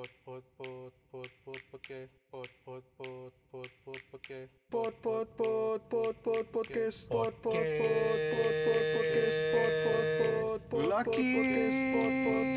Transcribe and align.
Pot 0.00 0.08
pot 0.24 0.40
pot 0.56 0.96
pot 1.12 1.28
pot 1.44 1.60
podcast. 1.68 2.08
Pot 2.32 2.48
pot 2.64 2.80
pot 2.96 3.36
pot 3.52 3.68
pot 3.84 4.00
podcast. 4.08 4.48
Pot 4.72 4.96
pot 5.04 5.28
pot 5.36 5.76
pot 5.92 6.16
pot 6.24 6.40
podcast 6.48 7.04
pot 7.04 7.36
pot 7.44 7.52
pot 7.52 8.24
pot 8.32 8.54
pot 8.64 8.80
podcast 8.96 9.36
pot 9.52 9.76
pot 9.84 10.08
pot 10.24 10.64
pot 10.64 10.80
pot 10.80 12.16
pot 12.24 12.48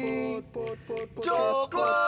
pot 0.55 0.79
pot 0.87 1.11
pot 1.11 1.11
podcast 1.19 1.27
Coklat. 1.27 2.07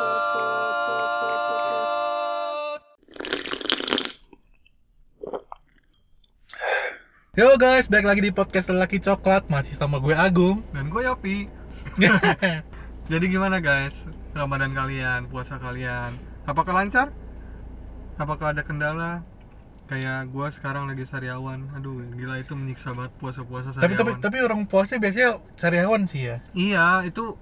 Yo 7.36 7.59
guys, 7.59 7.91
balik 7.91 8.07
lagi 8.07 8.23
di 8.23 8.31
podcast 8.31 8.71
Lelaki 8.71 9.04
Coklat 9.04 9.52
Masih 9.52 9.75
sama 9.75 9.99
gue 9.99 10.15
Agung 10.15 10.63
Dan 10.71 10.88
gue 10.88 11.04
Yopi. 11.04 11.52
Jadi 13.11 13.25
gimana 13.27 13.59
guys? 13.59 14.07
Ramadan 14.36 14.75
kalian, 14.75 15.31
puasa 15.31 15.55
kalian, 15.55 16.11
apakah 16.43 16.75
lancar? 16.75 17.07
Apakah 18.15 18.51
ada 18.51 18.61
kendala? 18.61 19.23
Kayak 19.86 20.27
gue 20.27 20.47
sekarang 20.51 20.86
lagi 20.86 21.04
sariawan. 21.04 21.71
Aduh, 21.71 22.04
gila 22.11 22.36
itu 22.37 22.51
menyiksa 22.51 22.91
banget 22.91 23.15
puasa-puasa 23.15 23.71
tapi, 23.71 23.96
sariawan. 23.96 23.97
tapi 23.97 24.11
tapi 24.19 24.37
orang 24.41 24.61
puasa 24.65 24.97
biasanya 24.97 25.39
sariawan 25.54 26.04
sih 26.04 26.25
ya 26.25 26.37
Iya, 26.51 27.05
itu 27.05 27.37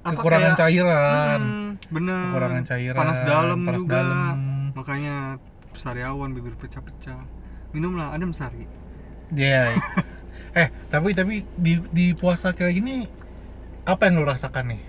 apa 0.00 0.14
Kekurangan 0.14 0.44
kayak- 0.50 0.60
cairan 0.62 1.40
Hmm, 1.42 1.70
bener. 1.90 2.20
Kekurangan 2.26 2.62
cairan 2.64 2.98
Panas 2.98 3.20
dalam 3.22 3.58
panas 3.62 3.80
juga. 3.82 3.94
dalam. 3.94 4.36
Makanya 4.72 5.16
sariawan 5.74 6.30
bibir 6.30 6.54
pecah-pecah. 6.54 7.20
Minumlah 7.72 8.12
adem 8.12 8.32
sari. 8.32 8.64
Iya 9.28 9.76
Eh, 10.56 10.70
tapi 10.86 11.10
tapi 11.12 11.42
di, 11.58 11.82
di 11.90 12.14
puasa 12.14 12.54
kayak 12.54 12.72
gini 12.72 13.10
Apa 13.82 14.06
yang 14.06 14.22
lo 14.22 14.24
rasakan 14.24 14.70
nih? 14.70 14.82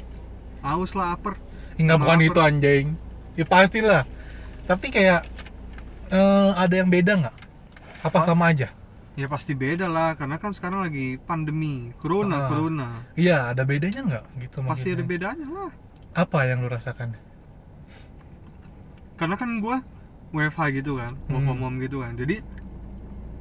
Aus 0.66 0.98
lah, 0.98 1.14
aper. 1.14 1.38
Enggak 1.78 1.98
bukan 2.02 2.18
lapar. 2.18 2.28
itu 2.28 2.40
anjing 2.42 2.86
Ya 3.36 3.46
pastilah 3.46 4.02
Tapi 4.66 4.88
kayak 4.90 5.22
eh, 6.08 6.50
Ada 6.56 6.82
yang 6.82 6.90
beda 6.90 7.14
nggak? 7.22 7.36
Apa 8.02 8.18
sama 8.24 8.50
aja? 8.50 8.74
Ya 9.16 9.26
pasti 9.26 9.54
beda 9.54 9.88
lah, 9.88 10.14
karena 10.14 10.36
kan 10.36 10.52
sekarang 10.52 10.84
lagi 10.84 11.16
pandemi, 11.18 11.96
corona, 11.98 12.36
Ah. 12.36 12.48
corona. 12.52 12.90
Iya, 13.16 13.50
ada 13.50 13.64
bedanya 13.64 14.02
nggak? 14.04 14.26
Gitu 14.44 14.58
Pasti 14.62 14.92
ada 14.92 15.04
bedanya 15.04 15.48
lah. 15.48 15.72
Apa 16.14 16.44
yang 16.46 16.60
lo 16.60 16.68
rasakan? 16.68 17.16
Karena 19.16 19.36
kan 19.36 19.50
gua 19.58 19.80
WFH 20.30 20.62
gitu 20.76 21.00
kan, 21.00 21.16
Hmm. 21.32 21.48
from 21.48 21.60
home 21.60 21.78
gitu 21.80 22.04
kan. 22.04 22.12
Jadi 22.14 22.44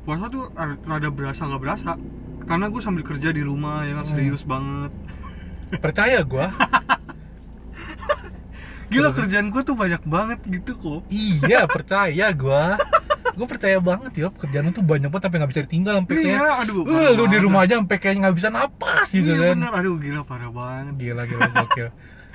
puasa 0.07 0.31
tuh 0.31 0.47
rada 0.87 1.09
berasa 1.11 1.43
nggak 1.43 1.63
berasa. 1.63 1.99
Karena 2.45 2.69
gue 2.69 2.79
sambil 2.79 3.03
kerja 3.03 3.33
di 3.33 3.41
rumah 3.41 3.83
ya 3.83 3.99
kan 3.99 4.05
Hmm. 4.05 4.13
serius 4.15 4.45
banget. 4.45 4.93
Percaya 5.81 6.23
gua 6.23 6.53
Gila 8.95 9.11
kerjaan 9.11 9.47
gue 9.49 9.63
tuh 9.63 9.75
banyak 9.75 10.03
banget 10.05 10.39
gitu 10.45 10.73
kok. 10.75 11.01
Iya, 11.09 11.67
percaya 11.75 12.27
gua 12.33 12.79
Gue 13.35 13.47
percaya 13.47 13.79
banget 13.79 14.15
ya 14.15 14.31
kerjaan 14.31 14.71
tuh 14.71 14.81
banyak 14.81 15.11
banget 15.11 15.27
sampai 15.27 15.39
nggak 15.39 15.51
bisa 15.51 15.63
ditinggal 15.67 15.95
sampai 15.99 16.15
kayak 16.17 16.39
Iya, 16.39 16.51
aduh. 16.63 16.81
"Eh, 16.81 16.87
parah 16.87 17.11
lu 17.13 17.25
di 17.27 17.39
rumah 17.41 17.61
aja 17.61 17.75
sampai 17.77 17.97
kayak 17.99 18.17
nggak 18.21 18.35
bisa 18.37 18.49
napas 18.49 19.07
gitu 19.11 19.27
iya 19.27 19.39
kan 19.45 19.57
bener, 19.59 19.73
aduh 19.75 19.95
gila 19.99 20.23
parah 20.23 20.51
banget. 20.51 20.95
gila 20.97 21.23
gila 21.25 21.43
gokil 21.57 21.89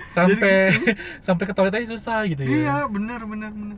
sampai 0.10 0.56
sampai 1.26 1.44
ke 1.46 1.54
toilet 1.54 1.72
aja 1.74 1.88
susah 1.88 2.28
gitu 2.28 2.42
ya 2.42 2.52
Iya 2.52 2.76
bener 2.86 3.23
bener 3.23 3.48
bener. 3.50 3.78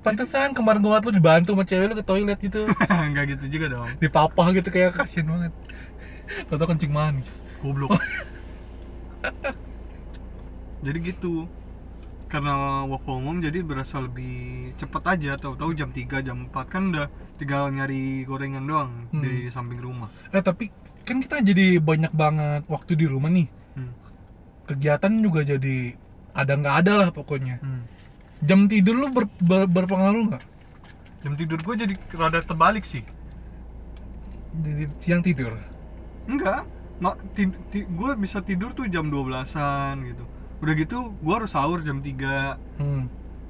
pantesan 0.00 0.52
kemarin 0.52 0.80
gua 0.80 0.96
ngeliat 0.96 1.04
lu 1.04 1.12
dibantu 1.12 1.50
sama 1.52 1.64
cewek 1.64 1.84
lu 1.84 1.94
ke 1.94 2.06
toilet 2.06 2.38
gitu 2.38 2.60
Nggak 2.88 3.24
gitu 3.30 3.44
juga 3.50 3.66
dong. 3.68 3.88
dipapah 3.98 4.46
gitu 4.50 4.68
kayak 4.70 4.94
kasihan 4.94 5.28
banget 5.28 5.52
Toto 6.46 6.64
kencing 6.64 6.88
manis 6.88 7.44
Goblok. 7.60 7.92
jadi 10.80 10.98
gitu. 11.02 11.44
Karena 12.34 12.82
work 12.82 13.06
from 13.06 13.22
home 13.22 13.38
jadi 13.38 13.62
berasa 13.62 14.02
lebih 14.02 14.34
cepet 14.74 15.02
aja. 15.06 15.38
Tahu-tahu 15.38 15.70
jam 15.70 15.94
3, 15.94 16.18
jam 16.18 16.50
4 16.50 16.66
kan 16.66 16.90
udah 16.90 17.06
tinggal 17.34 17.70
nyari 17.70 18.22
gorengan 18.22 18.62
doang 18.62 18.90
Hmm. 19.10 19.22
di 19.22 19.46
samping 19.48 19.78
rumah. 19.78 20.10
eh 20.30 20.38
tapi 20.38 20.66
kan 21.02 21.18
kita 21.18 21.38
jadi 21.40 21.78
banyak 21.78 22.10
banget 22.10 22.66
waktu 22.66 22.94
di 22.94 23.06
rumah 23.06 23.26
nih 23.28 23.46
Hmm. 23.74 23.90
kegiatan 24.66 25.12
juga 25.18 25.42
jadi 25.42 25.94
ada 26.32 26.52
nggak 26.54 26.76
ada 26.80 26.92
lah 26.96 27.08
pokoknya 27.10 27.58
Hmm. 27.58 27.86
jam 28.40 28.66
tidur 28.66 28.94
lu 28.96 29.10
ber- 29.10 29.30
ber- 29.38 29.66
berpengaruh 29.68 30.24
nggak 30.26 30.44
Jam 31.22 31.34
tidur 31.34 31.56
gue 31.56 31.74
jadi 31.76 31.94
rada 32.12 32.40
terbalik 32.40 32.82
sih. 32.82 33.06
di 34.54 34.86
siang 34.98 35.18
tidur 35.20 35.54
Enggak. 36.24 36.64
Gue 37.90 38.10
bisa 38.14 38.38
tidur 38.40 38.70
tuh 38.70 38.86
jam 38.86 39.10
12-an 39.10 39.98
gitu. 40.04 40.24
Udah 40.58 40.74
gitu 40.74 40.98
gue 41.14 41.34
harus 41.34 41.50
sahur 41.50 41.80
jam 41.80 41.98
3. 41.98 42.58
hmm. 42.78 43.04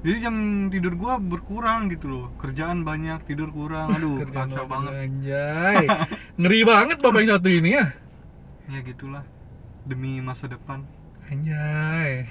Jadi 0.05 0.17
jam 0.21 0.37
tidur 0.69 0.93
gue 0.95 1.13
berkurang 1.19 1.89
gitu 1.89 2.07
loh. 2.07 2.27
Kerjaan 2.37 2.85
banyak, 2.85 3.25
tidur 3.25 3.49
kurang. 3.49 3.89
Aduh, 3.97 4.21
kacau 4.27 4.65
banget. 4.65 4.93
anjay 4.95 5.85
ngeri 6.41 6.61
banget 6.63 6.97
bapak 6.99 7.19
yang 7.19 7.31
satu 7.33 7.49
ini 7.49 7.71
ya 7.75 7.87
Ya 8.67 8.81
gitulah. 8.81 9.25
Demi 9.85 10.21
masa 10.21 10.45
depan. 10.47 10.81
anjay 11.25 12.29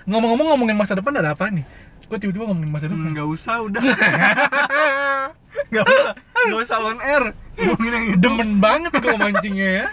ngomong-ngomong 0.00 0.54
ngomongin 0.54 0.74
masa 0.74 0.94
depan 0.94 1.12
ada 1.12 1.34
apa 1.34 1.50
nih 1.50 1.66
gue 2.02 2.18
tiba-tiba 2.18 2.42
ngomongin 2.44 2.70
masa 2.70 2.86
depan 2.86 3.06
Enggak 3.06 3.28
usah 3.28 3.56
udah. 3.60 3.78
Enggak 5.70 5.84
usah. 5.84 6.12
Enggak 6.40 6.60
usah 6.60 6.76
on 6.80 6.98
air. 7.00 7.22
Ngomongin 7.54 7.90
yang 7.92 8.04
hidup. 8.08 8.20
demen 8.20 8.50
banget 8.58 8.92
gue 8.92 9.14
mancingnya 9.14 9.68
ya 9.76 9.86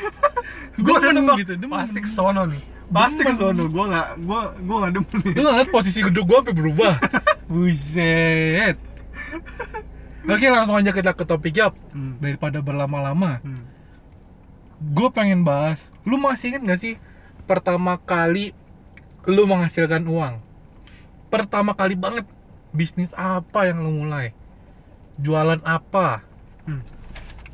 Gue 0.84 0.92
udah 0.92 1.02
Demen 1.04 1.24
tebak 1.24 1.38
gitu, 1.40 1.54
demen. 1.56 1.74
pasti 1.76 2.00
ke 2.00 2.08
sono 2.08 2.44
nih. 2.46 2.62
Pasti 2.88 3.20
ke 3.20 3.28
Demen. 3.28 3.38
sono. 3.38 3.64
Gue 3.66 3.86
nggak 3.86 4.08
gue 4.20 4.42
gue 4.60 4.76
nggak 4.78 4.94
demen 4.94 5.18
nih. 5.22 5.34
lu 5.36 5.42
ngeliat 5.44 5.70
posisi 5.70 6.00
duduk 6.02 6.24
gue 6.24 6.38
sampai 6.38 6.56
berubah 6.56 6.94
buset 7.52 8.76
oke 10.24 10.46
langsung 10.46 10.76
aja 10.76 10.92
kita 10.92 11.12
ke 11.12 11.24
topik 11.24 11.56
yap 11.56 11.74
Hmm. 11.90 12.20
daripada 12.20 12.60
berlama-lama 12.60 13.40
Hmm. 13.40 13.64
gue 14.86 15.10
pengen 15.10 15.42
bahas 15.42 15.88
lu 16.04 16.16
masih 16.16 16.52
inget 16.52 16.64
gak 16.66 16.78
sih 16.78 16.94
pertama 17.44 17.98
kali 17.98 18.52
lu 19.24 19.44
menghasilkan 19.44 20.04
uang 20.04 20.44
pertama 21.28 21.72
kali 21.72 21.96
banget 21.96 22.28
bisnis 22.70 23.12
apa 23.14 23.66
yang 23.66 23.82
lu 23.82 24.04
mulai 24.04 24.36
jualan 25.18 25.64
apa 25.64 26.22
Hmm. 26.64 26.84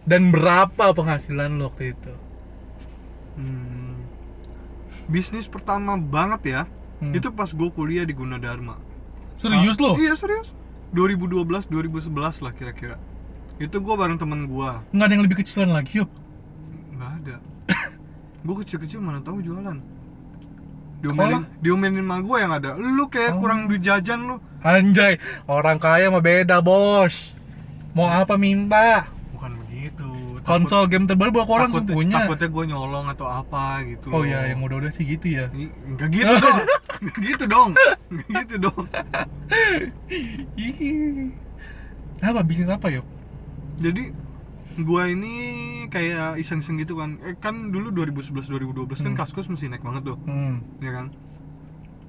dan 0.04 0.30
berapa 0.30 0.90
penghasilan 0.92 1.54
lu 1.54 1.66
waktu 1.66 1.94
itu 1.94 2.14
Hmm. 3.36 3.98
Bisnis 5.06 5.46
pertama 5.46 5.98
banget 5.98 6.42
ya. 6.46 6.62
Hmm. 7.00 7.12
Itu 7.12 7.30
pas 7.30 7.50
gue 7.50 7.70
kuliah 7.70 8.04
di 8.04 8.14
Gunadarma. 8.14 8.78
serius 9.36 9.76
Ah, 9.76 9.84
lo 9.84 9.90
Iya 9.98 10.14
serius. 10.16 10.54
2012 10.94 11.68
2011 11.68 12.14
lah 12.40 12.54
kira-kira. 12.54 12.96
Itu 13.58 13.80
gue 13.80 13.96
bareng 13.96 14.16
temen 14.16 14.46
gue. 14.46 14.72
nggak 14.90 15.04
ada 15.04 15.14
yang 15.14 15.24
lebih 15.24 15.38
kecilan 15.40 15.70
lagi 15.70 16.00
yuk 16.00 16.10
nggak 16.94 17.12
ada. 17.20 17.36
gue 18.46 18.56
kecil-kecil 18.62 19.00
mana 19.00 19.20
tahu 19.20 19.42
jualan. 19.42 19.78
Diomelin, 21.04 21.44
diomelin 21.60 22.00
sama 22.00 22.24
gue 22.24 22.38
yang 22.40 22.54
ada. 22.54 22.70
Lu 22.78 23.12
kayak 23.12 23.36
Oh. 23.36 23.44
kurang 23.44 23.68
duit 23.68 23.84
jajan 23.84 24.24
lu. 24.24 24.36
anjay 24.64 25.20
orang 25.44 25.76
kaya 25.76 26.08
mah 26.08 26.24
beda 26.24 26.64
bos 26.64 27.36
mau 27.92 28.08
apa 28.08 28.40
minta 28.40 29.04
konsol 30.44 30.84
game 30.86 31.06
terbaru 31.06 31.32
berapa 31.34 31.48
orang 31.50 31.72
takut- 31.72 31.88
punya 31.90 32.18
Takutnya 32.20 32.48
gue 32.50 32.64
nyolong 32.68 33.06
atau 33.08 33.26
apa 33.26 33.64
gitu. 33.86 34.08
oh 34.10 34.20
loh. 34.20 34.24
ya 34.26 34.46
yang 34.46 34.60
udah-udah 34.60 34.90
sih 34.90 35.04
gitu 35.06 35.28
ya 35.30 35.48
Ih, 35.50 35.72
Nggak 35.90 36.10
gitu 36.12 36.34
dong. 36.34 36.60
Nggak 37.04 37.20
gitu 37.24 37.46
dong. 37.46 37.70
Nggak 38.10 38.28
gitu 38.42 38.56
dong. 38.62 38.84
Apa 42.22 42.40
bisnis 42.42 42.68
apa 42.68 42.88
yuk 42.90 43.04
jadi 43.76 44.14
gua 44.80 45.06
ini 45.06 45.34
kayak 45.88 46.38
iseng-iseng 46.38 46.78
gitu 46.78 46.96
kan 46.96 47.20
eh, 47.22 47.36
kan 47.36 47.70
dulu 47.70 47.92
2011 47.92 48.48
2012 48.48 48.96
kan 48.96 49.12
Hmm. 49.12 49.18
kaskus 49.18 49.46
mesti 49.46 49.68
naik 49.68 49.82
banget 49.82 50.08
tuh 50.08 50.18
hmm, 50.20 50.80
ya 50.80 50.92
kan 50.94 51.06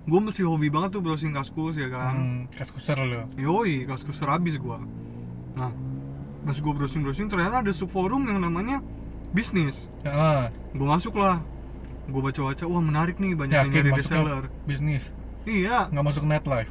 gua 0.05 0.21
mesti 0.23 0.41
hobi 0.41 0.69
banget 0.69 0.93
tuh 0.93 1.01
browsing 1.01 1.33
kaskus 1.33 1.75
ya 1.75 1.89
kan 1.89 2.15
hmm 2.15 2.41
kaskuser 2.53 2.95
lo 2.97 3.27
yoi 3.35 3.85
kaskus 3.85 4.21
habis 4.21 4.55
gua 4.57 4.79
nah 5.53 5.73
pas 6.45 6.57
gua 6.57 6.73
browsing 6.73 7.01
browsing 7.01 7.27
ternyata 7.27 7.61
ada 7.61 7.73
subforum 7.73 8.25
yang 8.25 8.39
namanya 8.39 8.85
bisnis. 9.31 9.89
Ah. 10.03 10.53
Gua 10.73 10.95
masuk 10.95 11.17
lah. 11.17 11.41
Gua 12.05 12.21
baca-baca 12.23 12.65
wah 12.65 12.81
menarik 12.81 13.17
nih 13.17 13.33
banyak 13.33 13.55
yang 13.55 13.71
nyari 13.71 13.91
reseller. 13.93 14.45
bisnis? 14.63 15.09
Iya. 15.45 15.89
Nggak 15.89 16.05
masuk 16.05 16.25
netlife? 16.25 16.69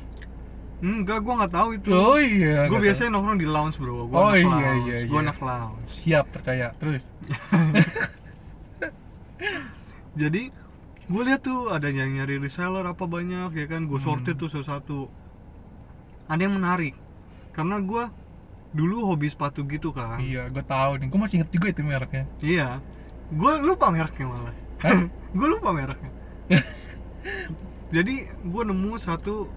Enggak 0.79 1.19
gua 1.19 1.33
nggak 1.39 1.53
tahu 1.53 1.69
itu. 1.73 1.89
Oh 1.89 2.15
iya 2.15 2.67
nggak 2.67 2.81
biasanya 2.81 3.09
nongkrong 3.11 3.39
di 3.39 3.47
lounge 3.47 3.77
bro. 3.77 4.05
Gua 4.05 4.17
Oh, 4.19 4.31
iya, 4.31 4.43
lounge. 4.43 4.83
iya, 4.85 4.97
iya. 5.03 5.17
anak 5.17 5.37
lounge. 5.39 5.89
Siap 5.89 6.25
percaya. 6.29 6.67
Terus? 6.75 7.03
Jadi 10.13 10.43
gue 11.03 11.23
lihat 11.25 11.41
tuh 11.41 11.67
ada 11.67 11.89
yang 11.89 12.13
nyari 12.13 12.37
reseller 12.37 12.85
apa 12.85 13.03
banyak 13.05 13.51
ya 13.51 13.65
kan? 13.65 13.85
Gue 13.85 13.97
Hmm. 13.97 14.07
sortir 14.13 14.35
tuh 14.35 14.47
satu-satu. 14.47 15.09
Ada 16.29 16.41
yang 16.41 16.55
menarik. 16.55 16.95
Karena 17.51 17.77
gue 17.79 18.03
dulu 18.73 19.05
hobi 19.05 19.27
sepatu 19.27 19.61
gitu 19.63 19.89
kan 19.89 20.17
iya 20.17 20.45
gue 20.47 20.61
tahu 20.61 20.97
nih 20.97 21.07
gue 21.07 21.19
masih 21.19 21.35
inget 21.37 21.49
juga 21.49 21.67
itu 21.69 21.81
mereknya 21.81 22.23
iya 22.39 22.67
gue 23.29 23.51
lupa 23.61 23.87
mereknya 23.87 24.25
malah 24.25 24.55
gue 25.37 25.47
lupa 25.47 25.69
mereknya 25.71 26.11
jadi 27.89 28.15
gue 28.27 28.63
nemu 28.63 28.91
satu 28.97 29.47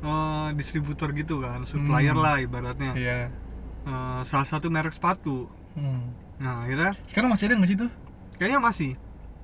eh, 0.00 0.48
distributor 0.52 1.12
gitu 1.12 1.38
kan 1.38 1.62
supplier 1.62 2.12
Hmm. 2.12 2.20
lah 2.20 2.36
ibaratnya 2.38 2.92
Iya. 2.94 3.28
Eh, 3.84 4.20
salah 4.24 4.46
satu 4.46 4.68
merek 4.68 4.92
sepatu 4.92 5.46
Hmm. 5.74 6.14
nah 6.36 6.62
akhirnya 6.62 6.94
Sekarang 7.04 7.30
masih 7.30 7.44
ada 7.46 7.54
nggak 7.56 7.68
sih 7.68 7.78
tuh? 7.78 7.90
kayaknya 8.34 8.58
masih 8.58 8.92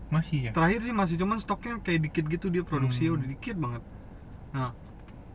Masih 0.09 0.39
ya. 0.43 0.51
terakhir 0.51 0.81
sih 0.81 0.91
masih 0.91 1.15
cuman 1.17 1.39
stoknya 1.39 1.79
kayak 1.79 2.01
dikit 2.03 2.25
gitu 2.27 2.47
dia 2.49 2.63
produksinya 2.63 3.11
Hmm. 3.11 3.19
udah 3.19 3.29
dikit 3.29 3.57
banget 3.57 3.83
nah 4.51 4.71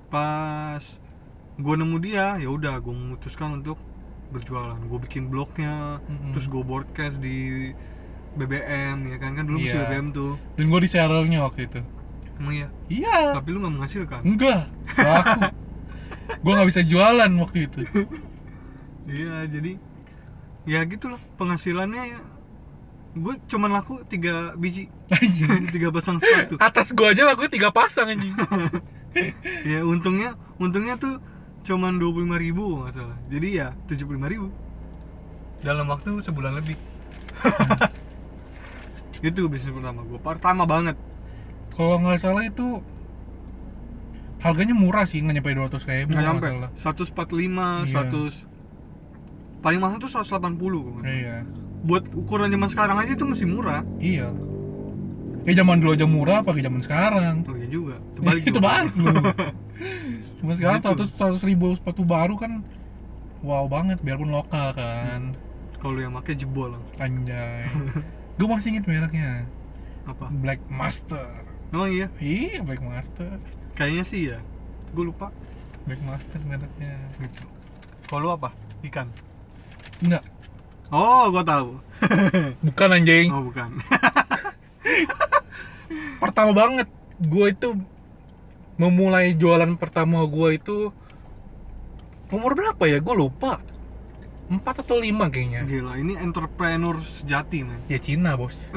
pas 0.06 0.84
gue 1.56 1.74
nemu 1.74 1.98
dia 2.00 2.36
ya 2.36 2.48
udah 2.48 2.78
gue 2.78 2.92
memutuskan 2.92 3.60
untuk 3.60 3.80
berjualan 4.28 4.76
gue 4.78 5.00
bikin 5.02 5.28
blognya 5.28 6.04
Mm-mm. 6.04 6.34
terus 6.34 6.46
gue 6.46 6.60
broadcast 6.60 7.18
di 7.18 7.72
BBM 8.34 9.08
ya 9.08 9.18
kan 9.18 9.32
kan 9.34 9.44
dulu 9.44 9.58
masih 9.58 9.72
Iya. 9.74 9.88
BBM 9.88 10.08
tuh 10.12 10.32
Dan 10.54 10.66
gue 10.68 10.80
di 10.82 10.90
serialnya 10.90 11.40
waktu 11.42 11.62
itu. 11.66 11.80
emang 12.36 12.54
iya 12.54 12.68
Iya. 12.86 13.32
tapi 13.32 13.48
lu 13.50 13.64
nggak 13.64 13.74
menghasilkan 13.74 14.22
Enggak. 14.22 14.68
Nggak 14.90 15.16
Aku. 15.18 15.40
gue 16.36 16.52
nggak 16.52 16.68
bisa 16.68 16.82
jualan 16.82 17.32
waktu 17.38 17.58
itu. 17.64 17.80
iya 19.08 19.46
jadi 19.46 19.72
ya 20.66 20.82
gitu 20.84 21.08
loh 21.08 21.22
penghasilannya 21.36 22.04
ya 22.10 22.20
gue 23.16 23.34
cuman 23.48 23.72
laku 23.72 24.04
tiga 24.04 24.52
biji 24.56 24.92
tiga 25.72 25.88
pasang 25.88 26.20
sepatu 26.20 26.60
Atas 26.60 26.92
gue 26.92 27.06
aja 27.06 27.24
lakunya 27.24 27.48
tiga 27.48 27.70
pasang 27.70 28.10
anjing. 28.10 28.36
ya 29.72 29.80
untungnya 29.82 30.36
untungnya 30.58 30.98
tuh 30.98 31.24
cuman 31.66 31.98
dua 31.98 32.12
puluh 32.14 32.38
ribu 32.38 32.80
nggak 32.80 32.94
salah 32.94 33.18
jadi 33.28 33.48
ya 33.50 33.68
tujuh 33.86 34.06
puluh 34.06 34.22
ribu 34.24 34.48
dalam 35.60 35.90
waktu 35.90 36.22
sebulan 36.22 36.54
lebih 36.56 36.78
itu 39.26 39.42
bisnis 39.50 39.74
pertama 39.74 40.06
gue 40.06 40.20
pertama 40.20 40.64
banget 40.64 40.94
Kalau 41.74 42.00
nggak 42.00 42.22
salah 42.22 42.46
itu 42.46 42.80
harganya 44.40 44.72
murah 44.72 45.04
sih 45.04 45.20
nggak 45.20 45.42
nyampe 45.42 45.52
200 45.52 45.82
kayak 45.82 46.02
nggak 46.08 46.24
nyampe 46.24 46.48
salah. 46.48 46.70
145 46.78 47.90
Iya. 47.90 48.06
100 48.14 48.46
paling 49.60 49.80
mahal 49.82 49.98
tuh 49.98 50.08
180 50.08 50.30
kalau 50.30 50.54
nggak 50.54 51.04
salah. 51.04 51.10
Iya. 51.10 51.38
buat 51.82 52.04
ukuran 52.14 52.50
zaman 52.50 52.70
sekarang 52.70 52.98
aja 52.98 53.12
itu 53.14 53.26
masih 53.26 53.46
murah 53.46 53.82
Iya. 53.98 54.30
Ya 55.46 55.54
zaman 55.56 55.78
dulu 55.78 55.94
aja 55.94 56.06
murah 56.06 56.38
apalagi 56.42 56.62
zaman 56.62 56.82
sekarang. 56.82 57.46
oh 57.46 57.54
iya 57.54 57.68
juga 57.68 57.96
itu 57.98 58.18
dong. 58.22 58.26
balik 58.26 58.44
Cuma 60.46 60.54
sekarang 60.54 60.78
Gitu. 60.80 61.10
100 61.10 61.42
100 61.42 61.50
ribu 61.50 61.74
sepatu 61.74 62.02
baru 62.02 62.36
kan 62.36 62.62
wow 63.42 63.66
banget 63.66 63.98
biarpun 64.00 64.30
lokal 64.30 64.72
kan. 64.72 65.34
kalau 65.78 65.98
yang 65.98 66.14
pakai 66.14 66.34
jebol 66.36 66.78
Anjay. 66.96 67.66
Gue 68.38 68.48
masih 68.48 68.70
inget 68.72 68.86
mereknya. 68.86 69.46
apa 70.04 70.30
Black 70.30 70.62
Master. 70.68 71.42
oh 71.72 71.86
iya 71.86 72.06
Iya, 72.16 72.62
Black 72.62 72.78
Master. 72.80 73.42
kayaknya 73.74 74.04
sih 74.04 74.22
ya 74.28 74.40
gue 74.88 75.04
lupa 75.04 75.34
Black 75.84 76.00
Master 76.02 76.38
mereknya. 76.42 76.94
gitu 77.18 77.44
kalau 78.06 78.32
apa 78.32 78.54
ikan 78.84 79.10
Enggak, 79.98 80.22
oh 80.88 81.28
gue 81.28 81.44
tahu 81.44 81.70
bukan 82.68 82.90
anjing. 82.92 83.28
oh 83.30 83.42
bukan 83.44 83.70
Pertama 86.16 86.52
banget 86.54 86.88
gue 87.18 87.46
itu 87.48 87.70
memulai 88.76 89.36
jualan 89.36 89.76
pertama 89.80 90.24
gue 90.28 90.50
itu 90.60 90.78
umur 92.32 92.52
berapa 92.58 92.84
ya? 92.88 93.00
Gue 93.00 93.16
lupa. 93.16 93.62
4 94.46 94.62
atau 94.62 95.02
5 95.02 95.10
kayaknya. 95.34 95.66
gila 95.66 95.98
ini 95.98 96.14
entrepreneur 96.22 96.94
sejati 97.02 97.66
men 97.66 97.82
Ya 97.90 97.98
Cina, 97.98 98.38
Bos. 98.38 98.70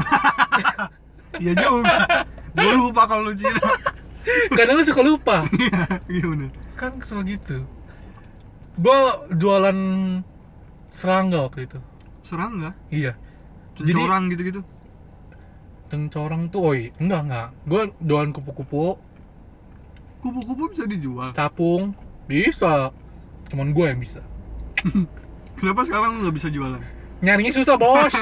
Iya 1.36 1.52
juga. 1.62 2.24
Gue 2.56 2.72
lupa 2.72 3.04
kalau 3.04 3.28
lu 3.28 3.34
Cina. 3.36 3.60
Kadang 4.56 4.80
lu 4.80 4.84
suka 4.84 5.04
lupa. 5.04 5.44
Gimana? 6.08 6.48
Sekarang 6.72 7.04
suka 7.04 7.20
gitu. 7.28 7.68
Gue 8.80 9.00
jualan 9.36 9.78
serangga 10.88 11.44
waktu 11.44 11.68
itu. 11.68 11.78
Serangga? 12.24 12.72
Iya. 12.88 13.12
Cencorang 13.76 14.32
gitu-gitu. 14.32 14.60
Cencorang 15.88 16.52
tuh, 16.52 16.60
oi, 16.64 16.92
enggak 17.00 17.20
enggak. 17.28 17.48
Gue 17.64 17.82
jualan 18.04 18.30
kupu-kupu, 18.32 18.96
Kupu-kupu 20.18 20.74
bisa 20.74 20.84
dijual. 20.84 21.30
capung, 21.30 21.94
bisa. 22.26 22.90
Cuman 23.48 23.70
gue 23.70 23.86
yang 23.86 24.00
bisa. 24.02 24.20
Kenapa 25.58 25.82
sekarang 25.82 26.18
lu 26.18 26.26
nggak 26.26 26.36
bisa 26.36 26.48
jualan? 26.50 26.82
Nyarinya 27.22 27.52
susah, 27.54 27.74
bos. 27.78 28.14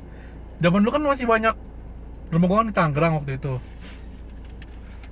Zaman 0.62 0.82
dulu 0.82 0.90
kan 0.94 1.02
masih 1.02 1.26
banyak 1.26 1.54
rumah 2.28 2.46
gue 2.46 2.58
kan 2.58 2.66
di 2.66 2.74
Tangerang 2.74 3.12
waktu 3.18 3.38
itu. 3.38 3.54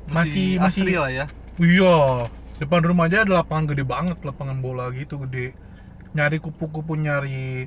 Masih- 0.06 0.58
asli 0.58 0.90
masih- 0.90 0.98
lah 0.98 1.10
ya. 1.10 1.26
Iya, 1.56 2.28
depan 2.60 2.84
rumah 2.84 3.08
aja 3.08 3.24
ada 3.24 3.40
lapangan 3.42 3.72
gede 3.72 3.82
banget, 3.82 4.18
lapangan 4.22 4.60
bola 4.60 4.92
gitu 4.92 5.16
gede. 5.24 5.56
Nyari 6.12 6.36
kupu-kupu, 6.38 6.94
nyari 6.94 7.64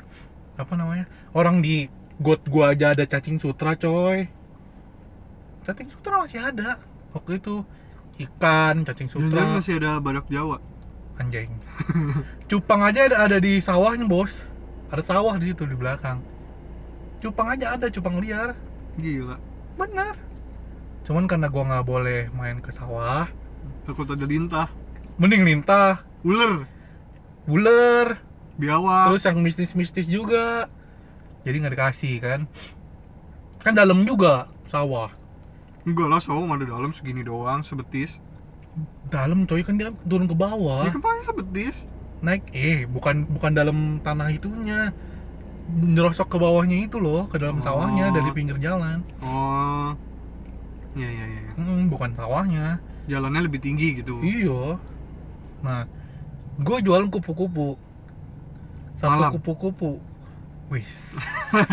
apa 0.56 0.73
namanya? 0.77 1.09
Orang 1.33 1.59
di 1.59 1.89
got 2.21 2.44
gua 2.45 2.75
aja 2.75 2.94
ada 2.94 3.03
cacing 3.03 3.41
sutra, 3.41 3.73
coy. 3.73 4.29
Cacing 5.65 5.89
sutra 5.89 6.21
masih 6.21 6.39
ada 6.39 6.77
waktu 7.11 7.41
itu. 7.41 7.65
Ikan, 8.19 8.83
cacing 8.83 9.07
Jangan 9.07 9.24
sutra, 9.25 9.44
masih 9.56 9.75
ada 9.80 9.92
badak 9.98 10.27
Jawa. 10.27 10.60
anjing. 11.16 11.51
Cupang 12.48 12.80
aja 12.81 13.07
ada, 13.07 13.18
ada 13.21 13.38
di 13.38 13.60
sawahnya, 13.60 14.04
Bos. 14.06 14.48
Ada 14.88 15.04
sawah 15.06 15.36
di 15.36 15.51
situ 15.51 15.63
di 15.63 15.75
belakang. 15.75 16.19
Cupang 17.19 17.48
aja 17.50 17.75
ada, 17.75 17.88
cupang 17.88 18.19
liar. 18.19 18.56
Gila. 18.95 19.36
Benar. 19.75 20.16
Cuman 21.04 21.25
karena 21.25 21.48
gua 21.48 21.63
nggak 21.66 21.86
boleh 21.86 22.27
main 22.31 22.60
ke 22.60 22.69
sawah, 22.69 23.27
Takut 23.83 24.06
ada 24.06 24.24
lintah. 24.24 24.68
mending 25.16 25.44
lintah, 25.44 26.04
Ular, 26.21 26.63
ular, 27.44 28.19
biawak. 28.56 29.10
terus 29.10 29.24
yang 29.24 29.39
mistis-mistis 29.39 30.06
juga 30.06 30.68
jadi 31.42 31.56
nggak 31.57 31.74
dikasih 31.75 32.16
kan 32.19 32.39
kan 33.57 33.74
dalam 33.74 34.04
juga 34.04 34.48
sawah 34.63 35.12
Enggak 35.81 36.07
lah, 36.07 36.19
sawah 36.19 36.47
ada 36.49 36.65
dalam 36.65 36.89
segini 36.89 37.21
doang, 37.21 37.61
sebetis. 37.61 38.19
dalam 39.09 39.43
coy 39.43 39.59
kan 39.59 39.75
dia 39.75 39.89
turun 40.05 40.23
ke 40.23 40.33
bawah 40.33 40.85
Ya 40.85 40.91
kan 40.91 41.01
paling 41.01 41.23
sebetis. 41.23 41.83
naik 42.19 42.45
eh 42.51 42.83
bukan 42.85 43.25
bukan 43.27 43.51
dalam 43.51 43.77
tanah 43.97 44.29
itunya 44.29 44.91
nyerosok 45.69 46.27
ke 46.27 46.37
bawahnya 46.37 46.83
itu 46.83 46.97
loh 46.97 47.25
ke 47.25 47.37
dalam 47.37 47.57
Oh. 47.57 47.65
sawahnya 47.65 48.11
dari 48.11 48.29
pinggir 48.29 48.55
jalan 48.57 49.01
Oh. 49.19 49.95
Iya 50.93 51.09
iya 51.09 51.25
iya. 51.27 51.41
Hmm, 51.55 51.87
bukan 51.87 52.11
sawahnya 52.13 52.77
Jalannya 53.05 53.41
lebih 53.41 53.59
tinggi 53.59 53.97
gitu. 53.97 54.21
iya 54.21 54.77
nah 55.59 55.83
gue 56.56 56.77
jualan 56.80 57.07
kupu-kupu 57.09 57.75
satu 58.95 59.35
kupu-kupu 59.35 59.97
wis 60.69 61.18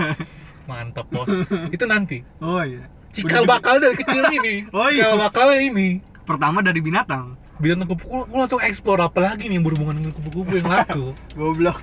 mantap 0.66 1.06
bos 1.08 1.28
itu 1.68 1.84
nanti 1.84 2.24
Oh 2.38 2.58
iya. 2.58 2.86
Cikal 3.16 3.44
bakal 3.48 3.80
dari 3.80 3.96
kecil 3.96 4.24
ini. 4.28 4.54
Oh 4.76 4.88
iya. 4.92 5.08
cikal 5.08 5.18
bakal 5.24 5.46
ini. 5.56 6.04
Pertama 6.28 6.60
dari 6.60 6.80
binatang. 6.84 7.38
binatang 7.56 7.88
kupu-kupu 7.88 8.28
gue 8.28 8.38
langsung 8.44 8.60
explore. 8.60 9.00
Apa 9.00 9.32
lagi 9.32 9.48
nih 9.48 9.56
yang 9.56 9.64
berhubungan 9.64 9.96
dengan 9.96 10.12
kupu-kupu 10.12 10.60
yang 10.60 10.68
laku. 10.68 11.16
Goblok. 11.38 11.80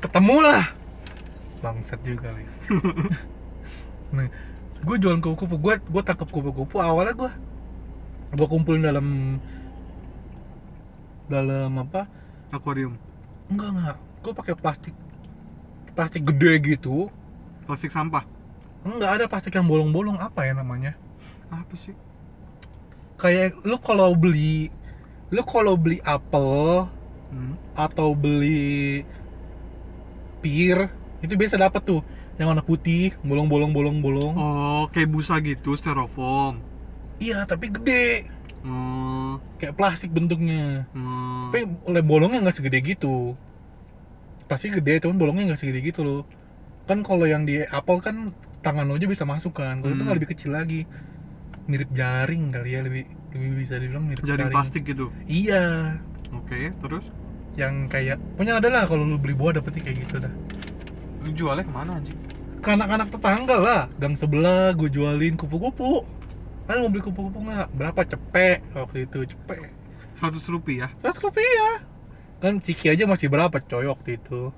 ketemu 0.00 0.36
lah 0.44 0.64
bangsat 1.64 1.96
juga 2.04 2.28
nih 2.36 2.44
nah 4.14 4.28
gue 4.84 4.96
jualan 5.00 5.16
kupu-kupu. 5.18 5.56
Gue 5.58 5.74
gue 5.80 6.02
tangkap 6.04 6.28
kupu-kupu. 6.28 6.76
Awalnya 6.76 7.16
gue 7.16 7.30
gue 8.36 8.46
kumpulin 8.46 8.84
dalam 8.84 9.06
dalam 11.24 11.72
apa? 11.80 12.04
Akuarium. 12.52 12.94
enggak 13.48 13.68
enggak. 13.72 13.96
Gue 14.20 14.32
pakai 14.36 14.54
plastik 14.54 14.94
plastik 15.96 16.22
gede 16.28 16.76
gitu. 16.76 17.08
Plastik 17.64 17.90
sampah. 17.90 18.28
Enggak 18.84 19.10
ada 19.10 19.24
plastik 19.26 19.52
yang 19.52 19.64
bolong-bolong 19.64 20.16
apa 20.16 20.44
ya 20.44 20.52
namanya 20.52 20.92
Apa 21.48 21.74
sih? 21.74 21.96
kayak 23.16 23.62
lu 23.62 23.76
kalau 23.76 24.12
beli 24.12 24.68
lu 25.30 25.42
kalau 25.42 25.74
beli 25.74 25.98
apel 26.02 26.86
Hmm. 27.26 27.58
atau 27.74 28.14
beli 28.14 29.02
pir 30.38 30.86
itu 31.18 31.34
biasa 31.34 31.58
dapat 31.58 31.82
tuh 31.82 32.00
yang 32.36 32.46
warna 32.46 32.62
putih 32.62 33.10
bolong-bolong 33.22 33.70
bolong-bolong 33.70 34.34
Oh, 34.34 34.84
kayak 34.86 35.08
busa 35.08 35.38
gitu, 35.38 35.74
styrofoam. 35.74 36.62
iya 37.16 37.42
tapi 37.42 37.70
gede 37.70 38.30
Hmm. 38.62 39.42
kayak 39.58 39.74
plastik 39.74 40.08
bentuknya 40.08 40.86
hmm. 40.90 41.50
tapi 41.50 41.58
oleh 41.84 42.00
bolongnya 42.00 42.40
nggak 42.40 42.56
segede 42.56 42.78
gitu 42.80 43.34
pasti 44.44 44.70
gede 44.70 45.02
cuman 45.02 45.16
bolongnya 45.16 45.50
nggak 45.50 45.60
segede 45.60 45.80
gitu 45.82 46.00
loh 46.00 46.22
kan 46.84 47.00
kalau 47.00 47.24
yang 47.24 47.42
di 47.42 47.60
apel 47.62 47.98
kan 47.98 48.30
tangan 48.64 48.88
lo 48.88 48.96
aja 48.96 49.04
bisa 49.04 49.22
masuk 49.22 49.52
kan. 49.52 49.78
Kalau 49.78 49.92
itu 49.92 50.00
Hmm. 50.00 50.06
nggak 50.08 50.18
lebih 50.18 50.30
kecil 50.32 50.50
lagi. 50.50 50.88
Mirip 51.64 51.92
jaring 51.92 52.48
kali 52.50 52.70
ya 52.72 52.80
lebih 52.80 53.04
lebih 53.30 53.50
bisa 53.60 53.76
dibilang 53.76 54.04
mirip 54.04 54.24
Jaring 54.24 54.48
plastik 54.48 54.84
gitu. 54.84 55.12
iya. 55.24 55.96
Oke, 56.32 56.72
terus? 56.80 57.08
Yang 57.54 57.74
kayak 57.88 58.18
punya 58.34 58.58
ada 58.58 58.66
lah 58.66 58.82
kalau 58.84 59.04
lu 59.04 59.14
beli 59.14 59.32
buah 59.32 59.54
dapetnya 59.54 59.84
kayak 59.84 59.98
gitu 60.02 60.16
dah. 60.18 60.32
Lu 61.22 61.30
jualnya 61.32 61.62
ke 61.62 61.72
mana 61.72 62.00
anjing? 62.00 62.18
ke 62.64 62.72
anak-anak 62.72 63.12
tetangga 63.12 63.56
lah. 63.60 63.82
Gang 64.00 64.16
sebelah 64.16 64.72
gue 64.72 64.88
jualin 64.88 65.36
kupu-kupu. 65.36 66.00
Kan 66.64 66.80
mau 66.80 66.88
beli 66.88 67.04
kupu-kupu 67.04 67.44
nggak? 67.44 67.68
Berapa? 67.76 68.00
Cepet 68.02 68.64
waktu 68.72 69.04
itu 69.04 69.28
cepet 69.28 69.68
100 70.16 70.48
rupiah. 70.48 70.88
100 71.04 71.20
rupiah. 71.20 71.84
Kan 72.40 72.64
ciki 72.64 72.88
aja 72.88 73.04
masih 73.04 73.28
berapa 73.28 73.52
coy 73.60 73.84
waktu 73.84 74.16
itu? 74.16 74.48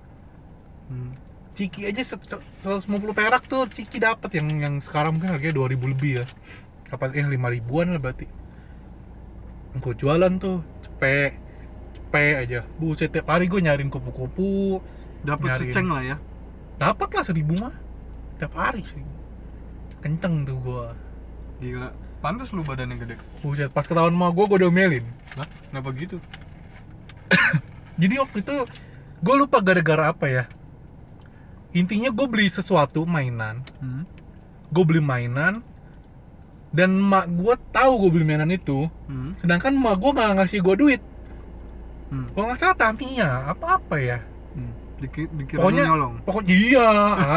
Hmm. 0.86 1.18
Ciki 1.56 1.88
aja 1.88 2.04
se- 2.04 2.20
se- 2.20 2.44
150 2.62 2.86
perak 3.10 3.42
tuh 3.44 3.64
ciki 3.66 3.96
dapat 3.96 4.28
yang 4.30 4.46
yang 4.54 4.74
sekarang 4.78 5.16
mungkin 5.16 5.32
harganya 5.32 5.56
2000 5.56 5.88
lebih 5.88 6.12
ya. 6.20 6.24
Apa 6.86 7.10
yang 7.10 7.26
5 7.26 7.48
ribuan 7.50 7.90
lah 7.90 7.98
berarti. 7.98 8.28
Gue 9.76 9.92
jualan 9.92 10.32
tuh 10.36 10.60
cepet 10.80 11.32
cepet 11.96 12.34
aja. 12.38 12.60
Buset 12.76 13.08
tiap 13.08 13.26
hari 13.26 13.44
gue 13.46 13.58
nyariin 13.58 13.88
kupu-kupu 13.88 14.80
Dapat 15.20 15.58
seceng 15.58 15.88
lah 15.88 16.04
ya. 16.04 16.16
dapat 16.76 17.08
lah 17.10 17.24
seribu 17.24 17.56
mah. 17.56 17.74
Tiap 18.36 18.52
hari 18.52 18.84
sih. 18.84 19.00
Kenceng 19.98 20.44
tuh 20.44 20.60
gue 20.60 20.84
Gila. 21.58 21.88
Pantas 22.20 22.52
lu 22.52 22.60
badannya 22.60 22.96
gede. 22.96 23.16
buset 23.40 23.68
pas 23.68 23.82
ketahuan 23.82 24.10
sama 24.10 24.28
gue 24.28 24.44
gue 24.46 24.58
domelin 24.60 25.04
Lah, 25.34 25.46
kenapa 25.68 25.88
gitu? 25.92 26.16
jadi 28.00 28.14
waktu 28.20 28.40
itu 28.40 28.56
gue 29.16 29.34
lupa 29.36 29.60
gara-gara 29.60 30.10
apa 30.10 30.26
ya 30.26 30.44
intinya 31.76 32.08
gue 32.08 32.26
beli 32.26 32.48
sesuatu 32.48 33.04
mainan 33.04 33.60
Hmm. 33.78 34.08
gue 34.66 34.82
beli 34.82 34.98
mainan 34.98 35.60
dan 36.70 36.90
mak 36.92 37.28
gue 37.30 37.54
tahu 37.70 37.92
gue 38.02 38.10
beli 38.12 38.26
mainan 38.26 38.48
itu 38.48 38.88
Hmm. 39.06 39.36
sedangkan 39.36 39.72
mak 39.72 39.96
gue 39.96 40.10
nggak 40.10 40.32
ngasih 40.34 40.60
gue 40.60 40.74
duit 40.76 41.02
Hmm. 42.06 42.26
kalau 42.32 42.48
nggak 42.48 42.58
salah 42.58 42.76
Tamiya 42.76 43.30
apa 43.46 43.66
apa 43.76 43.96
ya 43.96 44.18
Hmm. 44.52 44.72
Diki, 44.96 45.28
dikira 45.30 45.60
Pokoknya- 45.60 45.86
nyolong. 45.86 46.14
pokoknya 46.24 46.48
iya 46.50 46.88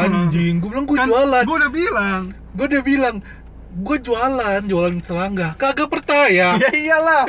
anjing 0.02 0.54
gue 0.58 0.68
bilang 0.68 0.86
gue 0.86 0.96
jualan 0.98 1.44
Gue 1.44 1.56
udah 1.58 1.68
bilang. 1.70 2.22
gue 2.50 2.66
udah 2.66 2.82
bilang 2.82 3.16
gue 3.70 3.96
jualan 4.00 4.60
jualan 4.64 4.96
selangga 4.98 5.48
kagak 5.54 5.86
percaya 5.86 6.56
Ya 6.56 6.70
iyalah. 6.72 7.28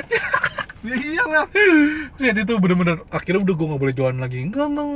ya 0.82 0.96
iyalah. 0.98 1.46
Set 2.18 2.34
itu 2.36 2.53
bener-bener 2.58 3.03
akhirnya 3.10 3.44
udah 3.44 3.53
gue 3.53 3.68
nggak 3.68 3.82
boleh 3.82 3.94
jualan 3.94 4.18
lagi 4.18 4.38
enggak 4.41 4.65
enggak 4.65 4.88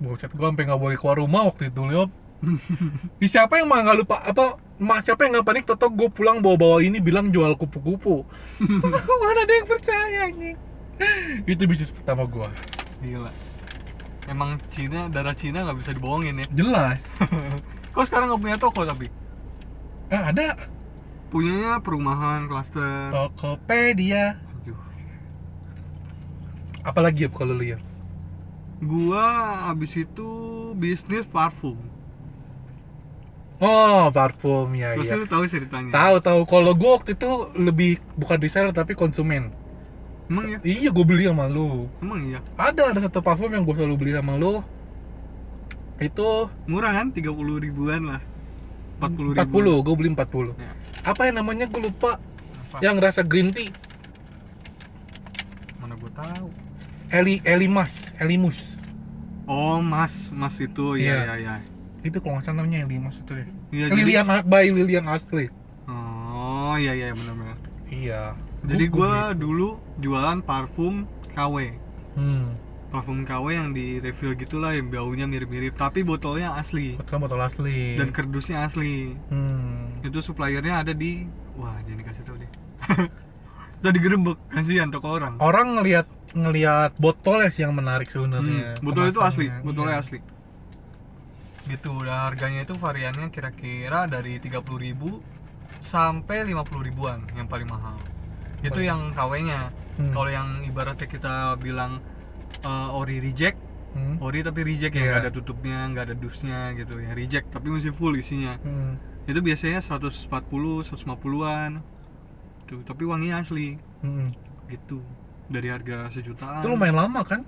Buset 0.00 0.32
gue 0.32 0.42
sampai 0.42 0.64
nggak 0.64 0.80
boleh 0.80 0.96
keluar 0.96 1.16
rumah 1.16 1.44
waktu 1.46 1.68
itu 1.68 1.84
liop 1.84 2.10
Ih, 3.20 3.28
siapa 3.28 3.60
yang 3.60 3.68
mah 3.68 3.84
nggak 3.84 3.98
lupa 4.00 4.16
apa 4.24 4.56
mak 4.80 5.04
siapa 5.04 5.28
yang 5.28 5.36
nggak 5.36 5.44
panik 5.44 5.64
toto 5.68 5.92
gue 5.92 6.08
pulang 6.08 6.40
bawa-bawa 6.40 6.80
ini 6.80 6.96
bilang 6.96 7.28
jual 7.28 7.52
kupu-kupu 7.52 8.24
mana 9.20 9.40
ada 9.44 9.52
yang 9.52 9.68
percaya 9.68 10.24
anjing 10.24 10.56
itu 11.44 11.62
bisnis 11.64 11.92
pertama 11.92 12.24
gue 12.24 12.48
Gila. 13.00 13.32
Emang 14.24 14.60
Cina, 14.68 15.08
darah 15.08 15.32
Cina 15.32 15.64
nggak 15.64 15.78
bisa 15.80 15.90
dibohongin 15.92 16.40
ya. 16.40 16.46
jelas 16.52 17.00
Kok 17.92 18.04
sekarang 18.04 18.32
nggak 18.32 18.40
punya 18.40 18.56
toko 18.56 18.84
tapi? 18.84 19.08
eh 20.08 20.20
ada 20.20 20.56
Punyanya 21.30 21.78
perumahan, 21.78 22.50
klaster. 22.50 23.12
Tokopedia 23.12 24.40
Aduh. 24.60 24.80
apalagi 26.82 27.24
ya 27.24 27.30
kalau 27.30 27.52
lu 27.52 27.64
ya 27.64 27.78
Gua 28.80 29.26
abis 29.68 29.92
itu 29.94 30.28
bisnis 30.74 31.28
parfum. 31.28 31.76
oh 33.60 34.08
parfum 34.08 34.72
ya 34.72 34.96
Terus 34.96 35.04
iya 35.06 35.20
lu 35.20 35.26
tahu 35.26 35.44
ceritanya? 35.44 35.92
tahu 35.92 36.16
tahu 36.18 36.40
kalau 36.48 36.72
gue 36.72 36.90
waktu 36.90 37.12
itu 37.12 37.28
lebih 37.54 38.00
bukan 38.16 38.40
reseller 38.40 38.72
tapi 38.72 38.96
konsumen 38.96 39.52
Emang 40.32 40.48
ya? 40.48 40.58
iya 40.64 40.88
gue 40.88 41.04
beli 41.04 41.28
sama 41.28 41.44
lu 41.44 41.84
Emang 42.00 42.24
iya? 42.24 42.40
ada 42.56 42.88
ada 42.88 43.00
satu 43.02 43.20
parfum 43.20 43.52
yang 43.52 43.60
gue 43.60 43.76
selalu 43.76 43.96
beli 43.98 44.12
sama 44.16 44.40
lu 44.40 44.64
itu 46.00 46.48
Murah 46.64 46.96
kan? 46.96 47.12
30 47.12 47.28
ribuan 47.60 48.00
lah 48.08 48.20
40 49.04 49.36
ribu 49.36 49.60
40 49.60 49.84
gue 49.84 49.94
beli 49.94 50.08
40 50.16 50.56
Ya. 50.56 50.72
apa 51.04 51.20
yang 51.28 51.36
namanya 51.36 51.68
gue 51.68 51.80
lupa 51.82 52.16
Apa? 52.72 52.80
yang 52.80 52.96
rasa 52.96 53.20
green 53.20 53.52
tea 53.52 53.68
Mana 55.76 56.00
gua 56.00 56.08
tahu 56.16 56.48
Eli 57.10 57.42
Elimas 57.42 58.14
Elimus 58.22 58.78
Oh 59.50 59.82
mas, 59.82 60.30
mas 60.30 60.54
itu 60.62 60.94
ya 60.94 61.26
ya 61.26 61.34
ya 61.36 61.54
itu 62.00 62.16
kalau 62.20 62.40
nggak 62.40 62.44
salah 62.48 62.64
namanya 62.64 62.88
Elimas 62.88 63.16
itu 63.20 63.32
deh. 63.36 63.48
Iya 63.70 63.86
jadi 63.92 64.00
Lilian 64.00 64.26
by 64.48 64.66
Lilian 64.72 65.06
Asli. 65.06 65.46
Oh 65.90 66.74
iya 66.80 66.96
iya 66.96 67.12
benar-benar 67.12 67.56
iya. 67.92 68.22
Jadi 68.64 68.84
Gua- 68.92 69.32
gua 69.32 69.36
dulu 69.36 69.68
jualan 70.00 70.40
parfum 70.44 71.04
KW 71.32 71.76
hmm. 72.16 72.46
Parfum 72.90 73.22
KW 73.22 73.44
yang 73.54 73.70
di 73.70 74.02
refill 74.02 74.34
gitulah 74.34 74.74
yang 74.74 74.90
baunya 74.90 75.22
mirip-mirip 75.24 75.78
Tapi 75.78 76.02
botolnya 76.02 76.58
asli. 76.58 76.98
Botol 76.98 77.22
botol 77.22 77.40
asli. 77.40 77.94
Dan 77.94 78.10
kerdusnya 78.10 78.66
asli. 78.66 79.14
Hmm. 79.30 79.94
Itu 80.02 80.18
suppliernya 80.18 80.82
ada 80.82 80.90
di 80.90 81.24
Wah 81.54 81.76
jangan 81.86 81.98
dikasih 82.02 82.22
tau 82.26 82.36
deh. 82.38 82.50
Tadi 83.84 83.96
gerebek, 83.96 84.36
kasihan 84.52 84.92
toko 84.92 85.16
orang. 85.16 85.40
Orang 85.40 85.80
ngelihat 85.80 86.04
ngelihat 86.32 86.94
botolnya 86.96 87.50
sih 87.50 87.62
yang 87.62 87.74
menarik 87.74 88.06
sebenarnya 88.06 88.78
Hmm, 88.78 88.84
botol 88.84 89.10
itu 89.10 89.20
asli, 89.20 89.46
botolnya 89.60 89.98
Iya. 89.98 90.02
asli. 90.02 90.18
Gitu, 91.66 91.92
dan 92.02 92.18
harganya 92.26 92.60
itu 92.62 92.74
variannya 92.74 93.30
kira-kira 93.30 94.06
dari 94.06 94.38
30.000 94.38 95.22
sampai 95.80 96.42
50 96.42 96.82
ribuan 96.82 97.22
yang 97.32 97.46
paling 97.46 97.66
mahal. 97.66 97.94
Itu 98.60 98.76
Paling- 98.76 98.86
yang 98.86 99.00
KW-nya. 99.10 99.60
Hmm. 99.96 100.12
Kalau 100.12 100.30
yang 100.30 100.48
ibaratnya 100.64 101.06
kita 101.06 101.34
bilang 101.56 102.00
eh, 102.60 102.88
ori 102.92 103.18
reject, 103.18 103.56
Hmm. 103.90 104.20
ori 104.20 104.42
tapi 104.42 104.60
reject 104.62 104.92
ya, 104.92 105.00
Iya. 105.00 105.08
nggak 105.10 105.22
ada 105.24 105.32
tutupnya, 105.32 105.78
nggak 105.88 106.04
ada 106.06 106.14
dusnya 106.14 106.60
gitu. 106.74 107.00
Yang 107.00 107.14
reject 107.16 107.46
tapi 107.48 107.70
masih 107.70 107.90
full 107.90 108.12
isinya. 108.12 108.60
Hmm. 108.60 109.00
Itu 109.24 109.40
biasanya 109.40 109.80
140, 109.80 110.84
150-an. 110.84 111.80
Tuh, 112.66 112.84
tapi 112.84 113.02
wanginya 113.02 113.40
asli 113.40 113.80
Hmm. 114.00 114.34
gitu. 114.66 115.00
Dari 115.50 115.66
harga 115.66 116.06
sejutaan. 116.14 116.62
itu 116.62 116.68
lumayan 116.70 116.96
lama 116.96 117.20
kan? 117.26 117.42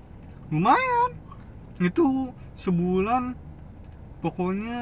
Lumayan. 0.51 1.15
Itu 1.79 2.35
sebulan 2.59 3.39
pokoknya 4.19 4.81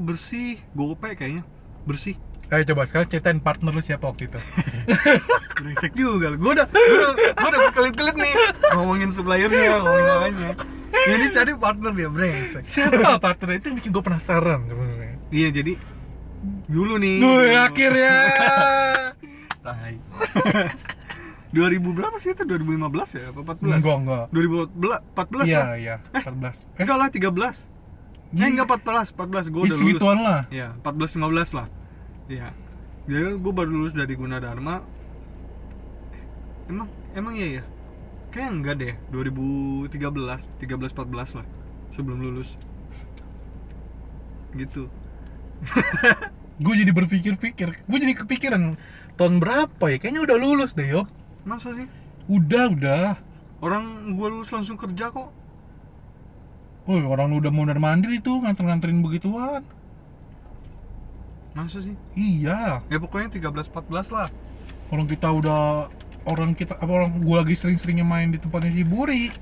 bersih. 0.00 0.56
Gope 0.72 1.12
kayaknya 1.12 1.44
bersih. 1.84 2.16
Ayo 2.52 2.64
coba 2.72 2.84
sekarang 2.88 3.08
ceritain 3.08 3.40
partner 3.40 3.72
lu 3.72 3.80
siapa 3.84 4.04
waktu 4.08 4.28
itu. 4.28 4.40
Brengsek 5.60 5.92
juga 5.96 6.32
gue 6.32 6.50
udah 6.60 6.66
gue 6.68 6.96
udah 6.98 7.12
gue 7.16 7.48
udah 7.52 7.60
berkelit-kelit 7.70 8.16
nih. 8.16 8.34
Ngomongin 8.72 9.08
suppliernya 9.12 9.80
ngomongin 9.80 10.04
namanya 10.08 10.50
ini 10.94 11.26
cari 11.32 11.52
partner 11.56 11.92
dia 11.92 12.08
brengsek. 12.08 12.62
Siapa 12.64 13.18
partner? 13.18 13.60
Itu 13.60 13.74
bikin 13.74 13.90
gue 13.92 14.02
penasaran 14.04 14.64
iya 15.34 15.48
jadi 15.50 15.74
dulu 16.68 17.00
nih. 17.00 17.18
Duh, 17.18 17.42
dulu. 17.42 17.56
akhirnya. 17.58 18.14
Tai 19.64 19.96
2000 21.54 21.94
berapa 21.94 22.16
sih 22.18 22.34
itu? 22.34 22.42
2015 22.42 23.14
ya? 23.14 23.24
Apa 23.30 23.54
14 23.54 23.78
enggak 23.78 23.96
enggak. 24.02 24.24
2014 24.34 25.46
iya 25.46 25.60
lah 25.62 25.76
iya 25.78 25.96
14 26.10 26.26
eh? 26.50 26.82
enggak 26.82 26.98
lah 26.98 27.08
13 27.14 27.70
eh 28.34 28.48
enggak 28.50 28.66
14 28.82 29.14
14 29.14 29.54
gue 29.54 29.62
udah 29.62 29.70
lulus. 29.70 29.78
segituan 29.78 30.18
lah 30.18 30.40
Ya, 30.50 30.74
14 30.82 31.22
15 31.22 31.54
lah. 31.54 31.66
Iya. 32.26 32.50
Jadi 33.06 33.38
gue 33.38 33.52
baru 33.54 33.70
lulus 33.70 33.94
dari 33.94 34.18
Gunadarma. 34.18 34.82
Emang 36.66 36.88
emang 37.14 37.38
iya 37.38 37.62
ya? 37.62 37.64
Kayak 38.34 38.50
enggak 38.50 38.74
deh, 38.82 38.94
2013, 39.14 39.94
13 39.94 40.58
14 40.66 41.38
lah 41.38 41.46
sebelum 41.94 42.18
lulus. 42.18 42.58
Gitu. 44.58 44.90
gue 46.64 46.74
jadi 46.78 46.92
berpikir-pikir 46.94 47.68
gue 47.86 47.98
jadi 47.98 48.14
kepikiran 48.18 48.74
tahun 49.14 49.38
berapa 49.38 49.84
ya? 49.94 50.02
Kayaknya 50.02 50.22
udah 50.26 50.36
lulus 50.42 50.74
deh 50.74 50.90
yo 50.90 51.06
Masa 51.44 51.76
sih? 51.76 51.86
udah 52.24 52.72
udah 52.72 53.06
Orang 53.60 54.12
gue 54.12 54.26
lulus 54.28 54.48
langsung 54.48 54.76
kerja 54.76 55.08
kok. 55.08 55.28
Oh, 56.84 57.00
orang 57.08 57.32
udah 57.32 57.48
mondar 57.48 57.80
mandir 57.80 58.12
itu 58.12 58.28
nganter-nganterin 58.28 59.00
begituan. 59.00 59.64
Masa 61.54 61.80
sih? 61.80 61.96
Iya, 62.12 62.84
Ya 62.90 62.98
pokoknya 62.98 63.32
13 63.32 63.72
14 63.72 64.12
lah. 64.12 64.28
orang 64.92 65.08
kita 65.08 65.32
udah 65.32 65.88
orang 66.28 66.52
kita 66.52 66.76
apa 66.76 66.92
orang 66.92 67.24
gua 67.24 67.40
lagi 67.40 67.56
sering-seringnya 67.56 68.04
main 68.04 68.28
di 68.28 68.36
tempatnya 68.36 68.72
si 68.74 68.84
Buri. 68.84 69.32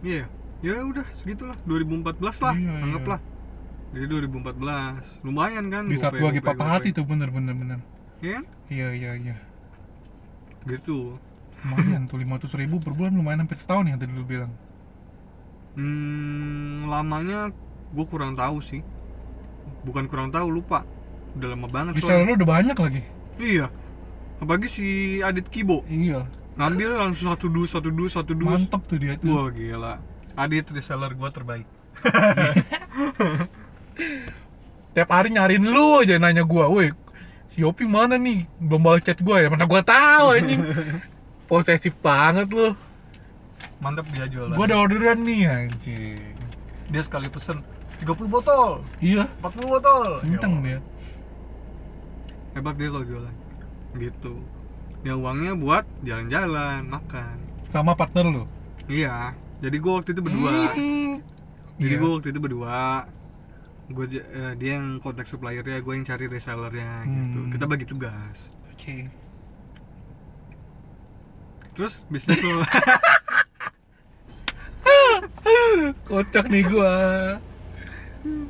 Iya. 0.00 0.24
Ya 0.62 0.78
udah 0.80 1.04
segitulah 1.20 1.58
2014 1.66 2.16
lah, 2.40 2.54
Iya, 2.56 2.70
iya. 2.70 2.80
anggaplah. 2.80 3.20
Jadi 3.92 4.04
2014. 4.08 5.20
Lumayan 5.20 5.68
kan? 5.68 5.84
Di 5.84 6.00
saat 6.00 6.16
gua 6.16 6.32
lagi 6.32 6.40
patah 6.40 6.68
hati 6.70 6.96
tuh 6.96 7.04
bener-bener 7.04 7.52
bener. 7.52 7.78
Iya 8.24 8.40
kan? 8.40 8.44
Iya 8.72 8.88
iya 8.96 9.10
iya. 9.20 9.36
Gitu. 10.66 11.18
Lumayan 11.62 12.10
tuh 12.10 12.18
500 12.18 12.50
ribu 12.58 12.82
per 12.82 12.90
bulan 12.90 13.14
lumayan 13.14 13.46
hampir 13.46 13.54
setahun 13.58 13.86
ya 13.86 13.94
tadi 13.94 14.10
lu 14.10 14.26
bilang. 14.26 14.50
Hmm, 15.72 16.90
lamanya 16.90 17.54
gue 17.94 18.06
kurang 18.06 18.34
tahu 18.34 18.58
sih. 18.60 18.82
Bukan 19.86 20.10
kurang 20.10 20.34
tahu, 20.34 20.50
lupa. 20.50 20.82
Udah 21.38 21.48
lama 21.54 21.70
banget 21.70 22.02
soalnya. 22.02 22.28
lu 22.28 22.32
udah 22.36 22.48
banyak 22.48 22.76
lagi. 22.76 23.02
Iya. 23.38 23.66
Apalagi 24.42 24.68
si 24.68 24.86
Adit 25.22 25.46
Kibo 25.48 25.86
Iya. 25.86 26.26
ngambil 26.58 26.98
langsung 26.98 27.32
satu 27.32 27.46
dus, 27.48 27.72
satu 27.72 27.88
dus, 27.94 28.12
satu 28.12 28.36
dus. 28.36 28.44
Mantep 28.44 28.82
tuh 28.84 28.98
dia 28.98 29.14
tuh. 29.16 29.32
Wah 29.32 29.48
gila. 29.48 29.94
Adit 30.34 30.66
reseller 30.74 31.14
gue 31.14 31.30
terbaik. 31.30 31.66
Tiap 34.92 35.08
hari 35.08 35.32
nyariin 35.32 35.64
lu 35.64 36.04
aja 36.04 36.20
nanya 36.20 36.44
gua, 36.44 36.68
"Woi, 36.68 36.92
si 37.52 37.60
Yopi 37.60 37.84
mana 37.84 38.16
nih? 38.16 38.48
Belum 38.58 38.80
balas 38.80 39.04
chat 39.04 39.20
gue 39.20 39.36
ya? 39.36 39.48
Mana 39.52 39.68
gue 39.68 39.82
tahu 39.84 40.26
anjing. 40.32 40.60
Posesif 41.48 41.92
banget 42.00 42.48
lu. 42.48 42.72
Mantep 43.84 44.08
dia 44.16 44.24
jualan. 44.24 44.56
Gue 44.56 44.64
ada 44.64 44.76
orderan 44.80 45.20
nih 45.20 45.42
anjing. 45.44 46.16
Dia 46.88 47.02
sekali 47.04 47.28
pesen 47.28 47.60
30 48.00 48.26
botol. 48.26 48.80
Iya. 48.98 49.28
40 49.44 49.68
botol. 49.68 50.08
Bintang 50.24 50.64
Ya, 50.64 50.64
dia. 50.64 50.78
Hebat 52.56 52.74
dia 52.80 52.88
kalau 52.88 53.04
jualan. 53.04 53.34
Gitu. 54.00 54.34
Ya 55.02 55.12
uangnya 55.18 55.52
buat 55.58 55.84
jalan-jalan 56.06 56.88
makan. 56.88 57.36
Sama 57.68 57.92
partner 57.92 58.24
lu? 58.28 58.44
Iya. 58.88 59.36
Jadi 59.60 59.76
gua 59.78 60.00
waktu 60.00 60.16
itu 60.16 60.22
berdua. 60.24 60.50
Jadi 60.72 60.90
Iya. 61.80 61.96
gua 61.98 62.10
waktu 62.16 62.28
itu 62.32 62.40
berdua 62.40 63.06
gue 63.92 64.06
dia 64.08 64.24
yang 64.58 64.98
kontak 64.98 65.28
suppliernya 65.28 65.80
gue 65.84 65.92
yang 65.92 66.06
cari 66.08 66.26
resellernya 66.26 67.04
gitu. 67.06 67.38
Hmm. 67.38 67.50
kita 67.52 67.64
bagi 67.68 67.86
tugas. 67.86 68.36
Oke. 68.72 69.08
Terus 71.72 72.04
bisnis 72.12 72.40
lo 72.44 72.64
kocak 76.06 76.46
nih 76.52 76.64
gua. 76.68 76.94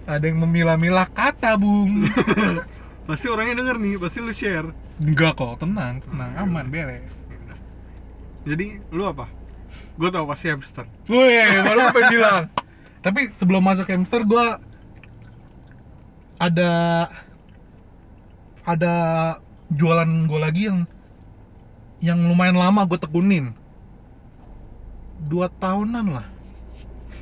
Ada 0.05 0.25
yang 0.29 0.43
memilah-milah 0.45 1.09
kata 1.15 1.57
bung. 1.57 2.05
Pasti 3.09 3.27
orangnya 3.27 3.63
denger 3.63 3.77
nih 3.83 3.99
pasti 3.99 4.19
lu 4.23 4.31
share. 4.31 4.71
Enggak 5.03 5.35
kok 5.35 5.59
tenang 5.59 5.99
tenang 6.07 6.31
aman 6.39 6.71
beres. 6.71 7.27
Jadi 8.47 8.79
lu 8.95 9.03
apa? 9.11 9.27
Gue 9.99 10.07
tau 10.11 10.23
pasti 10.23 10.51
hamster. 10.51 10.87
Wih, 11.11 11.67
baru 11.67 11.79
gue 11.91 11.95
pengen 11.99 12.11
bilang. 12.15 12.43
Tapi 13.03 13.35
sebelum 13.35 13.63
masuk 13.63 13.91
hamster 13.91 14.23
gua 14.23 14.63
ada 16.43 16.71
ada 18.67 18.95
jualan 19.71 20.27
gue 20.27 20.41
lagi 20.43 20.63
yang 20.67 20.79
yang 22.03 22.19
lumayan 22.27 22.59
lama 22.59 22.83
gue 22.83 22.99
tekunin. 22.99 23.55
Dua 25.23 25.47
tahunan 25.63 26.19
lah. 26.19 26.27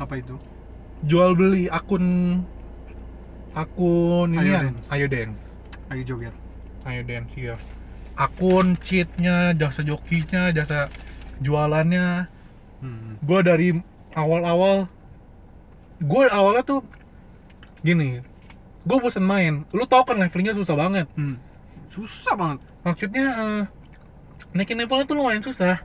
Apa 0.01 0.17
itu? 0.17 0.41
Jual 1.05 1.37
beli 1.37 1.69
akun 1.69 2.41
akun 3.53 4.33
ini 4.33 4.41
Ayo 4.41 4.53
ya 4.57 4.61
Dance. 4.65 4.87
ayo 4.89 5.07
dance. 5.11 5.43
Ayo 5.93 6.03
joget. 6.09 6.35
Ayo 6.89 7.01
dance 7.05 7.33
iya. 7.37 7.57
Akun 8.17 8.73
cheatnya 8.81 9.53
jasa 9.53 9.85
jokinya 9.85 10.49
jasa 10.51 10.89
jualannya. 11.45 12.25
Hmm. 12.81 13.21
gue 13.21 13.41
dari 13.45 13.69
awal-awal 14.17 14.89
gue 16.01 16.23
awalnya 16.33 16.65
tuh 16.65 16.81
gini 17.85 18.25
gue 18.85 18.97
bosan 18.97 19.25
main. 19.25 19.65
Lu 19.73 19.85
tau 19.85 20.03
kan 20.07 20.17
levelnya 20.17 20.57
susah 20.57 20.77
banget. 20.77 21.07
Hmm. 21.17 21.37
susah 21.91 22.39
banget. 22.39 22.59
Maksudnya 22.87 23.27
eh, 23.35 23.63
naikin 24.55 24.79
levelnya 24.79 25.05
tuh 25.05 25.17
lumayan 25.19 25.43
susah. 25.43 25.83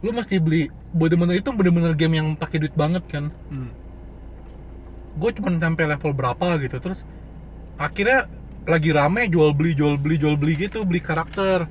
Lu 0.00 0.14
mesti 0.14 0.38
beli 0.38 0.70
bener-bener 0.94 1.42
itu 1.42 1.50
bener-bener 1.50 1.92
game 1.98 2.22
yang 2.22 2.28
pakai 2.38 2.62
duit 2.62 2.74
banget 2.74 3.04
kan. 3.10 3.28
Hmm. 3.50 3.70
gue 5.14 5.30
cuma 5.38 5.54
sampai 5.62 5.94
level 5.94 6.10
berapa 6.10 6.58
gitu 6.58 6.74
terus 6.82 7.06
akhirnya 7.78 8.26
lagi 8.66 8.90
rame 8.90 9.30
jual 9.30 9.54
beli 9.54 9.70
jual 9.70 9.94
beli 9.94 10.18
jual 10.18 10.34
beli 10.34 10.58
gitu 10.58 10.82
beli 10.82 10.98
karakter. 10.98 11.70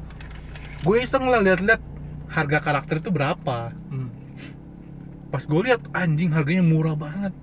Gue 0.84 1.04
iseng 1.04 1.28
lah 1.28 1.44
lihat-lihat 1.44 1.84
harga 2.32 2.60
karakter 2.64 3.04
itu 3.04 3.12
berapa. 3.12 3.72
Hmm. 3.92 4.10
pas 5.28 5.44
gue 5.44 5.62
lihat 5.66 5.82
anjing 5.98 6.30
harganya 6.30 6.62
murah 6.62 6.94
banget 6.94 7.34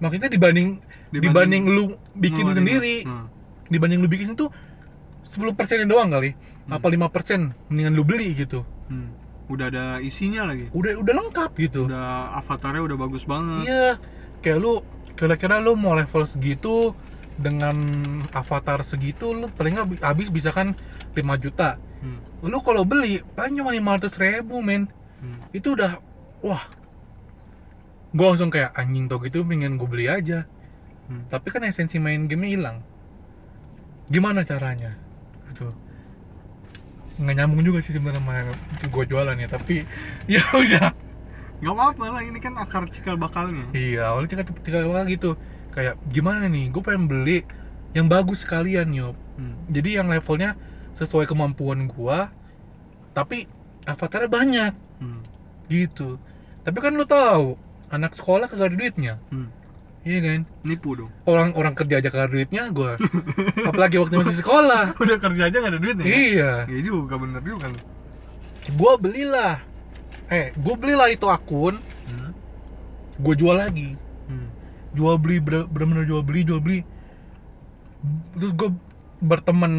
makanya 0.00 0.26
dibanding 0.26 0.80
dibanding, 1.10 1.64
lu 1.66 1.84
bikin 2.14 2.42
ngeluarin- 2.42 2.56
sendiri 2.56 2.96
Hmm. 3.04 3.26
dibanding 3.68 4.00
lu 4.00 4.08
bikin 4.08 4.32
itu 4.32 4.48
10 5.22 5.54
persennya 5.54 5.86
doang 5.86 6.10
kali 6.10 6.34
Hmm. 6.34 6.74
apa 6.74 6.86
lima 6.88 7.06
persen 7.06 7.52
mendingan 7.68 7.94
lu 7.94 8.02
beli 8.02 8.34
gitu 8.34 8.64
Hmm. 8.88 9.12
udah 9.46 9.66
ada 9.68 9.84
isinya 10.00 10.46
lagi 10.46 10.66
udah 10.70 10.98
udah 10.98 11.14
lengkap 11.16 11.50
gitu 11.60 11.86
udah 11.86 12.34
avatarnya 12.36 12.82
udah 12.82 12.96
bagus 12.96 13.22
banget 13.22 13.66
iya 13.66 13.88
kayak 14.40 14.58
lu 14.58 14.82
kira-kira 15.14 15.58
lu 15.58 15.74
mau 15.74 15.92
level 15.92 16.24
segitu 16.24 16.96
dengan 17.36 17.76
avatar 18.30 18.80
segitu 18.80 19.32
lu 19.32 19.46
paling 19.50 19.74
nggak 19.74 20.00
habis 20.00 20.28
bisa 20.28 20.50
kan 20.50 20.72
5 21.12 21.36
juta 21.36 21.76
Hmm. 22.00 22.16
lu 22.40 22.58
kalau 22.60 22.82
beli 22.82 23.20
paling 23.34 23.54
cuma 23.54 23.70
500 23.70 24.16
ribu 24.16 24.58
men 24.58 24.88
Hmm. 25.20 25.36
itu 25.52 25.74
udah 25.74 26.00
wah 26.40 26.64
gue 28.10 28.26
langsung 28.26 28.50
kayak 28.50 28.74
anjing 28.74 29.06
tau 29.06 29.22
gitu 29.22 29.46
pengen 29.46 29.78
gue 29.78 29.88
beli 29.88 30.06
aja. 30.10 30.46
Hmm. 31.10 31.26
tapi 31.26 31.50
kan 31.50 31.66
esensi 31.66 31.98
main 31.98 32.30
gamenya 32.30 32.50
hilang. 32.54 32.78
Gimana 34.06 34.46
caranya? 34.46 34.94
Gitu. 35.50 35.66
Nggak 37.18 37.34
nyambung 37.34 37.66
juga 37.66 37.82
sih 37.82 37.90
sebenarnya 37.90 38.22
sama 38.22 38.34
gue 38.86 39.04
jualan 39.10 39.34
ya 39.34 39.48
tapi 39.50 39.82
ya 40.30 40.42
udah. 40.54 40.94
Nggak 41.60 41.74
apa-apa 41.74 42.04
lah 42.14 42.22
ini 42.22 42.38
kan 42.38 42.54
akar 42.62 42.86
cikal 42.86 43.18
bakalnya. 43.18 43.66
Iya 43.74 44.14
awalnya 44.14 44.38
cakap 44.38 44.54
tiga 44.62 44.86
kali 44.86 45.18
gitu. 45.18 45.34
Kayak 45.74 45.98
gimana 46.14 46.46
nih 46.46 46.70
gue 46.70 46.82
pengen 46.82 47.10
beli 47.10 47.42
yang 47.90 48.06
bagus 48.06 48.46
sekalian 48.46 48.94
yuk 48.94 49.18
Hmm. 49.40 49.56
jadi 49.72 50.04
yang 50.04 50.12
levelnya 50.12 50.52
sesuai 50.92 51.24
kemampuan 51.24 51.88
gua 51.88 52.28
tapi 53.16 53.48
avatarnya 53.88 54.28
banyak. 54.30 54.72
Hmm. 55.00 55.24
gitu. 55.66 56.20
Tapi 56.60 56.78
kan 56.78 56.92
lu 56.92 57.02
tahu 57.02 57.56
anak 57.90 58.14
sekolah 58.14 58.46
kagak 58.46 58.72
ada 58.72 58.76
duitnya. 58.78 59.14
Hmm. 59.30 59.50
iya 60.00 60.18
kan? 60.24 60.40
Nipu 60.64 60.96
dong. 60.96 61.10
Orang 61.28 61.52
orang 61.58 61.74
kerja 61.76 62.00
aja 62.00 62.08
kagak 62.08 62.30
ada 62.30 62.34
duitnya 62.34 62.62
gua. 62.70 62.96
Apalagi 63.68 64.00
waktu 64.00 64.14
masih 64.16 64.40
sekolah. 64.40 64.94
Udah 64.96 65.16
kerja 65.18 65.42
aja 65.50 65.56
nggak 65.58 65.72
ada 65.76 65.80
duitnya 65.82 66.04
ya? 66.06 66.14
iya. 66.16 66.52
Iya 66.70 66.80
juga 66.86 67.14
bener 67.20 67.42
juga 67.42 67.68
lu. 67.68 67.80
Gua 68.78 68.94
belilah. 68.96 69.60
Eh 70.30 70.54
gua 70.56 70.74
belilah 70.78 71.08
itu 71.10 71.26
akun. 71.26 71.76
Hmm. 72.08 72.32
gua 73.20 73.34
jual 73.36 73.56
lagi. 73.58 73.98
Hmm. 74.30 74.48
jual 74.94 75.18
beli 75.18 75.38
bener- 75.38 75.68
bener-bener 75.68 76.06
jual 76.06 76.22
beli 76.22 76.40
jual 76.46 76.62
beli. 76.62 76.80
Terus 78.32 78.52
gue 78.56 78.70
berteman 79.20 79.72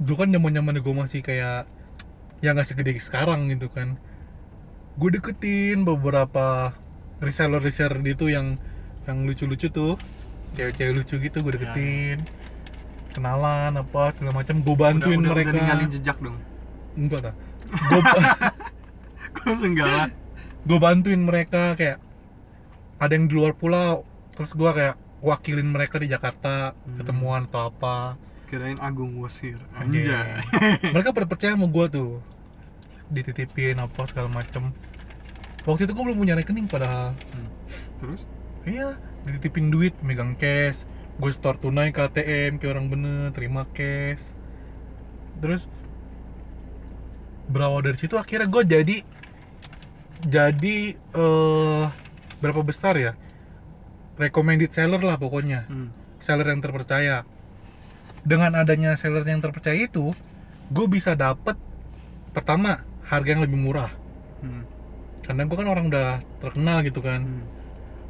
dulu 0.00 0.24
kan 0.24 0.32
zaman 0.32 0.56
zaman 0.56 0.80
gue 0.80 0.94
masih 0.96 1.20
kayak 1.20 1.68
ya 2.40 2.54
nggak 2.54 2.64
segede 2.64 2.96
sekarang 2.96 3.50
gitu 3.52 3.68
kan 3.68 3.98
gue 4.98 5.10
deketin 5.14 5.86
beberapa 5.86 6.74
reseller 7.22 7.62
reseller 7.62 7.98
gitu 8.02 8.26
yang 8.26 8.58
yang 9.06 9.22
lucu-lucu 9.24 9.70
tuh. 9.70 9.94
Cewek-cewek 10.58 10.92
lucu 10.92 11.14
gitu 11.22 11.36
gue 11.40 11.52
deketin. 11.54 12.18
Kenalan 13.14 13.78
apa 13.78 14.10
segala 14.12 14.42
macam. 14.42 14.58
Gue 14.60 14.76
bantuin 14.76 15.22
udah, 15.22 15.30
udah, 15.30 15.34
mereka. 15.34 15.48
udah 15.48 15.54
ninggalin 15.56 15.88
jejak 15.88 16.18
dong? 16.18 16.36
Enggak 16.98 17.20
lah. 17.24 17.34
Gue 19.34 19.54
senggala 19.56 20.10
gue 20.68 20.76
bantuin 20.76 21.16
mereka 21.16 21.72
kayak 21.78 21.96
ada 22.98 23.12
yang 23.14 23.30
di 23.30 23.34
luar 23.38 23.54
pulau. 23.54 24.02
Terus 24.34 24.52
gue 24.52 24.68
kayak 24.68 24.96
wakilin 25.22 25.70
mereka 25.70 25.96
di 25.96 26.10
Jakarta 26.10 26.74
Hmm. 26.74 26.98
ketemuan 27.00 27.46
atau 27.46 27.70
apa. 27.70 28.18
Kirain 28.48 28.80
Agung 28.80 29.16
Wasir. 29.20 29.60
Anjay. 29.76 30.40
Mereka 30.92 31.12
pada 31.12 31.28
percaya 31.28 31.52
sama 31.54 31.68
gue 31.68 31.86
tuh. 31.88 32.12
Dititipin 33.08 33.76
apa 33.78 34.04
segala 34.08 34.28
macem 34.28 34.72
waktu 35.66 35.88
itu 35.88 35.92
gue 35.94 36.04
belum 36.04 36.18
punya 36.18 36.34
rekening 36.38 36.68
padahal. 36.70 37.16
Hmm. 37.34 37.48
terus? 37.98 38.20
Iya 38.68 38.94
dititipin 39.28 39.68
duit 39.68 39.94
megang 40.00 40.38
cash. 40.38 40.84
Gue 41.18 41.34
store 41.34 41.58
tunai 41.58 41.90
ke 41.90 42.00
ATM 42.00 42.62
kayak 42.62 42.72
orang 42.78 42.86
bener 42.88 43.34
terima 43.34 43.66
cash. 43.74 44.22
Terus 45.42 45.66
berawal 47.48 47.80
dari 47.80 47.96
situ 47.96 48.14
akhirnya 48.14 48.48
gue 48.48 48.62
jadi 48.64 48.96
jadi 50.28 50.76
eh 50.94 51.84
berapa 52.38 52.60
besar 52.62 52.94
ya? 52.96 53.12
Recommended 54.18 54.70
seller 54.70 55.02
lah 55.02 55.18
pokoknya. 55.18 55.66
Hmm. 55.66 55.90
seller 56.18 56.50
yang 56.50 56.58
terpercaya. 56.58 57.22
Dengan 58.26 58.58
adanya 58.58 58.98
seller 58.98 59.22
yang 59.22 59.38
terpercaya 59.38 59.78
itu 59.78 60.10
gue 60.68 60.86
bisa 60.90 61.14
dapet 61.14 61.54
pertama 62.34 62.82
harga 63.06 63.28
yang 63.34 63.42
lebih 63.42 63.58
murah. 63.58 63.90
Hmm. 64.42 64.77
Karena 65.28 65.44
gue 65.44 65.56
kan 65.60 65.68
orang 65.68 65.92
udah 65.92 66.24
terkenal 66.40 66.80
gitu 66.80 67.04
kan. 67.04 67.28
Hmm. 67.28 67.44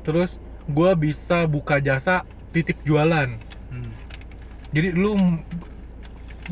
terus 0.06 0.38
gue 0.70 0.90
bisa 0.94 1.50
buka 1.50 1.82
jasa 1.82 2.22
titip 2.54 2.78
jualan. 2.86 3.34
Hmm. 3.74 3.92
jadi 4.70 4.94
lu 4.94 5.18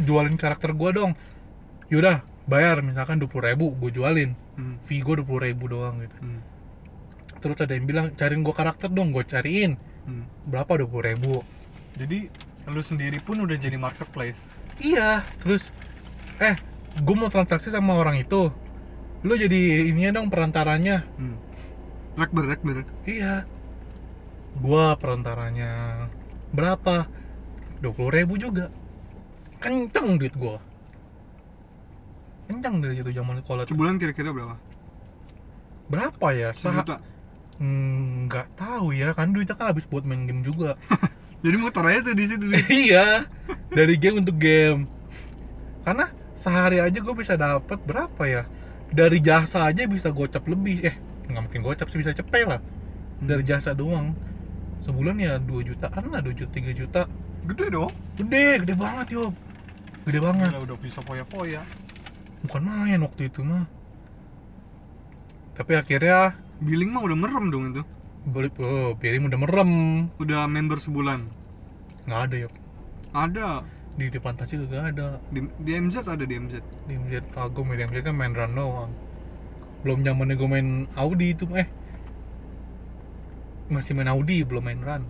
jualin 0.02 0.34
karakter 0.34 0.74
gue 0.74 0.90
dong. 0.90 1.14
Yaudah 1.86 2.26
bayar. 2.50 2.82
Misalkan 2.82 3.22
20.000 3.22 3.30
ribu 3.54 3.78
gue 3.78 3.94
jualin. 3.94 4.34
Hmm. 4.58 4.82
fee 4.82 5.06
gue 5.06 5.22
20.000 5.22 5.46
ribu 5.46 5.64
doang 5.70 6.02
gitu. 6.02 6.18
Hmm. 6.18 6.42
terus 7.38 7.62
ada 7.62 7.78
yang 7.78 7.86
bilang 7.86 8.10
cariin 8.18 8.42
gue 8.42 8.50
karakter 8.50 8.90
dong 8.90 9.14
gue 9.14 9.22
cariin. 9.22 9.78
Hmm. 10.02 10.26
berapa? 10.50 10.82
20.000 10.82 11.08
ribu. 11.14 11.46
Jadi 11.94 12.26
lu 12.66 12.82
sendiri 12.82 13.22
pun 13.22 13.38
udah 13.38 13.54
jadi 13.54 13.78
marketplace? 13.78 14.42
Iya. 14.82 15.22
Terus 15.38 15.70
eh 16.42 16.58
gue 16.98 17.14
mau 17.16 17.30
transaksi 17.30 17.70
sama 17.70 17.94
orang 17.96 18.18
itu 18.18 18.50
lu 19.24 19.34
jadi 19.38 19.88
ininya 19.88 20.20
dong 20.20 20.28
perantaranya. 20.28 21.06
Hmm. 21.16 21.36
rekber 22.16 22.44
rekber 22.48 22.76
iya. 23.04 23.44
Gua 24.56 24.96
perantaranya 24.96 26.04
berapa? 26.52 27.08
20.000 27.84 28.16
ribu 28.16 28.34
juga. 28.40 28.72
Kenceng 29.60 30.16
duit 30.16 30.32
gua. 30.36 30.56
Kenceng 32.48 32.80
dari 32.80 33.00
itu 33.00 33.12
zaman 33.12 33.44
sekolah. 33.44 33.68
Sebulan 33.68 34.00
kira-kira 34.00 34.32
berapa? 34.32 34.56
berapa 35.86 36.26
ya? 36.34 36.50
Sejuta. 36.54 36.98
Hmm, 37.56 38.28
nggak 38.28 38.52
tahu 38.58 38.92
ya 38.92 39.16
kan 39.16 39.32
duitnya 39.32 39.56
kan 39.56 39.72
habis 39.72 39.88
buat 39.88 40.04
main 40.04 40.28
game 40.28 40.44
juga. 40.44 40.76
Jadi 41.44 41.56
motor 41.56 41.84
aja 41.86 42.00
tuh 42.02 42.16
di 42.16 42.24
situ 42.26 42.44
iya 42.88 43.24
dari 43.72 43.94
game 43.96 44.20
untuk 44.20 44.36
game. 44.36 44.84
Karena 45.86 46.10
sehari 46.36 46.82
aja 46.82 46.98
gue 46.98 47.14
bisa 47.16 47.38
dapat 47.38 47.78
berapa 47.86 48.22
ya 48.28 48.42
dari 48.92 49.18
jasa 49.20 49.66
aja 49.68 49.84
bisa 49.86 50.10
gocap 50.14 50.46
lebih 50.46 50.86
eh 50.86 50.96
nggak 51.26 51.42
mungkin 51.42 51.60
gocap 51.66 51.90
sih 51.90 51.98
bisa 52.00 52.14
cepet 52.14 52.46
lah 52.46 52.60
dari 53.18 53.42
jasa 53.42 53.74
doang 53.74 54.14
sebulan 54.84 55.16
ya 55.18 55.32
2 55.42 55.66
jutaan 55.66 56.04
lah 56.12 56.20
2 56.22 56.32
juta 56.36 56.52
3 56.54 56.72
juta 56.76 57.02
Gede 57.46 57.70
dong. 57.70 57.94
gede 58.18 58.66
gede 58.66 58.74
banget 58.74 59.06
yo 59.14 59.30
gede 60.02 60.18
banget 60.18 60.50
Gila, 60.50 60.60
udah 60.66 60.78
bisa 60.82 60.98
poya-poya. 61.02 61.62
bukan 62.42 62.62
main 62.62 62.98
waktu 63.02 63.30
itu 63.30 63.42
mah 63.42 63.66
tapi 65.56 65.72
akhirnya 65.74 66.36
Billing 66.60 66.88
mah 66.92 67.04
udah 67.04 67.16
merem 67.18 67.44
dong 67.52 67.64
itu. 67.70 67.82
beli 68.26 68.50
oh 68.58 68.96
piring 68.98 69.30
udah 69.30 69.38
merem 69.38 69.70
Udah 70.18 70.48
member 70.50 70.78
sebulan. 70.82 71.26
nggak 72.06 72.20
ada 72.30 72.36
ya 72.46 72.48
Ada. 73.14 73.48
Di 73.96 74.06
depan 74.06 74.32
tas 74.32 74.46
juga 74.46 74.84
ada 74.84 75.16
Di, 75.26 75.40
di 75.56 75.72
MZ 75.72 76.04
ada 76.04 76.20
di 76.20 76.34
MZ. 76.34 76.54
di 76.84 76.94
MZ 76.94 77.32
aku 77.32 77.64
main 77.64 77.80
MZ 77.82 77.96
kan 78.02 78.12
main 78.12 78.30
run 78.30 78.52
doang 78.52 78.92
belum 79.80 80.02
zamannya 80.02 80.34
gue 80.34 80.48
main 80.48 80.68
Audi 80.94 81.32
itu 81.32 81.48
eh 81.52 81.64
masih 83.66 83.92
main 83.92 84.06
Audi 84.06 84.42
belum 84.42 84.62
main 84.62 84.78
run 84.78 85.02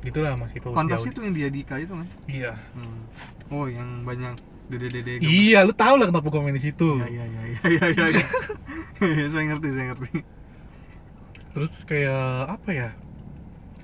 gitulah 0.00 0.36
masih 0.36 0.60
fokus 0.60 0.74
di 0.74 0.78
Fantasi 0.78 1.08
tuh 1.10 1.22
yang 1.22 1.32
di 1.32 1.42
Adika 1.42 1.74
itu 1.76 1.92
kan. 1.92 2.06
iya 2.26 2.52
Hmm. 2.72 3.08
Oh, 3.48 3.66
yang 3.66 4.04
banyak 4.04 4.36
dede-dede 4.66 5.18
gambar. 5.18 5.26
iya 5.26 5.58
lu 5.60 5.72
tau 5.72 5.96
lah 5.96 6.08
kenapa 6.08 6.24
gue 6.24 6.40
main 6.40 6.54
di 6.54 6.62
situ 6.62 6.88
Iya 6.96 7.08
iya 7.10 7.24
iya 7.26 7.42
iya 7.44 7.60
iya 7.68 7.86
iya. 7.90 8.06
iya. 9.02 9.26
saya 9.32 9.44
ngerti, 9.46 9.68
saya 9.70 9.86
ngerti. 9.90 10.10
terus 11.50 11.72
kayak 11.82 12.22
apa 12.50 12.70
ya 12.70 12.88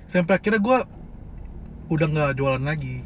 sampai 0.05 0.33
akhirnya 0.35 0.59
gue 0.59 0.77
udah 1.87 2.07
nggak 2.07 2.31
jualan 2.35 2.61
lagi 2.61 3.03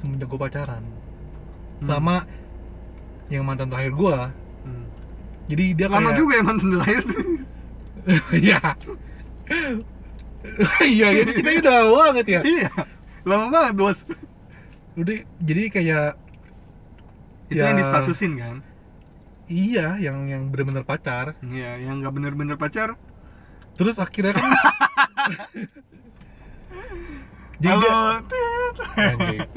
semenjak 0.00 0.26
gue 0.26 0.40
pacaran 0.40 0.80
Hmm. 0.80 1.86
sama 1.86 2.24
yang 3.28 3.44
mantan 3.44 3.68
terakhir 3.68 3.92
gue 3.92 4.16
Hmm. 4.60 4.84
jadi 5.46 5.64
dia 5.72 5.86
Lama 5.86 6.00
kayak 6.06 6.18
juga 6.18 6.32
ya 6.34 6.42
mantan 6.42 6.68
terakhir. 6.72 7.02
Iya. 8.32 8.60
Iya, 10.82 11.06
jadi 11.20 11.30
kita 11.36 11.48
udah 11.60 11.74
lama 11.78 11.92
banget 12.02 12.26
ya. 12.26 12.40
iya. 12.42 12.70
Lama 13.22 13.52
banget, 13.52 13.72
Bos. 13.76 13.98
Udah 14.94 15.12
jadi 15.38 15.62
kayak 15.68 16.16
Itu 17.46 17.58
Ya. 17.58 17.68
yang 17.68 17.76
distatusin 17.76 18.38
kan? 18.38 18.56
iya 19.50 19.98
yang 19.98 20.24
yang 20.24 20.48
benar-benar 20.48 20.86
pacar. 20.86 21.34
Iya, 21.42 21.82
yang 21.82 21.98
nggak 21.98 22.14
bener-bener 22.14 22.54
pacar. 22.54 22.94
Terus 23.74 23.98
akhirnya 23.98 24.32
kan 24.32 24.46
jadi 27.60 27.68
dia- 27.68 27.76
Halo. 27.76 28.24
Tit. 28.24 29.48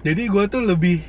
Jadi 0.00 0.22
gue 0.28 0.44
tuh 0.48 0.62
lebih 0.64 1.04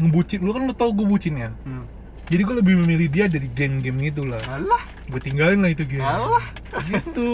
ngebucin, 0.00 0.40
lu 0.42 0.50
kan 0.50 0.62
lu 0.64 0.74
tau 0.74 0.90
gue 0.90 1.06
bucin 1.06 1.36
ya. 1.36 1.50
Hmm. 1.68 1.84
Jadi 2.26 2.40
gue 2.40 2.56
lebih 2.64 2.74
memilih 2.80 3.08
dia 3.12 3.28
dari 3.28 3.46
game-game 3.52 4.08
gitu 4.08 4.24
lah. 4.24 4.40
Alah. 4.48 4.80
Gue 5.12 5.20
tinggalin 5.20 5.60
lah 5.60 5.70
itu 5.70 5.84
game. 5.84 6.00
Alah. 6.00 6.44
Gitu. 6.88 7.30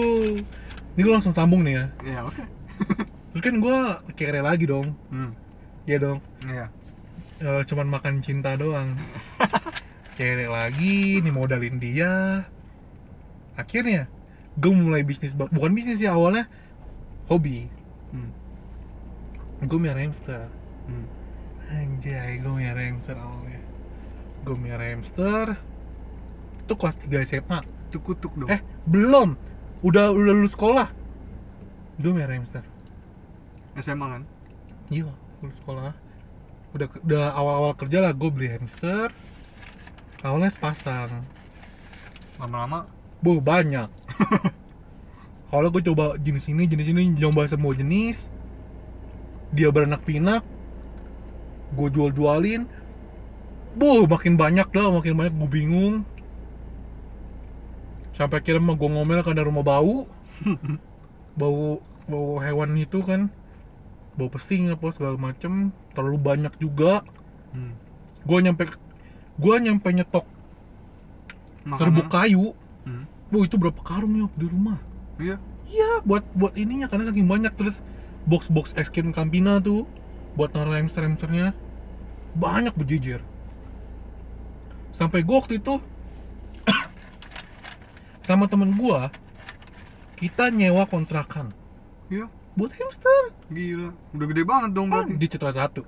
Ini 0.98 1.00
gue 1.06 1.12
langsung 1.14 1.30
sambung 1.30 1.62
nih 1.62 1.78
ya. 1.78 1.84
Ya, 2.02 2.18
oke. 2.26 2.42
Terus 3.30 3.42
kan 3.46 3.54
gue 3.62 3.76
kere 4.18 4.42
lagi 4.42 4.66
dong. 4.66 4.90
Hmm. 5.14 5.30
Iya 5.86 5.98
dong. 6.02 6.18
Iya. 6.42 6.66
Eh, 7.40 7.62
cuman 7.64 7.88
makan 7.88 8.20
cinta 8.20 8.52
doang 8.52 8.92
cewek 10.20 10.52
lagi 10.52 11.24
nih 11.24 11.32
modalin 11.32 11.80
dia 11.80 12.44
akhirnya 13.56 14.12
gue 14.60 14.68
mulai 14.68 15.00
bisnis 15.00 15.32
bukan 15.32 15.72
bisnis 15.72 16.04
sih 16.04 16.10
awalnya 16.10 16.44
hobi 17.32 17.72
Hmm. 18.10 18.26
Gue 19.60 19.78
miara 19.78 20.00
hamster. 20.00 20.48
Hmm. 20.88 21.06
anjay 21.70 22.40
gue 22.42 22.50
miara 22.50 22.80
hamster 22.80 23.14
awalnya. 23.14 23.60
Gue 24.42 24.56
miara 24.56 24.84
hamster. 24.90 25.54
Itu 26.64 26.74
kelas 26.78 26.96
3 27.02 27.26
SMA 27.26 27.58
Itu 27.90 27.98
kutuk 28.00 28.32
dong. 28.34 28.48
eh 28.48 28.62
belum. 28.86 29.36
Udah 29.82 30.10
udah 30.12 30.32
lulus 30.34 30.54
sekolah. 30.56 30.88
Gue 32.00 32.12
miara 32.12 32.34
hamster. 32.36 32.64
SMA 33.78 34.06
kan? 34.06 34.22
iya 34.90 35.06
lulus 35.40 35.56
sekolah. 35.62 35.94
Udah 36.74 36.86
udah 37.02 37.24
awal-awal 37.34 37.72
kerja 37.74 37.98
lah 38.02 38.12
gue 38.14 38.30
beli 38.30 38.48
hamster. 38.50 39.10
Awalnya 40.20 40.50
sepasang. 40.52 41.22
Lama-lama? 42.36 42.88
Bu 43.20 43.38
banyak. 43.38 43.88
Kalau 45.50 45.68
gue 45.68 45.82
coba 45.82 46.14
jenis 46.16 46.46
ini, 46.46 46.64
jenis 46.64 46.88
ini, 46.88 47.10
nyoba 47.12 47.44
semua 47.44 47.74
jenis. 47.74 48.30
Dia 49.50 49.68
beranak 49.74 50.02
pinak. 50.06 50.42
Gue 51.74 51.88
jual-jualin. 51.90 52.66
Bu, 53.74 54.06
makin 54.10 54.34
banyak 54.34 54.66
dah, 54.70 54.90
makin 54.90 55.14
banyak 55.14 55.34
gue 55.34 55.50
bingung. 55.50 55.94
Sampai 58.14 58.42
akhirnya 58.42 58.62
mah 58.62 58.76
gue 58.76 58.90
ngomel 58.90 59.22
karena 59.22 59.46
rumah 59.46 59.62
bau. 59.62 60.10
bau 61.40 61.78
bau 62.10 62.30
hewan 62.42 62.74
itu 62.78 63.02
kan. 63.02 63.30
Bau 64.18 64.26
pesing 64.26 64.74
apa 64.74 64.90
segala 64.90 65.14
macem 65.16 65.70
Terlalu 65.94 66.18
banyak 66.18 66.54
juga. 66.58 67.06
hmm. 67.54 67.72
Gue 68.26 68.38
nyampe 68.42 68.68
gue 69.40 69.54
nyampe 69.56 69.88
nyetok 69.88 70.26
serbuk 71.76 72.08
Makanan. 72.08 72.12
kayu. 72.12 72.46
Hmm. 72.86 73.04
Bu, 73.30 73.46
itu 73.46 73.54
berapa 73.60 73.78
karung 73.84 74.16
yuk 74.18 74.32
di 74.34 74.46
rumah? 74.48 74.78
Iya. 75.20 75.36
Iya, 75.70 76.02
buat 76.02 76.26
buat 76.34 76.58
ininya 76.58 76.90
karena 76.90 77.14
saking 77.14 77.30
banyak 77.30 77.52
terus 77.54 77.78
box-box 78.24 78.74
es 78.74 78.88
krim 78.88 79.10
Campina 79.10 79.56
tuh 79.58 79.86
buat 80.34 80.52
naruh 80.52 80.72
hamster-hamsternya 80.72 81.52
banyak 82.32 82.72
berjejer. 82.72 83.20
Sampai 84.92 85.22
gua 85.22 85.40
waktu 85.40 85.58
itu 85.58 85.80
sama 88.26 88.46
temen 88.46 88.74
gua 88.74 89.08
kita 90.14 90.52
nyewa 90.52 90.84
kontrakan 90.84 91.48
Iya. 92.10 92.28
buat 92.52 92.74
hamster 92.74 93.32
Gila. 93.48 93.94
Udah 94.12 94.26
gede 94.26 94.42
banget 94.42 94.70
dong 94.72 94.90
berarti. 94.90 95.14
di 95.16 95.26
Citra 95.26 95.50
Satu. 95.50 95.82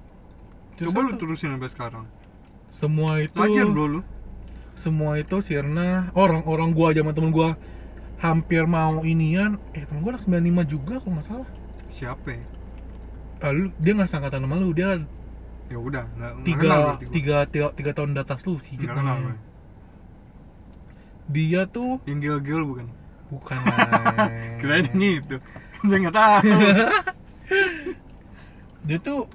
Citra 0.75 0.89
Coba 0.89 0.99
lu 1.03 1.11
Satu. 1.13 1.21
terusin 1.21 1.53
sampai 1.53 1.69
sekarang. 1.69 2.05
Semua 2.69 3.21
itu 3.21 3.37
Pelajar 3.37 3.69
bro 3.69 3.87
lu. 3.87 4.01
semua 4.73 5.21
itu 5.21 5.37
Sirna 5.39 6.09
orang-orang 6.17 6.73
gua 6.73 6.91
aja 6.91 7.05
sama 7.05 7.13
temen 7.13 7.29
gua 7.29 7.61
hampir 8.19 8.65
mau 8.65 9.05
inian 9.05 9.61
eh 9.77 9.85
temen 9.85 10.01
gua 10.01 10.17
anak 10.17 10.25
95 10.25 10.65
juga 10.65 10.95
kalau 10.97 11.13
nggak 11.13 11.27
salah 11.29 11.49
Siapa 11.93 12.29
ya? 12.29 12.45
lalu 13.43 13.75
dia 13.77 13.93
nggak 13.93 14.07
sangkatan 14.07 14.39
sama 14.43 14.55
lu 14.57 14.71
dia 14.71 15.03
Ya 15.67 15.75
udah, 15.75 16.05
nggak 16.15 16.33
tiga, 16.45 16.95
tiga, 17.11 17.37
tiga, 17.49 17.67
tiga 17.73 17.91
tahun 17.91 18.13
di 18.13 18.21
atas 18.21 18.39
lu 18.45 18.55
sih 18.57 18.77
kenal 18.77 19.19
gue. 19.19 19.35
dia 21.27 21.65
tuh 21.65 21.97
Yang 22.05 22.19
gel-gel 22.23 22.63
bukan? 22.63 22.87
bukan 23.29 23.57
Kirain 24.61 24.85
yang 24.93 25.19
itu. 25.19 25.37
Saya 25.83 25.99
nggak 25.99 26.15
tahu. 26.15 26.41
dia 28.85 28.99
tuh 28.99 29.27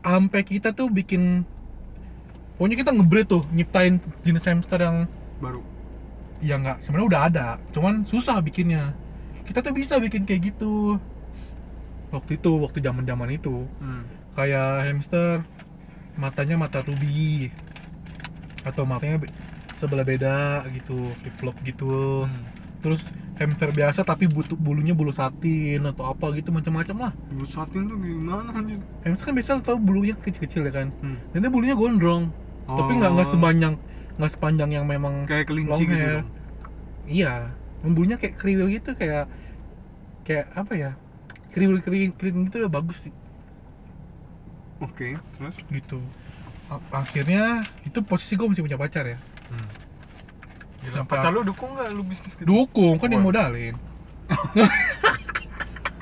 sampai 0.00 0.40
kita 0.42 0.72
tuh 0.72 0.88
bikin 0.88 1.44
pokoknya 2.56 2.76
kita 2.76 2.90
ngebreed 2.90 3.26
tuh 3.26 3.42
nyiptain 3.50 4.00
jenis 4.20 4.44
hamster 4.44 4.80
yang 4.80 4.96
Baru. 5.38 5.60
ya 6.40 6.56
nggak 6.56 6.82
sebenarnya 6.82 7.08
udah 7.08 7.20
ada 7.24 7.46
cuman 7.70 8.04
susah 8.04 8.40
bikinnya 8.40 8.92
kita 9.44 9.60
tuh 9.60 9.72
bisa 9.72 9.96
bikin 9.96 10.24
kayak 10.24 10.52
gitu 10.52 10.96
waktu 12.10 12.36
itu 12.36 12.50
waktu 12.56 12.78
zaman 12.78 13.02
zaman 13.02 13.30
itu 13.30 13.66
Hmm. 13.78 14.02
kayak 14.32 14.84
hamster 14.84 15.42
matanya 16.14 16.56
mata 16.56 16.78
ruby 16.80 17.48
atau 18.60 18.82
matanya 18.82 19.16
be- 19.18 19.32
sebelah 19.72 20.02
beda 20.02 20.36
gitu 20.70 20.94
flip 21.16 21.34
flop 21.34 21.56
gitu 21.62 22.24
Hmm. 22.24 22.44
terus 22.80 23.08
hamster 23.36 23.70
biasa 23.70 24.02
tapi 24.02 24.26
butuh 24.26 24.52
bulunya 24.54 24.92
bulu 24.92 25.08
satin 25.10 25.80
atau 25.82 26.04
apa 26.06 26.28
gitu 26.34 26.50
macam-macam 26.50 26.96
lah 27.00 27.12
Bulu 27.30 27.46
satin 27.46 27.86
tuh 27.86 27.96
gimana 27.96 28.52
anjir? 28.52 28.76
hamster 29.00 29.24
kan 29.24 29.34
biasa 29.34 29.50
tau 29.60 29.78
bulunya 29.78 30.12
kecil-kecil 30.14 30.62
ya 30.62 30.72
kan 30.74 30.88
Hmm. 30.98 31.16
dan 31.30 31.38
dia 31.40 31.48
bulunya 31.48 31.72
gondrong 31.72 32.28
tapi 32.66 32.92
nggak 32.94 33.10
nggak 33.12 33.26
Oh, 33.26 33.32
sepanjang 33.32 33.74
nggak 34.14 34.30
sepanjang 34.30 34.70
yang 34.70 34.84
memang 34.84 35.24
kayak 35.24 35.48
kelinci 35.48 35.82
gitu 35.82 35.96
dong. 35.96 36.28
iya 37.06 37.48
bulunya 37.80 38.14
kayak 38.14 38.36
kriwil 38.36 38.68
gitu 38.68 38.92
kayak 38.92 39.24
kayak 40.22 40.46
apa 40.52 40.72
ya 40.74 40.90
kriwil 41.50 41.78
kriwil 41.78 42.10
kriwil 42.14 42.40
gitu 42.46 42.56
udah 42.60 42.72
bagus 42.72 42.96
sih. 43.00 43.12
Oke, 44.80 45.12
terus? 45.36 45.54
gitu. 45.68 45.98
Akhirnya 46.88 47.60
itu 47.82 47.98
posisi 48.00 48.34
gue 48.34 48.46
masih 48.46 48.62
punya 48.62 48.76
pacar 48.76 49.04
ya. 49.04 49.16
Hmm. 49.50 49.68
Gila, 50.80 51.02
Sampai- 51.02 51.18
pacar 51.18 51.30
lu 51.30 51.40
dukung 51.42 51.70
nggak 51.74 51.88
lu 51.92 52.02
bisnis 52.02 52.32
gitu? 52.32 52.46
dukung 52.46 52.94
kan 52.96 53.08
yang 53.08 53.22
modalin. 53.22 53.74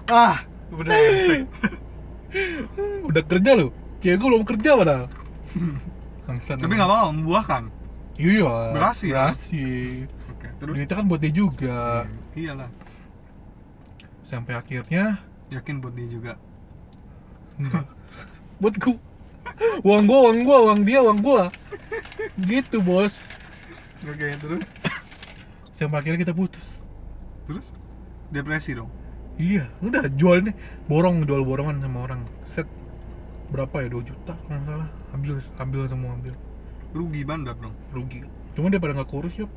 Ah, 0.08 0.40
udah 0.72 0.88
udah 3.08 3.22
kerja 3.24 3.50
lo 3.52 3.68
cewek 4.00 4.16
gue 4.16 4.24
belum 4.24 4.44
kerja 4.46 4.70
padahal. 4.72 5.04
Bangsat 6.24 6.56
Tapi 6.56 6.72
nggak 6.72 6.86
mau 6.86 7.10
membuahkan. 7.10 7.68
iya. 8.16 8.72
Berhasil. 8.72 9.12
berhasil. 9.12 10.08
Oke, 10.32 10.48
terus? 10.56 10.72
Duitnya 10.76 10.94
kan 10.96 11.04
buat 11.04 11.20
dia 11.20 11.28
juga. 11.28 12.04
Hmm, 12.04 12.36
iyalah. 12.36 12.68
sampai 14.24 14.56
akhirnya 14.56 15.20
Yakin 15.48 15.80
buat 15.80 15.94
dia 15.96 16.08
juga. 16.08 16.32
buat 18.60 18.74
gua. 18.76 18.96
Uang 19.82 20.04
gua 20.04 20.18
uang 20.28 20.38
gua 20.44 20.58
uang 20.70 20.80
dia 20.84 21.00
uang 21.00 21.20
gua. 21.24 21.44
Gitu 22.36 22.78
bos. 22.84 23.18
Oke, 24.06 24.30
terus? 24.38 24.66
Sampai 25.74 26.04
akhirnya 26.04 26.20
kita 26.20 26.34
putus. 26.36 26.64
Terus? 27.48 27.72
Depresi 28.28 28.76
dong. 28.76 28.92
iya 29.38 29.70
udah 29.78 30.10
jual 30.18 30.42
nih 30.42 30.54
borong 30.90 31.22
jual 31.22 31.46
borongan 31.46 31.78
sama 31.78 32.04
orang. 32.04 32.20
Set. 32.44 32.66
Berapa 33.48 33.86
ya? 33.86 33.88
2 33.88 34.02
juta 34.04 34.34
kalau 34.34 34.60
nggak 34.60 34.66
salah. 34.66 34.88
Ambil 35.14 35.32
ambil 35.56 35.80
semua 35.88 36.10
ambil. 36.12 36.34
Rugi 36.92 37.22
bandar 37.24 37.56
dong. 37.56 37.72
rugi. 37.94 38.26
Cuma 38.52 38.68
dia 38.68 38.82
pada 38.82 38.98
nggak 38.98 39.08
kurus 39.08 39.38
yuk 39.38 39.48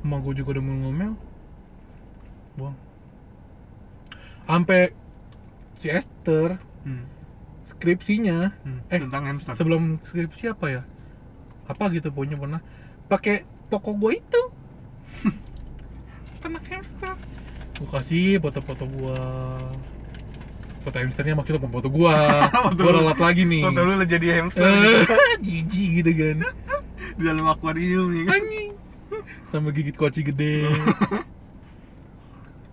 emak 0.00 0.18
gue 0.24 0.34
juga 0.40 0.58
udah 0.58 0.64
mau 0.64 0.76
ngomel. 0.88 1.12
Buang 2.56 2.76
sampai 4.42 4.92
si 5.74 5.88
Esther 5.88 6.56
Hmm. 6.80 7.04
skripsinya 7.62 8.52
Hmm. 8.58 8.80
eh 8.88 8.98
Tentang 8.98 9.24
hamster. 9.26 9.52
sebelum 9.54 10.00
skripsi 10.00 10.48
apa 10.48 10.66
ya 10.70 10.82
apa 11.64 11.84
gitu 11.90 12.08
pokoknya 12.08 12.36
pernah 12.36 12.60
pakai 13.06 13.42
toko 13.66 13.94
gue 13.94 14.16
itu 14.16 14.42
ternak 16.40 16.64
hamster 16.66 17.14
gue 17.74 17.88
kasih 17.88 18.36
foto-foto 18.38 18.84
gua 18.86 19.16
foto 20.80 20.96
hamsternya 20.96 21.32
maksudnya 21.32 21.58
bukan 21.58 21.72
foto 21.76 21.88
gua 21.90 22.16
lu. 22.72 22.88
ralat 22.90 23.18
lagi 23.18 23.42
nih 23.44 23.62
Foto 23.62 23.80
lu 23.82 24.02
jadi 24.02 24.26
hamster 24.38 24.64
Eh, 24.64 24.76
gitu. 25.04 25.14
jijik 25.46 25.88
gitu 26.00 26.10
kan 26.12 26.36
di 27.12 27.22
dalam 27.22 27.44
akuarium 27.46 28.08
nih 28.10 28.24
kan. 28.24 28.34
anjing 28.34 28.70
sama 29.44 29.68
gigit 29.68 29.94
kuaci 29.94 30.22
gede 30.22 30.64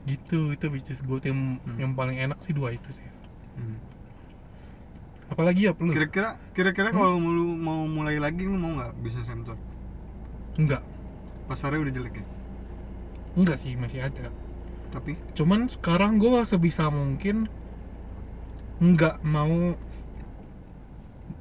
gitu 0.08 0.56
itu 0.56 0.66
bisnis 0.72 1.00
gue 1.04 1.20
yang 1.30 1.40
Hmm. 1.68 1.78
yang 1.82 1.92
paling 2.00 2.18
enak 2.18 2.40
sih 2.46 2.54
dua 2.56 2.70
itu 2.78 2.90
sih 2.98 3.08
Hmm. 3.58 3.78
apalagi 5.28 5.68
ya 5.68 5.72
lu 5.76 5.92
Kira-kira 5.92 6.30
kira-kira 6.56 6.90
Hmm? 6.92 6.98
kalau 7.00 7.16
mau 7.20 7.32
lu 7.36 7.46
mau 7.60 7.82
mulai 7.88 8.18
lagi 8.18 8.48
lu 8.48 8.56
mau 8.56 8.72
nggak 8.80 8.92
bisnis 9.04 9.28
hamster? 9.28 9.58
enggak 10.58 10.82
Pasarnya 11.48 11.80
udah 11.80 11.94
jelek 11.96 12.16
ya. 12.20 12.26
enggak 13.38 13.58
sih 13.62 13.74
masih 13.78 14.02
ada 14.08 14.28
Tapi 14.94 15.14
cuman 15.36 15.68
sekarang 15.68 16.16
gue 16.18 16.42
sebisa 16.48 16.88
mungkin 16.90 17.46
nggak 18.80 19.16
mau 19.26 19.76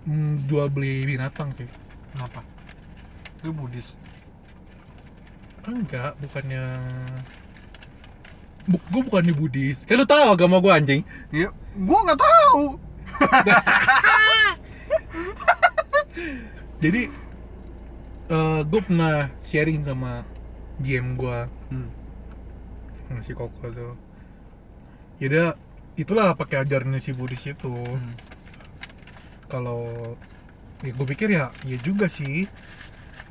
mm, 0.07 0.49
jual 0.49 0.69
beli 0.73 1.05
binatang 1.07 1.53
sih 1.55 1.69
kenapa? 2.13 2.41
Lu 3.45 3.53
Buddhis. 3.55 3.95
enggak 5.67 6.15
bukannya 6.23 6.63
Bu, 7.43 7.46
gue 8.67 9.01
bukan 9.01 9.23
di 9.23 9.31
Buddhis 9.31 9.83
kan 9.83 9.95
lu 9.95 10.05
tahu 10.05 10.27
agama 10.29 10.59
gue 10.59 10.73
anjing 10.73 11.03
Ya, 11.31 11.49
gua 11.79 11.99
nggak 12.03 12.19
tahu. 12.19 12.63
jadi 16.77 17.03
eh 18.27 18.61
gue 18.63 18.81
pernah 18.83 19.31
sharing 19.43 19.83
sama 19.83 20.27
GM 20.79 21.15
gue 21.15 21.39
Hmm. 21.71 21.89
si 23.23 23.33
Koko 23.33 23.71
tuh 23.71 23.95
ya 25.17 25.31
udah 25.31 25.49
itulah 25.95 26.35
pakai 26.35 26.67
ajarannya 26.67 26.99
si 26.99 27.15
Buddhis 27.15 27.47
itu 27.47 27.71
Hmm. 27.71 28.13
kalau 29.47 29.87
ya 30.83 30.91
gue 30.91 31.07
pikir 31.09 31.31
ya 31.31 31.55
ya 31.63 31.79
juga 31.79 32.07
sih 32.07 32.51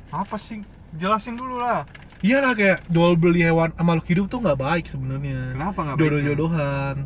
Apa 0.06 0.38
sih? 0.38 0.62
Jelasin 0.94 1.34
dulu 1.34 1.58
lah. 1.58 1.82
Iya 2.20 2.40
lah 2.40 2.52
kayak 2.52 2.84
jual 2.88 3.12
beli 3.14 3.42
hewan 3.42 3.72
sama 3.72 3.92
makhluk 3.92 4.06
hidup 4.08 4.26
tuh 4.28 4.40
nggak 4.40 4.58
baik 4.58 4.84
sebenarnya 4.86 5.52
Kenapa 5.52 5.78
nggak 5.82 5.96
baiknya? 5.96 6.08
jodoh-jodohan 6.08 6.96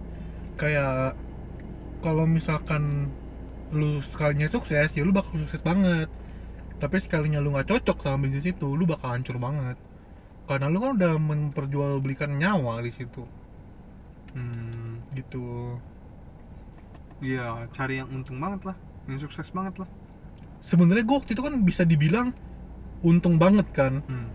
kayak 0.54 1.16
kalau 2.00 2.24
misalkan 2.24 3.10
lu 3.70 3.98
sekalinya 4.00 4.46
sukses 4.46 4.90
ya 4.90 5.02
lu 5.02 5.10
bakal 5.10 5.34
sukses 5.36 5.60
banget 5.60 6.10
tapi 6.76 6.96
sekalinya 6.96 7.38
lu 7.38 7.52
nggak 7.52 7.68
cocok 7.68 7.98
sama 8.00 8.24
bisnis 8.24 8.48
itu 8.48 8.68
lu 8.70 8.84
bakal 8.84 9.10
hancur 9.10 9.36
banget 9.36 9.76
karena 10.44 10.66
lu 10.66 10.78
kan 10.78 10.96
udah 10.96 11.14
memperjualbelikan 11.16 12.34
nyawa 12.34 12.80
di 12.80 12.90
situ 12.90 13.24
Hmm. 14.30 15.02
gitu 15.10 15.74
Iya, 17.18 17.68
cari 17.68 17.98
yang 17.98 18.08
untung 18.08 18.38
banget 18.38 18.64
lah, 18.64 18.76
yang 19.04 19.18
sukses 19.18 19.50
banget 19.50 19.76
lah. 19.76 19.88
sebenarnya 20.60 21.02
gua 21.02 21.18
waktu 21.18 21.32
itu 21.32 21.42
kan 21.42 21.54
bisa 21.60 21.82
dibilang 21.82 22.30
untung 23.00 23.36
banget 23.36 23.66
kan 23.72 24.00
Hmm. 24.06 24.28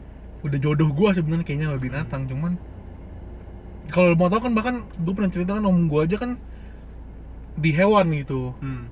Udah 0.45 0.59
jodoh 0.61 0.89
gua 0.93 1.09
sebenarnya 1.11 1.43
kayaknya 1.43 1.67
sama 1.67 1.79
binatang 1.81 2.21
cuman 2.29 2.53
kalau 3.89 4.13
mau 4.13 4.29
tau 4.29 4.41
kan 4.41 4.53
bahkan 4.53 4.75
gue 4.97 5.13
pernah 5.13 5.29
cerita 5.29 5.57
kan 5.57 5.63
om 5.63 5.85
gua 5.85 6.05
aja 6.05 6.17
kan 6.17 6.37
di 7.55 7.69
hewan 7.69 8.13
gitu 8.13 8.53
Hmm. 8.59 8.85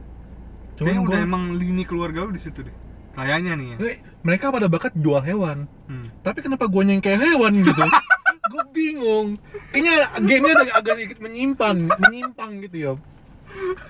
cuman 0.76 0.86
Kayaknya 0.90 1.02
udah 1.02 1.18
gua 1.18 1.28
emang 1.30 1.44
lini 1.54 1.84
keluarga 1.84 2.26
lu 2.26 2.32
di 2.32 2.42
situ 2.42 2.62
deh. 2.62 2.76
Kayaknya 3.14 3.54
nih 3.54 3.68
ya. 3.70 3.78
Eh, 3.86 3.98
mereka 4.26 4.50
pada 4.50 4.66
bakat 4.66 4.94
jual 4.98 5.22
hewan 5.22 5.70
Hmm. 5.86 6.10
tapi 6.22 6.42
kenapa 6.42 6.66
gua 6.66 6.82
yang 6.82 6.98
kayak 6.98 7.22
hewan 7.22 7.62
gitu 7.62 7.82
gue 8.54 8.64
bingung 8.70 9.28
kayaknya 9.74 9.96
gennya 10.22 10.54
agak, 10.54 10.76
agak 10.78 10.94
sedikit 10.94 11.20
menyimpan 11.26 11.76
menyimpang 11.90 12.52
gitu 12.62 12.76
ya 12.78 12.92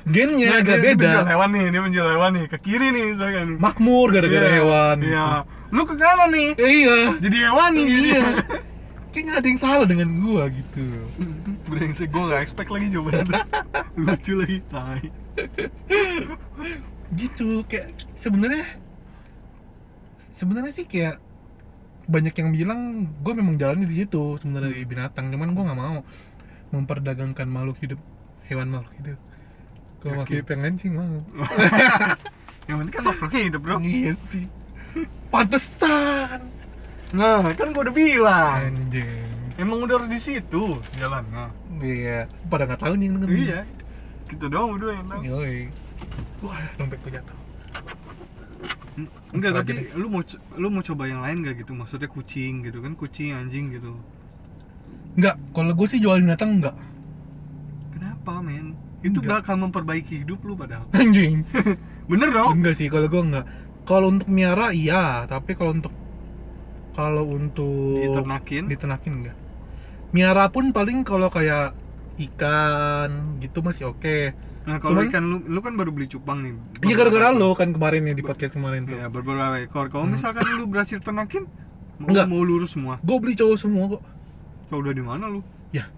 gennya 0.08 0.48
Nah, 0.50 0.60
agak 0.62 0.78
dia, 0.78 0.84
dia 0.84 0.94
beda. 0.94 1.04
menjual 1.08 1.28
hewan 1.30 1.50
nih, 1.52 1.66
dia 1.70 1.82
menjual 1.82 2.10
hewan 2.12 2.32
nih 2.36 2.46
ke 2.52 2.58
kiri 2.60 2.88
nih 2.92 3.06
misalkan. 3.16 3.46
Nih. 3.54 3.58
makmur 3.60 4.08
gara-gara 4.12 4.48
Iya, 4.48 4.56
hewan. 4.60 4.96
Iya. 5.02 5.28
Lu 5.74 5.82
ke 5.88 5.96
kanan 5.98 6.30
nih. 6.32 6.50
Eh, 6.60 6.72
iya. 6.84 6.98
Jadi 7.18 7.38
hewan 7.44 7.70
nih. 7.74 7.88
iya. 7.88 8.24
kayaknya 9.14 9.34
ada 9.38 9.46
yang 9.46 9.62
salah 9.62 9.86
dengan 9.86 10.10
gua 10.26 10.50
gitu. 10.50 10.86
Brengsek 11.70 12.10
gue 12.10 12.24
gak 12.34 12.42
expect 12.42 12.74
lagi 12.74 12.90
jawabannya 12.90 13.46
Lucu 14.02 14.34
lagi, 14.42 14.58
tai. 14.74 15.06
Gitu 17.14 17.62
kayak 17.70 17.94
sebenarnya 18.18 18.66
sebenarnya 20.34 20.74
sih 20.74 20.90
kayak 20.90 21.22
banyak 22.04 22.34
yang 22.36 22.50
bilang 22.52 22.80
gue 23.22 23.34
memang 23.38 23.56
jalannya 23.56 23.86
di 23.88 24.02
situ 24.02 24.42
sebenarnya 24.42 24.74
di 24.74 24.86
binatang. 24.86 25.30
Cuman 25.30 25.54
gue 25.54 25.64
nggak 25.64 25.78
mau 25.80 26.02
memperdagangkan 26.74 27.46
makhluk 27.46 27.78
hidup 27.86 28.02
hewan 28.50 28.74
makhluk 28.74 28.94
hidup 28.98 29.20
kalau 30.04 30.28
Yakin? 30.28 30.34
hidup 30.36 30.48
yang 30.52 30.76
sih 30.76 30.90
mau 30.92 31.08
Yang 32.68 32.78
penting 32.80 32.96
kan 32.96 33.04
makhluknya 33.08 33.42
hidup 33.48 33.62
bro. 33.64 33.76
Iya 33.80 34.14
sih. 34.32 34.46
Pantesan. 35.32 36.40
Nah 37.12 37.44
kan 37.56 37.68
gue 37.72 37.82
udah 37.84 37.96
bilang. 37.96 38.60
Anjing. 38.60 39.28
Emang 39.60 39.84
udah 39.84 39.96
harus 40.00 40.10
di 40.12 40.20
situ 40.20 40.80
jalannya. 41.00 41.52
Iya. 41.84 42.28
Pada 42.48 42.64
nggak 42.68 42.82
tahu 42.84 42.94
nih 42.96 43.06
yang 43.08 43.16
denger. 43.20 43.36
Iya. 43.36 43.60
Kita 44.32 44.46
doang 44.48 44.76
berdua 44.76 44.92
yang 44.96 45.08
tahu. 45.08 45.22
Yoi. 45.24 45.60
wah 46.44 46.60
dompet 46.76 47.00
gue 47.04 47.12
jatuh. 47.16 47.38
Enggak 49.34 49.52
tapi 49.64 49.74
lu 49.98 50.08
mau 50.12 50.22
lu 50.60 50.68
mau 50.70 50.84
coba 50.86 51.04
yang 51.10 51.22
lain 51.24 51.44
gak 51.44 51.66
gitu? 51.66 51.72
Maksudnya 51.74 52.08
kucing 52.12 52.62
gitu 52.64 52.80
kan 52.84 52.94
Kucing, 52.94 53.34
anjing 53.34 53.74
gitu. 53.74 53.96
Nggak 55.18 55.36
kalau 55.52 55.74
gue 55.74 55.88
sih 55.90 56.00
jual 56.00 56.22
binatang 56.22 56.62
nggak. 56.62 56.76
Kenapa 57.98 58.40
men? 58.40 58.78
Itu 59.04 59.20
Enggak. 59.20 59.44
bakal 59.44 59.56
memperbaiki 59.60 60.24
hidup 60.24 60.40
lu 60.42 60.56
padahal 60.56 60.88
anjing 60.96 61.44
Bener 62.12 62.30
dong? 62.32 62.58
enggak 62.58 62.76
sih 62.76 62.88
kalau 62.88 63.06
gue 63.06 63.22
enggak 63.22 63.46
kalau 63.84 64.08
untuk 64.10 64.28
miara 64.28 64.72
iya 64.72 65.24
tapi 65.24 65.54
kalau 65.54 65.72
untuk 65.74 65.92
kalau 66.92 67.26
untuk 67.28 68.00
Diternakin 68.00 68.64
diternakin 68.66 69.14
enggak 69.20 69.36
miara 70.10 70.48
pun 70.48 70.70
paling 70.70 71.02
kalau 71.02 71.28
kayak 71.28 71.74
ikan 72.18 73.10
gitu 73.40 73.60
masih 73.60 73.90
oke 73.90 74.34
Nah 74.64 74.80
kalau 74.80 75.04
ikan 75.04 75.24
lu, 75.26 75.38
lu 75.44 75.60
kan 75.60 75.76
baru 75.76 75.92
beli 75.92 76.08
cupang 76.08 76.40
nih 76.40 76.56
iya 76.82 76.96
gara-gara 76.96 77.36
lo 77.36 77.52
kan 77.52 77.70
kemarin 77.70 78.08
nih 78.08 78.16
di 78.16 78.24
podcast 78.24 78.56
kemarin 78.56 78.88
tuh 78.88 78.96
Ya 78.96 79.12
beberapa 79.12 79.60
ekor. 79.60 79.92
Kalau 79.92 80.08
Hmm. 80.08 80.16
misalkan 80.16 80.48
lu 80.56 80.64
berhasil 80.66 81.04
ternakin, 81.04 81.44
mau, 82.00 82.08
Enggak. 82.16 82.26
mau 82.26 82.40
lurus 82.40 82.72
semua. 82.72 82.96
gue 82.98 83.18
beli 83.20 83.36
cowok 83.36 83.58
semua 83.58 83.84
kok 83.90 84.04
Kau 84.66 84.80
udah 84.80 84.90
di 84.90 85.04
mana 85.04 85.28
lu? 85.28 85.44
Ya. 85.70 85.92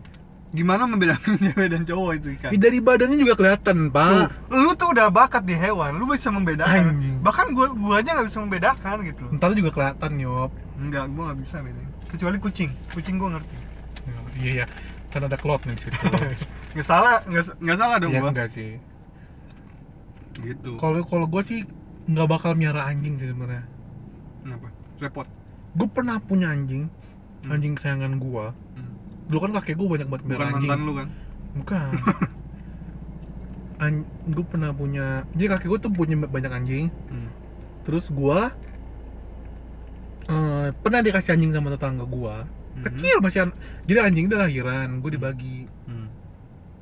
Gimana 0.56 0.84
membedakan 0.86 1.36
cewek 1.44 1.68
dan 1.68 1.84
cowok 1.84 2.12
itu 2.16 2.28
ikan? 2.34 2.50
Ih, 2.50 2.58
dari 2.58 2.80
badannya 2.80 3.18
juga 3.18 3.36
kelihatan 3.36 3.90
pak 3.90 4.32
lu 4.48 4.72
tuh 4.74 4.90
udah 4.90 5.08
bakat 5.10 5.44
di 5.44 5.54
hewan, 5.54 5.96
lu 5.96 6.08
bisa 6.08 6.30
membedakan. 6.30 6.96
Anjing. 6.96 7.20
Bahkan 7.20 7.48
gua 7.52 7.68
gua 7.72 8.00
aja 8.00 8.16
nggak 8.16 8.28
bisa 8.28 8.40
membedakan 8.40 8.96
gitu. 9.04 9.24
ntar 9.32 9.52
juga 9.52 9.70
kelihatan 9.70 10.12
yop 10.18 10.52
Enggak, 10.76 11.06
gua 11.10 11.24
nggak 11.30 11.40
bisa 11.40 11.60
bedain. 11.60 11.88
Kecuali 12.08 12.38
kucing. 12.38 12.72
Kucing 12.90 13.16
gua 13.16 13.36
ngerti. 13.36 13.58
iya 14.36 14.52
iya 14.54 14.66
kan 15.08 15.24
ada 15.24 15.36
klotnya 15.36 15.72
di 15.72 15.82
situ 15.82 15.96
Nggak 16.72 16.84
salah, 16.86 17.24
nggak 17.24 17.44
nggak 17.58 17.78
salah 17.78 17.96
dong 17.98 18.12
Iya 18.12 18.20
gua. 18.20 18.30
enggak 18.32 18.50
sih 18.50 18.72
Gitu. 20.36 20.76
kalau 20.76 21.00
kalau 21.02 21.26
gue 21.26 21.42
sih 21.42 21.60
nggak 22.06 22.28
bakal 22.28 22.52
miara 22.54 22.84
anjing 22.86 23.16
sih 23.16 23.26
sebenarnya 23.26 23.64
Kenapa? 24.42 24.68
Repot. 25.00 25.28
gue 25.74 25.88
pernah 25.88 26.20
punya 26.20 26.48
anjing 26.50 26.92
Hmm. 27.42 27.54
anjing 27.54 27.74
kesayangan 27.74 28.18
gue 28.18 28.46
Hmm. 28.76 28.95
Dulu 29.26 29.40
kan 29.42 29.52
kakek 29.56 29.76
gue 29.76 29.88
banyak 29.90 30.08
banget 30.08 30.24
anjing 30.40 30.70
mantan 30.70 30.80
lu 30.82 30.94
kan? 30.94 31.08
bukan 31.56 31.90
an 33.78 33.94
gue 34.26 34.46
pernah 34.46 34.72
punya 34.72 35.06
jadi 35.32 35.48
kakek 35.52 35.68
gue 35.68 35.80
tuh 35.82 35.92
punya 35.92 36.16
banyak 36.18 36.52
anjing 36.52 36.86
Hmm. 37.08 37.30
terus 37.84 38.08
gua 38.08 38.50
eh, 40.26 40.70
pernah 40.76 41.00
dikasih 41.00 41.34
anjing 41.34 41.52
sama 41.52 41.70
tetangga 41.70 42.04
gua 42.04 42.48
Mhm. 42.74 42.84
kecil 42.84 43.16
masih 43.20 43.40
an- 43.42 43.58
jadi 43.84 44.00
anjing 44.04 44.26
itu 44.26 44.36
lahiran 44.36 45.00
gue 45.00 45.12
dibagi 45.12 45.60
Hmm. 45.86 46.08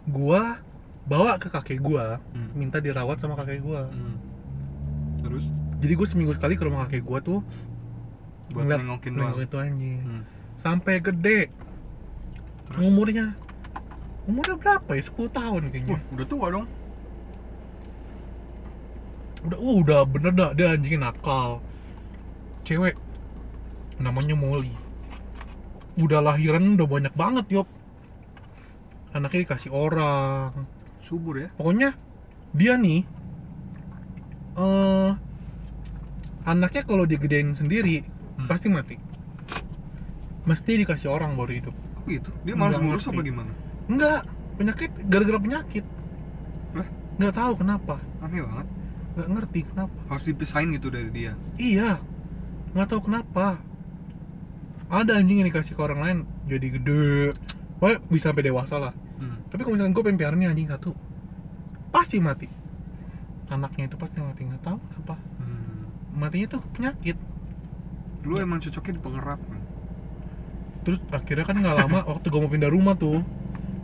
gua 0.05 0.57
bawa 1.03 1.35
ke 1.35 1.47
kakek 1.47 1.79
gua 1.79 2.23
Hmm. 2.29 2.49
minta 2.53 2.77
dirawat 2.77 3.17
sama 3.17 3.35
kakek 3.35 3.59
gua 3.59 3.87
Hmm. 3.87 4.15
Terus 5.19 5.47
jadi 5.77 5.93
gue 5.93 6.05
seminggu 6.05 6.31
sekali 6.31 6.53
ke 6.53 6.63
rumah 6.63 6.85
kakek 6.85 7.03
gua 7.03 7.19
tuh 7.19 7.39
buat 8.49 8.63
nengokin 8.65 9.11
doang. 9.13 9.39
itu 9.39 9.57
anjing 9.57 9.99
Hmm. 9.99 10.23
sampai 10.55 11.01
gede 11.01 11.51
Terus? 12.69 12.79
umurnya 12.83 13.25
umurnya 14.23 14.55
berapa 14.55 14.89
ya 14.95 15.03
10 15.03 15.29
tahun 15.29 15.61
kayaknya 15.69 15.95
Wah, 15.99 16.03
udah 16.15 16.25
tua 16.25 16.47
dong. 16.49 16.67
udah 19.43 19.59
uh, 19.59 19.75
udah 19.83 19.99
bener 20.07 20.31
dah 20.31 20.49
dia 20.55 20.71
anjingnya 20.71 21.11
nakal 21.11 21.59
cewek 22.63 22.95
namanya 23.99 24.39
Molly 24.39 24.71
udah 25.99 26.23
lahiran 26.23 26.79
udah 26.79 26.87
banyak 26.87 27.13
banget 27.13 27.45
yop 27.51 27.67
anaknya 29.11 29.43
dikasih 29.45 29.69
orang 29.69 30.55
Subur 31.03 31.35
ya. 31.37 31.51
pokoknya 31.59 31.91
dia 32.55 32.79
nih 32.79 33.03
eh 34.55 35.11
anaknya 36.43 36.83
kalau 36.87 37.03
digedein 37.03 37.51
sendiri 37.53 38.07
Hmm. 38.33 38.49
pasti 38.49 38.65
mati 38.65 38.97
mesti 40.43 40.81
dikasih 40.81 41.05
orang 41.05 41.37
baru 41.37 41.53
hidup 41.53 41.75
gitu? 42.07 42.31
Dia 42.43 42.55
malas 42.55 42.77
ngurus 42.77 43.05
ngerti. 43.05 43.15
apa 43.15 43.21
gimana? 43.23 43.51
enggak 43.83 44.21
penyakit 44.55 44.91
gara-gara 45.11 45.39
penyakit 45.43 45.85
Lah? 46.71 46.87
nggak 47.19 47.33
tahu 47.35 47.51
kenapa 47.59 47.99
Aneh 48.23 48.39
banget. 48.39 48.67
nggak 49.13 49.29
ngerti 49.35 49.59
kenapa 49.67 49.97
Harus 50.07 50.23
dipisahin 50.25 50.69
gitu 50.73 50.87
dari 50.89 51.09
dia. 51.13 51.33
Iya, 51.59 51.99
nggak 52.73 52.87
tahu 52.89 53.01
kenapa. 53.11 53.59
Ada 54.89 55.17
anjing 55.17 55.41
yang 55.41 55.49
dikasih 55.49 55.73
ke 55.73 55.81
orang 55.81 55.99
lain 56.01 56.17
jadi 56.45 56.67
gede, 56.79 57.33
Pokoknya 57.77 57.97
bisa 58.07 58.25
sampai 58.31 58.45
dewasa 58.45 58.75
lah. 58.79 58.93
Hmm. 59.17 59.41
Tapi 59.49 59.63
kalau 59.63 59.75
misalnya 59.75 59.91
gue 59.91 60.03
pengen 60.05 60.19
piara 60.19 60.35
nih 60.37 60.47
anjing 60.49 60.69
satu, 60.69 60.91
pasti 61.89 62.17
mati. 62.23 62.47
Anaknya 63.49 63.91
itu 63.91 63.97
pasti 63.99 64.17
mati 64.23 64.41
nggak 64.47 64.63
tahu 64.63 64.77
kenapa. 64.79 65.15
Hmm. 65.41 65.87
Matinya 66.15 66.47
tuh 66.57 66.61
penyakit. 66.71 67.17
Lu 68.23 68.39
emang 68.39 68.63
cocoknya 68.63 68.93
di 68.95 69.01
pengerat. 69.01 69.39
Terus 70.83 70.99
akhirnya 71.17 71.45
kan 71.49 71.57
nggak 71.63 71.77
lama 71.81 71.99
waktu 72.11 72.25
gue 72.31 72.39
mau 72.43 72.51
pindah 72.51 72.71
rumah 72.71 72.95
tuh, 72.99 73.23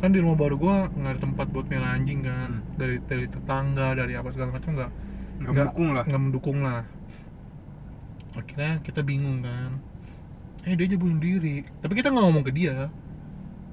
kan 0.01 0.09
di 0.15 0.19
rumah 0.23 0.37
baru 0.39 0.55
gue 0.63 0.75
nggak 0.99 1.11
ada 1.15 1.21
tempat 1.25 1.47
buat 1.53 1.65
piara 1.69 1.87
anjing 1.97 2.19
kan. 2.25 2.51
Hmm. 2.51 2.77
Dari 2.79 2.95
dari 3.09 3.25
tetangga, 3.27 3.87
dari 3.99 4.13
apa 4.19 4.29
segala 4.35 4.51
macam 4.57 4.71
nggak 4.77 4.91
Nggak 5.39 5.53
mendukung 5.55 5.89
lah. 5.95 6.05
nggak 6.07 6.21
mendukung 6.21 6.59
lah 6.67 6.83
akhirnya 8.39 8.71
kita 8.85 9.01
bingung 9.09 9.39
kan 9.47 9.71
eh 10.67 10.73
dia 10.77 10.85
aja 10.87 10.97
bunuh 10.99 11.19
diri 11.19 11.55
tapi 11.81 11.93
kita 11.97 12.07
nggak 12.13 12.25
ngomong 12.25 12.43
ke 12.47 12.51
dia 12.59 12.75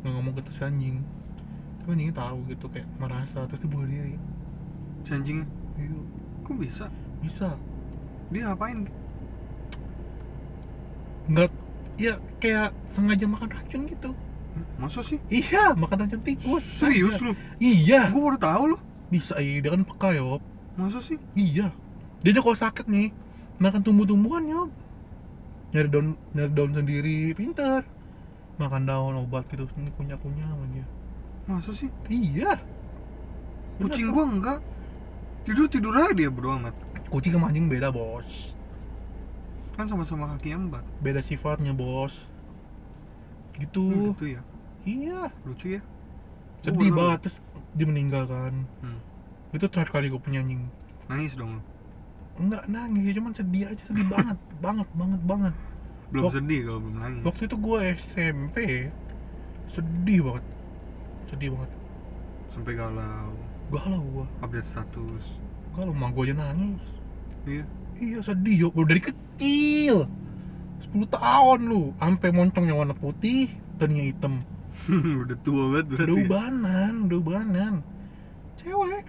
nggak 0.03 0.13
ngomong 0.17 0.35
ke 0.39 0.43
terus 0.47 0.61
anjing 0.69 0.97
tapi 1.81 1.89
anjingnya 1.95 2.17
tahu 2.23 2.39
gitu 2.53 2.67
kayak 2.73 2.89
merasa 3.03 3.39
terus 3.49 3.61
dia 3.63 3.71
bunuh 3.75 3.89
diri 3.89 4.15
Si 5.07 5.15
anjingnya. 5.15 5.47
iya 5.79 6.01
Kok 6.47 6.57
bisa? 6.63 6.87
bisa 7.23 7.59
Dia 8.31 8.43
ngapain? 8.51 8.87
nggak 11.27 11.51
ya 11.97 12.15
kayak 12.39 12.73
sengaja 12.93 13.25
makan 13.25 13.49
racun 13.51 13.83
gitu 13.87 14.11
Masa 14.81 15.05
sih? 15.05 15.21
iya 15.29 15.77
makan 15.77 16.09
racun 16.09 16.21
tikus 16.21 16.65
Serius 16.81 17.21
lu? 17.21 17.37
iya 17.61 18.09
Gue 18.09 18.23
baru 18.25 18.39
tahu 18.41 18.63
lu. 18.73 18.79
bisa 19.09 19.37
iya 19.37 19.61
dia 19.61 19.71
kan 19.73 19.85
peka 19.85 20.17
yop 20.17 20.41
Masa 20.77 21.01
sih? 21.01 21.17
iya 21.35 21.69
dia 22.25 22.31
aja 22.33 22.41
kalau 22.41 22.57
sakit 22.57 22.87
nih 22.89 23.13
makan 23.57 23.81
tumbuh-tumbuhan 23.81 24.45
yop 24.49 24.71
nyari 25.73 25.89
daun 25.89 26.07
nyari 26.33 26.53
daun 26.53 26.73
sendiri 26.73 27.19
pintar 27.33 27.85
makan 28.57 28.89
daun 28.89 29.15
obat 29.21 29.45
gitu 29.53 29.69
ini 29.77 29.93
kunyah-kunyah 29.93 30.49
sama 30.49 30.65
dia 30.73 30.87
Masa 31.47 31.71
sih? 31.71 31.93
iya 32.09 32.57
Kucing 33.77 34.09
gua 34.09 34.25
enggak. 34.25 34.59
Tidur 35.45 35.69
tidur 35.69 35.93
aja 35.93 36.09
dia 36.11 36.33
berdua 36.33 36.57
amat. 36.57 36.73
kucing 37.13 37.37
sama 37.37 37.53
anjing 37.53 37.69
beda 37.69 37.93
bos 37.93 38.56
Kan 39.77 39.87
sama-sama 39.87 40.33
kaki 40.33 40.51
empat. 40.51 40.81
beda 40.99 41.21
sifatnya 41.21 41.71
bos 41.71 42.15
Hmm, 42.17 43.59
gitu 43.59 43.85
gitu 44.11 44.25
ya. 44.31 44.43
iya 44.83 45.29
Lucu 45.43 45.67
ya. 45.71 45.83
sedih 46.59 46.89
baru- 46.89 46.97
banget 46.99 47.19
terus 47.23 47.37
dia 47.73 47.87
meninggal 47.87 48.25
kan 48.25 48.55
Hmm. 48.79 49.01
itu 49.51 49.65
terakhir 49.67 49.93
kali 49.95 50.07
gue 50.07 50.19
punya 50.19 50.41
anjing 50.41 50.65
Nangis 51.07 51.33
dong 51.35 51.53
lu. 51.55 51.63
enggak 52.39 52.65
nangis 52.67 53.03
ya 53.03 53.13
cuman 53.15 53.33
sedih 53.33 53.65
aja 53.67 53.83
sedih 53.83 54.07
banget 54.07 54.39
banget 54.65 54.89
banget 54.93 55.21
banget 55.23 55.55
Belum 56.07 56.23
Wak- 56.23 56.35
sedih 56.35 56.61
kalau 56.63 56.81
belum 56.81 56.97
nangis. 56.99 57.23
waktu 57.23 57.43
itu 57.45 57.57
gue 57.59 57.79
SMP 57.95 58.57
sedih 59.67 60.21
banget 60.23 60.45
sedih 61.27 61.49
banget 61.53 61.71
Sampai 62.49 62.73
galau. 62.73 63.33
galau 63.69 64.01
gue 64.15 64.27
Update 64.39 64.65
status. 64.67 65.25
galau 65.73 65.93
mah 65.93 66.09
gue 66.11 66.23
aja 66.23 66.35
nangis 66.35 66.85
Iya. 67.45 67.65
Iya 68.01 68.19
sedih 68.21 68.57
yo 68.57 68.69
Baru 68.73 68.87
dari 68.89 69.03
kecil. 69.03 70.07
10 70.93 71.09
tahun 71.09 71.61
lu. 71.67 71.83
Sampai 71.97 72.29
moncongnya 72.33 72.77
warna 72.77 72.95
putih 72.97 73.49
tadinya 73.77 74.05
hitam. 74.05 74.41
Udah 75.25 75.37
tua 75.41 75.63
banget 75.73 75.87
berarti. 75.93 76.13
udah 76.13 76.17
ubanan 76.29 76.93
udah 77.09 77.19
ubanan. 77.19 77.75
Cewek. 78.61 79.05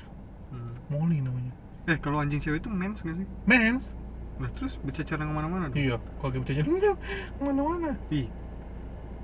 Hmm. 0.51 0.73
Molly 0.91 1.19
namanya. 1.19 1.53
Eh 1.87 1.97
kalau 1.99 2.19
anjing 2.19 2.39
cewek 2.39 2.63
itu 2.63 2.69
mens 2.71 3.03
gak 3.03 3.15
sih? 3.15 3.27
mens. 3.47 3.95
Nah 4.37 4.49
terus 4.53 4.79
bercecer 4.83 5.17
ke 5.17 5.25
mana-mana 5.25 5.71
dong? 5.71 5.77
iya 5.79 5.95
kalau 6.19 6.29
dia 6.35 6.39
bercanda 6.43 6.61
ke 7.37 7.41
mana-mana. 7.43 7.91
Ih. 8.11 8.27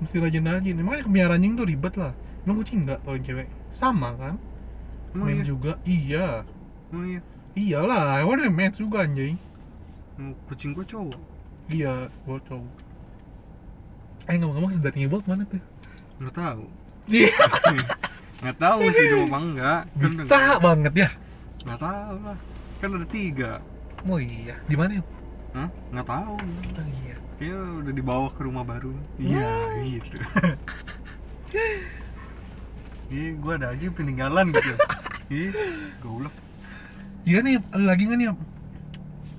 mesti 0.02 0.16
rajin-rajin. 0.18 0.74
Emangnya 0.80 1.06
kemiara 1.06 1.34
anjing 1.38 1.54
tuh 1.54 1.66
ribet 1.68 1.94
lah. 1.96 2.12
Emang 2.44 2.60
kucing 2.60 2.84
enggak 2.84 3.00
kalau 3.06 3.18
cewek. 3.20 3.48
Sama 3.72 4.12
kan? 4.20 4.34
Emang 5.14 5.28
iya? 5.32 5.44
juga. 5.46 5.72
Iya. 5.86 6.26
Emang 6.92 7.06
iya? 7.08 7.20
iyalah 7.54 8.18
hewan 8.20 8.50
mens 8.50 8.76
juga 8.82 9.06
anjing 9.06 9.38
Kucing 10.46 10.72
gua 10.72 10.84
cowok. 10.84 11.18
iya 11.66 12.06
gua 12.22 12.38
cowok 12.40 12.76
eh 14.24 14.36
ngomong-ngomong 14.36 14.72
sedarnya 14.72 15.04
bolt 15.06 15.24
mana 15.24 15.44
tuh 15.44 15.60
Nggak 16.16 16.32
tahu. 16.32 16.64
Iya. 17.10 17.34
Nggak 18.40 18.56
tahu 18.56 18.80
sih 18.88 19.04
hidup 19.04 19.20
apa 19.26 19.38
enggak. 19.38 19.80
Kan 19.84 19.98
bisa 19.98 20.22
udah- 20.24 20.60
banget 20.62 20.92
ya 20.96 21.08
Nggak 21.64 21.80
tahu 21.80 22.16
lah. 22.22 22.38
Kan 22.78 22.88
ada 22.92 23.06
tiga. 23.06 23.52
oh 24.04 24.16
iya 24.16 24.54
di 24.64 24.74
mana 24.74 24.90
yuk 24.94 25.08
Hah? 25.52 25.68
Nggak 25.90 26.06
tahu. 26.06 26.34
oh 26.38 26.86
iya 27.02 27.16
Kayaknya 27.34 27.58
udah 27.82 27.92
dibawa 27.92 28.26
ke 28.30 28.40
rumah 28.40 28.62
baru. 28.62 28.94
Iya, 29.18 29.50
gitu. 29.82 30.16
Iya, 33.06 33.36
gua 33.36 33.54
ada 33.56 33.70
aja 33.70 33.86
peninggalan 33.90 34.50
gitu. 34.50 34.72
Ih, 35.34 35.50
goblok. 35.98 36.32
iya 37.24 37.40
nih 37.40 37.56
lagi 37.74 38.04
nggak 38.04 38.18
nih 38.18 38.28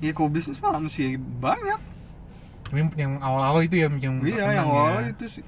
Om? 0.06 0.08
Iya, 0.08 0.12
kok 0.14 0.30
bisnis 0.30 0.58
mah 0.60 0.72
manusia 0.74 1.06
banyak. 1.18 1.80
Tapi 2.66 2.80
yang 2.96 3.18
awal-awal 3.18 3.62
itu 3.62 3.76
ya 3.76 3.88
yang 3.90 4.22
Iya, 4.22 4.46
yang 4.54 4.68
ya. 4.68 4.74
awalnya 4.76 5.10
itu 5.12 5.26
sih 5.32 5.44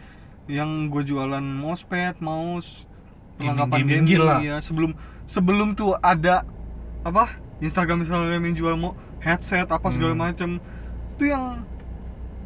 yang 0.48 0.88
gue 0.88 1.04
jualan 1.04 1.44
mousepad, 1.44 2.18
mouse, 2.18 2.88
perlengkapan 3.36 3.78
Gaming-gaming 3.78 4.06
gaming, 4.08 4.22
gila. 4.24 4.36
ya 4.40 4.58
sebelum 4.58 4.92
sebelum 5.26 5.74
tuh 5.74 5.94
ada 5.96 6.48
apa 7.04 7.30
Instagram 7.60 8.02
Instagram 8.02 8.42
yang 8.42 8.56
jual 8.56 8.74
mau 8.76 8.92
headset 9.20 9.68
apa 9.68 9.88
segala 9.88 10.14
Hmm. 10.14 10.24
macem 10.24 10.50
itu 11.14 11.24
yang 11.28 11.68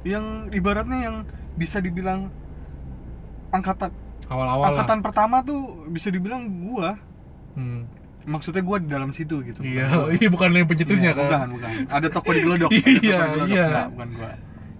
yang 0.01 0.25
ibaratnya 0.49 0.99
yang 1.03 1.15
bisa 1.53 1.77
dibilang 1.77 2.33
angkatan 3.49 3.91
awal-awal 4.25 4.63
lah. 4.63 4.69
angkatan 4.73 4.99
pertama 5.01 5.35
tuh 5.41 5.61
bisa 5.87 6.09
dibilang 6.09 6.41
gua 6.65 6.97
Hmm. 7.51 7.83
Maksudnya 8.23 8.61
gua 8.61 8.77
di 8.77 8.87
dalam 8.87 9.11
situ 9.11 9.41
gitu 9.41 9.61
Iya, 9.61 10.09
iya 10.11 10.27
bukan 10.27 10.51
yang 10.51 10.65
pencetusnya 10.65 11.11
Iya, 11.11 11.17
kan. 11.17 11.25
bukan 11.47 11.47
bukan 11.55 11.71
ada 11.89 12.07
toko 12.07 12.29
di 12.31 12.41
Glodok 12.41 12.71
Iya, 13.01 13.19
iya. 13.45 13.65
Bukan 13.87 14.09
gua 14.13 14.31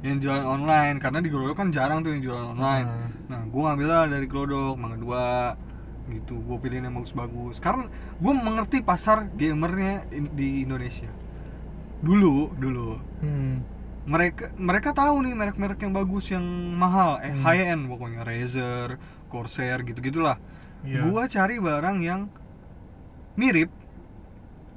yang 0.02 0.18
jualan 0.18 0.42
online 0.44 0.98
karena 0.98 1.20
di 1.20 1.30
Glodok 1.30 1.56
kan 1.56 1.70
jarang 1.70 2.02
tuh 2.02 2.10
yang 2.10 2.22
jualan 2.22 2.46
online 2.52 2.88
Ah. 2.88 3.10
Nah, 3.30 3.42
gue 3.46 3.62
ngambil 3.62 3.88
lah 3.88 4.06
dari 4.08 4.26
Glodok, 4.26 4.76
Mangga 4.76 4.98
2 4.98 6.12
gitu. 6.12 6.36
Gue 6.42 6.58
pilihin 6.58 6.84
yang 6.84 6.94
bagus-bagus. 6.94 7.58
Karena 7.58 7.88
gue 8.14 8.34
mengerti 8.36 8.82
pasar 8.82 9.32
gamernya 9.32 10.04
in- 10.10 10.28
di 10.30 10.62
Indonesia. 10.62 11.08
Dulu, 12.00 12.52
dulu. 12.54 12.98
Hmm. 13.22 13.62
Mereka 14.04 14.58
mereka 14.58 14.92
tahu 14.92 15.22
nih 15.22 15.32
merek-merek 15.32 15.80
yang 15.80 15.94
bagus, 15.94 16.28
yang 16.28 16.44
mahal, 16.74 17.22
eh 17.22 17.30
Hmm. 17.30 17.40
high 17.40 17.64
end 17.70 17.86
pokoknya 17.86 18.26
Razer, 18.26 18.98
Corsair 19.30 19.80
gitu-gitulah. 19.82 20.42
Iya. 20.82 21.06
Gua 21.06 21.30
cari 21.30 21.56
barang 21.56 21.98
yang 22.02 22.28
mirip 23.34 23.70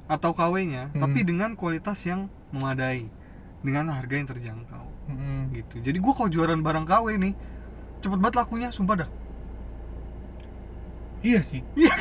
atau 0.05 0.31
KW-nya, 0.31 0.93
Hmm. 0.93 1.01
tapi 1.01 1.21
dengan 1.21 1.53
kualitas 1.53 1.97
yang 2.03 2.29
memadai, 2.49 3.09
dengan 3.59 3.89
harga 3.89 4.13
yang 4.13 4.27
terjangkau 4.27 4.85
Mm-mm. 5.07 5.49
gitu. 5.51 5.81
Jadi 5.81 5.97
gua 5.97 6.13
kalau 6.13 6.29
jualan 6.29 6.59
barang 6.59 6.85
KW 6.85 7.17
nih, 7.17 7.33
cepet 7.99 8.19
banget 8.19 8.35
lakunya, 8.37 8.69
sumpah 8.69 8.95
dah. 9.01 9.09
Iya 11.21 11.41
sih. 11.41 11.61
Iya. 11.75 11.95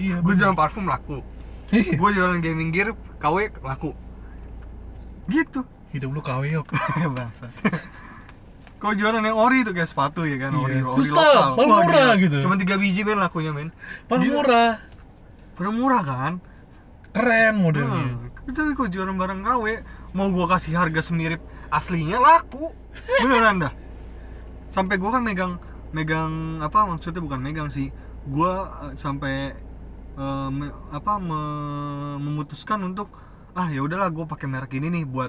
Iya. 0.00 0.16
gue 0.18 0.32
jualan 0.32 0.56
parfum 0.56 0.88
laku 0.88 1.20
Iya. 1.68 1.92
gue 1.92 2.10
jualan 2.10 2.40
gaming 2.40 2.72
gear 2.72 2.90
KW 3.20 3.52
laku 3.60 3.92
gitu 5.28 5.60
Hidup 5.92 6.10
lu 6.10 6.20
KW 6.20 6.48
yok. 6.50 6.72
bangsa 7.18 7.52
Kau 8.80 8.96
jualan 8.96 9.20
yang 9.20 9.36
ori 9.36 9.60
tuh 9.60 9.76
kayak 9.76 9.86
sepatu 9.86 10.24
ya 10.24 10.40
kan, 10.40 10.56
ori, 10.56 10.80
Iya. 10.80 10.88
ori 10.88 10.96
Susah, 10.96 11.20
lokal. 11.20 11.48
paling 11.52 11.70
murah 11.76 12.10
gitu. 12.16 12.36
Cuma 12.40 12.56
tiga 12.56 12.80
biji 12.80 13.04
men 13.04 13.20
lakunya 13.20 13.52
men. 13.52 13.68
Paling 14.08 14.32
murah. 14.32 14.80
Padahal 15.60 15.76
murah 15.76 16.00
kan? 16.00 16.32
Keren 17.12 17.60
modelnya. 17.60 18.16
Hmm. 18.16 18.32
Tapi 18.48 18.72
kau 18.72 18.88
jualan 18.88 19.12
barang 19.12 19.44
KW, 19.44 19.64
mau 20.10 20.32
gua 20.32 20.48
kasih 20.48 20.72
harga 20.72 21.04
semirip 21.04 21.36
aslinya 21.68 22.16
laku. 22.16 22.72
Beneran 23.20 23.60
dah. 23.60 23.72
Sampai 24.70 24.96
gua 24.96 25.12
kan 25.12 25.22
megang 25.22 25.60
megang 25.92 26.32
apa 26.58 26.88
maksudnya 26.88 27.20
bukan 27.20 27.38
megang 27.38 27.68
sih. 27.68 27.92
Gua 28.24 28.52
eh, 28.88 28.96
sampai 28.96 29.52
eh, 30.16 30.48
me- 30.48 30.72
apa 30.90 31.20
me- 31.20 32.16
memutuskan 32.18 32.80
untuk 32.82 33.12
ah 33.52 33.68
ya 33.68 33.84
udahlah 33.84 34.08
gua 34.08 34.24
pakai 34.24 34.46
merek 34.46 34.72
ini 34.72 34.88
nih 34.90 35.04
buat 35.04 35.28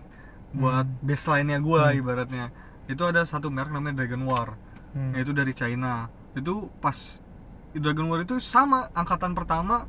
buat 0.51 0.87
Hmm. 0.87 1.03
baseline-nya 1.03 1.59
gua 1.59 1.91
Hmm. 1.91 1.99
ibaratnya. 1.99 2.45
Itu 2.87 3.03
ada 3.03 3.23
satu 3.23 3.51
merek 3.51 3.69
namanya 3.69 3.99
Dragon 3.99 4.23
War. 4.23 4.55
Hmm. 4.93 5.11
Itu 5.11 5.33
dari 5.33 5.51
China. 5.51 6.07
Itu 6.31 6.71
pas 6.79 7.19
Dragon 7.73 8.07
War 8.07 8.21
itu 8.21 8.37
sama 8.37 8.87
angkatan 8.91 9.33
pertama 9.33 9.83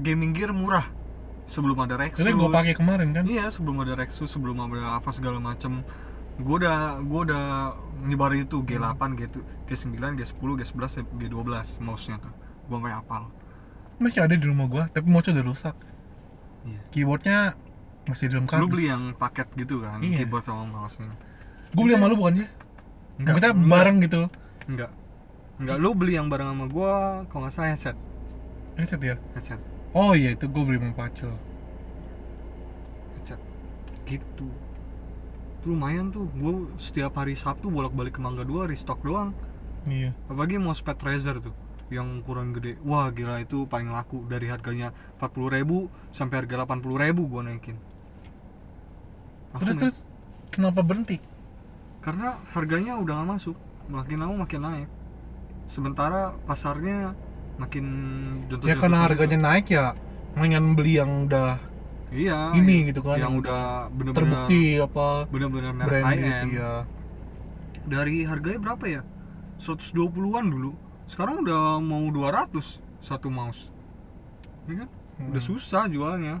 gaming 0.00 0.34
gear 0.34 0.50
murah 0.50 0.86
sebelum 1.44 1.76
ada 1.84 2.00
Rexus. 2.00 2.24
Itu 2.24 2.34
gua 2.34 2.50
pakai 2.62 2.74
kemarin 2.74 3.12
kan. 3.12 3.24
Iya, 3.28 3.52
sebelum 3.52 3.84
ada 3.84 3.94
Rexus, 3.94 4.32
sebelum 4.32 4.58
ada 4.58 4.98
apa 4.98 5.10
segala 5.12 5.38
macem 5.38 5.84
Gue 6.34 6.58
udah 6.58 6.98
gue 6.98 7.20
udah 7.30 7.44
nyebarin 8.02 8.42
itu 8.42 8.58
G8, 8.66 8.98
G 9.14 9.20
G9, 9.70 10.18
G10, 10.18 10.50
G11, 10.66 11.06
G12 11.14 11.78
mouse-nya 11.78 12.18
tuh. 12.18 12.34
Gua 12.66 12.82
sampai 12.82 12.92
hafal. 12.96 13.22
Masih 14.02 14.20
ada 14.26 14.34
di 14.34 14.42
rumah 14.42 14.66
gua, 14.66 14.90
tapi 14.90 15.06
mouse 15.06 15.30
udah 15.30 15.44
rusak. 15.46 15.76
Iya. 16.66 16.80
Keyboardnya 16.90 17.38
masih 18.10 18.26
di 18.26 18.30
dalam 18.34 18.46
kardus. 18.50 18.62
Lu 18.66 18.66
beli 18.66 18.84
yang 18.90 19.14
paket 19.14 19.46
gitu 19.54 19.86
kan, 19.86 20.02
Iya. 20.02 20.26
keyboard 20.26 20.42
sama 20.42 20.66
mouse-nya. 20.66 21.14
Gua 21.70 21.82
beli 21.86 21.94
sama 21.94 22.06
lu 22.10 22.16
bukan 22.18 22.34
sih? 22.42 22.48
Kita 23.22 23.48
enggak. 23.54 23.70
bareng 23.70 23.96
gitu. 24.02 24.22
Enggak. 24.66 24.90
Enggak, 25.62 25.76
lu 25.78 25.90
beli 25.94 26.12
yang 26.18 26.26
bareng 26.26 26.50
sama 26.50 26.66
gua 26.66 26.94
kalau 27.30 27.46
nggak 27.46 27.54
salah 27.54 27.70
headset. 27.70 27.96
Headset 28.74 29.00
ya? 29.06 29.16
Headset. 29.38 29.62
Oh 29.94 30.12
iya 30.12 30.34
itu 30.34 30.50
gua 30.50 30.62
beli 30.66 30.78
sama 30.82 30.94
Pacul. 30.94 31.34
gitu. 34.04 34.48
Itu 35.60 35.66
lumayan 35.72 36.12
tuh. 36.12 36.28
Gue 36.36 36.68
setiap 36.76 37.16
hari 37.16 37.32
Sabtu 37.40 37.72
bolak-balik 37.72 38.16
ke 38.16 38.20
Mangga 38.20 38.44
2 38.44 38.68
restock 38.68 39.00
doang. 39.00 39.32
Iya. 39.84 40.16
apalagi 40.32 40.56
mousepad 40.56 40.96
Razer 40.96 41.40
tuh 41.40 41.52
yang 41.92 42.20
ukuran 42.20 42.52
gede. 42.52 42.76
Wah 42.84 43.08
gila 43.12 43.40
itu 43.40 43.64
paling 43.64 43.88
laku. 43.88 44.24
Dari 44.28 44.48
harganya 44.48 44.92
40.000 45.20 45.88
sampai 46.12 46.36
harga 46.44 46.68
80.000 46.68 47.16
gue 47.16 47.40
naikin. 47.44 47.76
Terus 49.56 49.76
terus 49.80 49.96
kenapa 50.52 50.84
berhenti? 50.84 51.16
karena 52.04 52.36
harganya 52.52 53.00
udah 53.00 53.24
nggak 53.24 53.30
masuk. 53.32 53.56
Makin 53.88 54.20
lama 54.20 54.44
makin 54.44 54.60
naik. 54.60 54.88
Sementara 55.64 56.36
pasarnya 56.44 57.16
makin 57.54 57.84
jontor 58.50 58.66
Ya 58.66 58.74
karena 58.74 58.98
harganya 59.04 59.38
naik 59.38 59.70
ya 59.70 59.94
mendingan 60.34 60.74
beli 60.74 60.98
yang 60.98 61.30
udah 61.30 61.62
iya 62.10 62.50
ini 62.54 62.90
gitu 62.90 63.02
kan 63.02 63.18
yang 63.18 63.38
udah 63.38 63.86
bener-bener 63.90 64.18
terbukti 64.50 64.62
apa 64.78 65.06
bener-bener 65.30 65.70
merek 65.74 65.86
brand 65.88 66.04
high 66.06 66.18
gitu 66.18 66.30
end 66.34 66.50
ya. 66.54 66.72
dari 67.84 68.16
harganya 68.24 68.58
berapa 68.64 68.84
ya? 68.88 69.02
120-an 69.60 70.46
dulu. 70.50 70.72
Sekarang 71.06 71.44
udah 71.44 71.78
mau 71.78 72.02
200 72.08 72.80
satu 72.98 73.28
mouse. 73.28 73.68
Ya 74.66 74.82
kan 74.82 74.88
udah 75.30 75.38
Hmm. 75.38 75.50
susah 75.52 75.86
jualnya. 75.86 76.40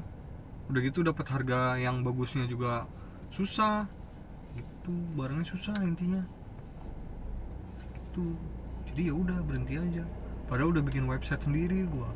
Udah 0.66 0.80
gitu 0.82 1.04
dapat 1.04 1.28
harga 1.28 1.76
yang 1.76 2.00
bagusnya 2.00 2.48
juga 2.48 2.88
susah. 3.30 3.86
Itu 4.56 4.92
barangnya 5.14 5.46
susah 5.46 5.76
intinya. 5.84 6.24
Itu 8.10 8.34
jadi 8.88 9.12
ya 9.12 9.14
udah 9.14 9.38
berhenti 9.44 9.74
aja 9.76 10.04
padahal 10.54 10.70
udah 10.70 10.84
bikin 10.84 11.04
website 11.04 11.42
sendiri 11.42 11.82
gua 11.88 12.06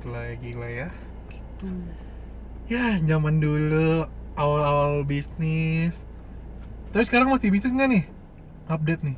Gila 0.00 0.18
ya 0.20 0.34
gila 0.36 0.68
ya. 0.68 0.88
gitu 1.28 1.70
Ya 2.66 2.98
zaman 2.98 3.38
dulu 3.38 4.02
awal-awal 4.34 5.00
bisnis. 5.02 6.02
Tapi 6.90 7.04
sekarang 7.04 7.28
masih 7.28 7.48
bisnis 7.48 7.70
nggak 7.70 7.88
nih? 7.88 8.04
Update 8.66 9.02
nih. 9.02 9.16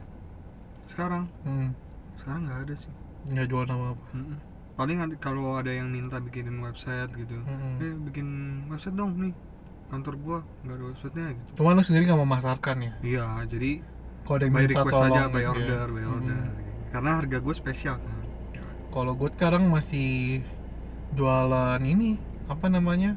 sekarang 0.85 1.25
Hmm. 1.43 1.73
sekarang 2.15 2.45
nggak 2.45 2.61
ada 2.63 2.75
sih 2.77 2.93
Nggak 3.27 3.47
jual 3.49 3.65
nama 3.65 3.91
apa. 3.91 4.05
Mm-mm. 4.13 4.39
paling 4.73 4.99
ada- 5.01 5.17
kalau 5.17 5.57
ada 5.57 5.67
yang 5.69 5.89
minta 5.89 6.21
bikinin 6.21 6.61
website 6.61 7.11
gitu 7.13 7.41
eh 7.81 7.95
bikin 8.05 8.29
website 8.67 8.93
dong 8.93 9.17
nih 9.17 9.33
kantor 9.89 10.15
gua 10.17 10.39
nggak 10.63 10.75
ada 10.75 10.85
websitenya 10.87 11.29
gitu 11.35 11.51
Cuman 11.55 11.73
lu 11.73 11.83
sendiri 11.83 12.05
nggak 12.05 12.21
memasarkan 12.21 12.77
ya? 12.79 12.93
iya 13.01 13.27
jadi 13.47 13.83
Kalau 14.23 14.37
ada 14.37 14.45
yang 14.45 14.53
by 14.53 14.61
minta 14.61 14.73
request 14.77 14.93
tolong 14.93 15.09
aja 15.09 15.23
by 15.25 15.33
gitu 15.33 15.41
ya. 15.41 15.51
order 15.51 15.87
by 15.89 16.03
Mm-mm. 16.05 16.41
Karena 16.89 17.11
harga 17.17 17.39
gue 17.39 17.55
spesial 17.55 17.97
kan 17.97 18.13
Kalau 18.89 19.13
gue 19.13 19.29
sekarang 19.29 19.69
masih 19.69 20.41
jualan 21.13 21.79
ini 21.79 22.17
apa 22.47 22.67
namanya 22.67 23.15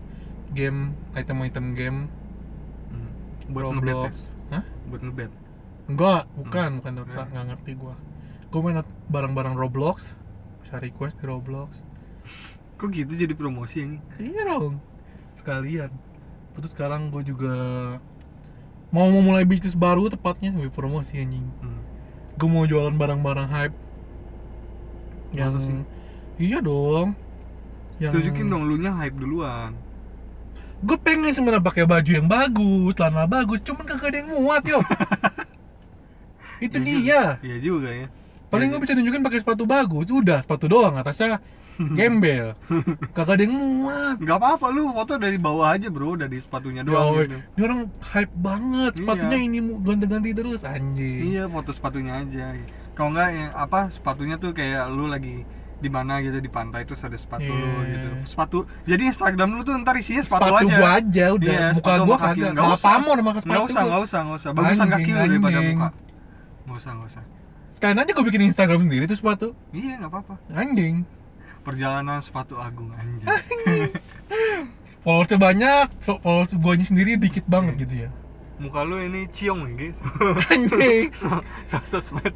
game 0.51 0.91
item-item 1.13 1.74
game 1.74 1.99
Hmm. 2.89 3.09
buat 3.49 3.70
Roblox. 3.72 4.13
ya? 4.49 4.59
Hah? 4.59 4.63
buat 4.88 5.01
ngebet 5.01 5.32
Enggak, 5.86 6.30
bukan, 6.36 6.70
bukan 6.78 6.91
Dota, 6.95 7.22
Hmm. 7.22 7.30
nggak 7.30 7.45
ngerti 7.49 7.72
gua. 7.74 7.95
Gua 8.49 8.61
main 8.61 8.78
barang-barang 9.07 9.55
Roblox, 9.55 10.13
bisa 10.59 10.78
request 10.78 11.17
di 11.17 11.26
Roblox. 11.26 11.82
kok 12.76 12.89
gitu 12.89 13.11
jadi 13.11 13.34
promosi 13.34 13.84
ini 13.84 13.97
Iya 14.17 14.47
dong, 14.47 14.80
sekalian. 15.36 15.91
Terus 16.53 16.72
sekarang 16.72 17.09
gue 17.09 17.26
juga 17.26 17.53
mau 18.89 19.05
memulai 19.07 19.43
bisnis 19.43 19.74
baru 19.74 20.07
tepatnya 20.07 20.49
lebih 20.51 20.72
promosi 20.72 21.17
anjing. 21.17 21.43
hmm. 21.59 21.78
Gue 22.40 22.48
mau 22.48 22.64
jualan 22.64 22.96
barang-barang 22.96 23.48
hype. 23.52 23.76
Yang 25.30 25.52
Masa 25.52 25.60
sih? 25.68 25.78
iya 26.40 26.58
dong. 26.64 27.14
Yang 28.00 28.12
tunjukin 28.16 28.48
dong 28.48 28.64
lu 28.64 28.80
nya 28.80 28.96
hype 28.96 29.20
duluan 29.20 29.76
Gue 30.80 30.96
pengen 30.96 31.36
sebenarnya 31.36 31.60
pakai 31.60 31.84
baju 31.84 32.08
yang 32.08 32.32
bagus, 32.32 32.96
celana 32.96 33.28
bagus, 33.28 33.60
cuman 33.60 33.84
kagak 33.84 34.16
ada 34.16 34.18
yang 34.24 34.32
muat 34.32 34.64
yo. 34.64 34.80
Itu 36.64 36.80
Iya 36.80 36.88
dia. 37.04 37.22
iya 37.44 37.58
juga 37.60 37.92
ya 37.92 38.08
Paling 38.48 38.72
Iya 38.72 38.74
gue 38.74 38.82
bisa 38.88 38.94
nunjukin 38.96 39.20
pakai 39.22 39.40
sepatu 39.44 39.68
bagus, 39.68 40.08
udah 40.08 40.40
sepatu 40.42 40.72
doang 40.72 40.96
atasnya 40.96 41.44
gembel. 41.80 42.53
Kagak 43.11 43.34
ada 43.34 43.43
yang 43.43 43.55
muat. 43.55 44.15
nggak 44.19 44.36
apa-apa 44.36 44.65
lu 44.67 44.91
foto 44.91 45.15
dari 45.15 45.36
bawah 45.36 45.71
aja 45.71 45.88
bro 45.88 46.13
dari 46.13 46.38
sepatunya 46.38 46.82
Ya, 46.82 46.86
doang 46.86 47.07
weh, 47.13 47.23
gitu 47.23 47.38
ini 47.39 47.61
orang 47.63 47.80
hype 48.05 48.34
banget, 48.36 48.91
sepatunya 48.95 49.38
Iya. 49.38 49.47
ini 49.47 49.57
ganti-ganti 49.80 50.30
terus 50.32 50.61
anjing. 50.61 51.19
iya 51.25 51.43
foto 51.45 51.69
sepatunya 51.69 52.13
aja 52.17 52.45
kalau 52.91 53.09
nggak 53.11 53.30
ya 53.30 53.45
apa 53.53 53.80
sepatunya 53.88 54.36
tuh 54.36 54.51
kayak 54.51 54.88
lu 54.88 55.07
lagi 55.07 55.47
di 55.75 55.88
mana 55.88 56.19
gitu 56.19 56.36
di 56.38 56.47
pantai 56.47 56.84
terus 56.84 56.99
ada 56.99 57.15
sepatu 57.15 57.47
lu 57.47 57.55
Iya. 57.80 57.88
gitu 57.89 58.09
sepatu 58.27 58.57
jadi 58.84 59.03
Instagram 59.05 59.49
lu 59.49 59.61
tuh 59.61 59.71
ntar 59.77 59.95
isinya 59.95 60.19
sepatu, 60.19 60.51
sepatu, 60.51 60.67
aja 60.67 60.75
gua 60.75 60.89
aja 60.93 61.25
udah, 61.32 61.47
Iya, 61.47 61.65
muka 61.65 61.77
sepatu 61.80 62.01
gua 62.03 62.17
kagak. 62.19 62.51
Nggak 62.51 62.67
usah. 62.69 62.84
pamor 62.86 63.15
sama 63.15 63.32
sepatu. 63.32 63.47
nggak 63.47 63.63
usah 63.63 63.82
nggak 63.82 64.01
usah 64.01 64.19
nggak 64.19 64.38
usah 64.38 64.49
bagusan 64.51 64.67
Anjing, 64.82 64.91
kaki 64.93 65.09
lu 65.09 65.19
daripada 65.21 65.59
muka 65.65 65.88
nggak 66.61 66.75
usah 66.75 66.91
nggak 66.93 67.09
usah 67.09 67.23
Sekalian 67.69 68.01
aja 68.01 68.11
gue 68.11 68.25
bikin 68.25 68.43
Instagram 68.43 68.80
sendiri 68.82 69.05
tuh 69.05 69.15
sepatu. 69.15 69.47
iya 69.71 69.95
nggak 69.95 70.11
apa-apa 70.11 70.36
Anjing. 70.51 71.05
Perjalanan 71.62 72.20
sepatu 72.20 72.55
agung 72.55 72.91
anjing 72.93 73.26
Followersnya 74.99 75.39
banyak, 75.39 75.86
fo- 76.03 76.20
followers 76.20 76.51
guanya 76.53 76.84
sendiri 76.84 77.16
dikit 77.16 77.47
banget 77.47 77.80
gitu 77.80 78.03
ya. 78.03 78.10
muka 78.60 78.84
lu 78.84 78.99
ini 78.99 79.32
ciong 79.32 79.72
ya 79.72 79.74
guys 79.80 79.97
Anjing. 80.51 81.07
so 81.70 81.80
sosmed 81.82 82.36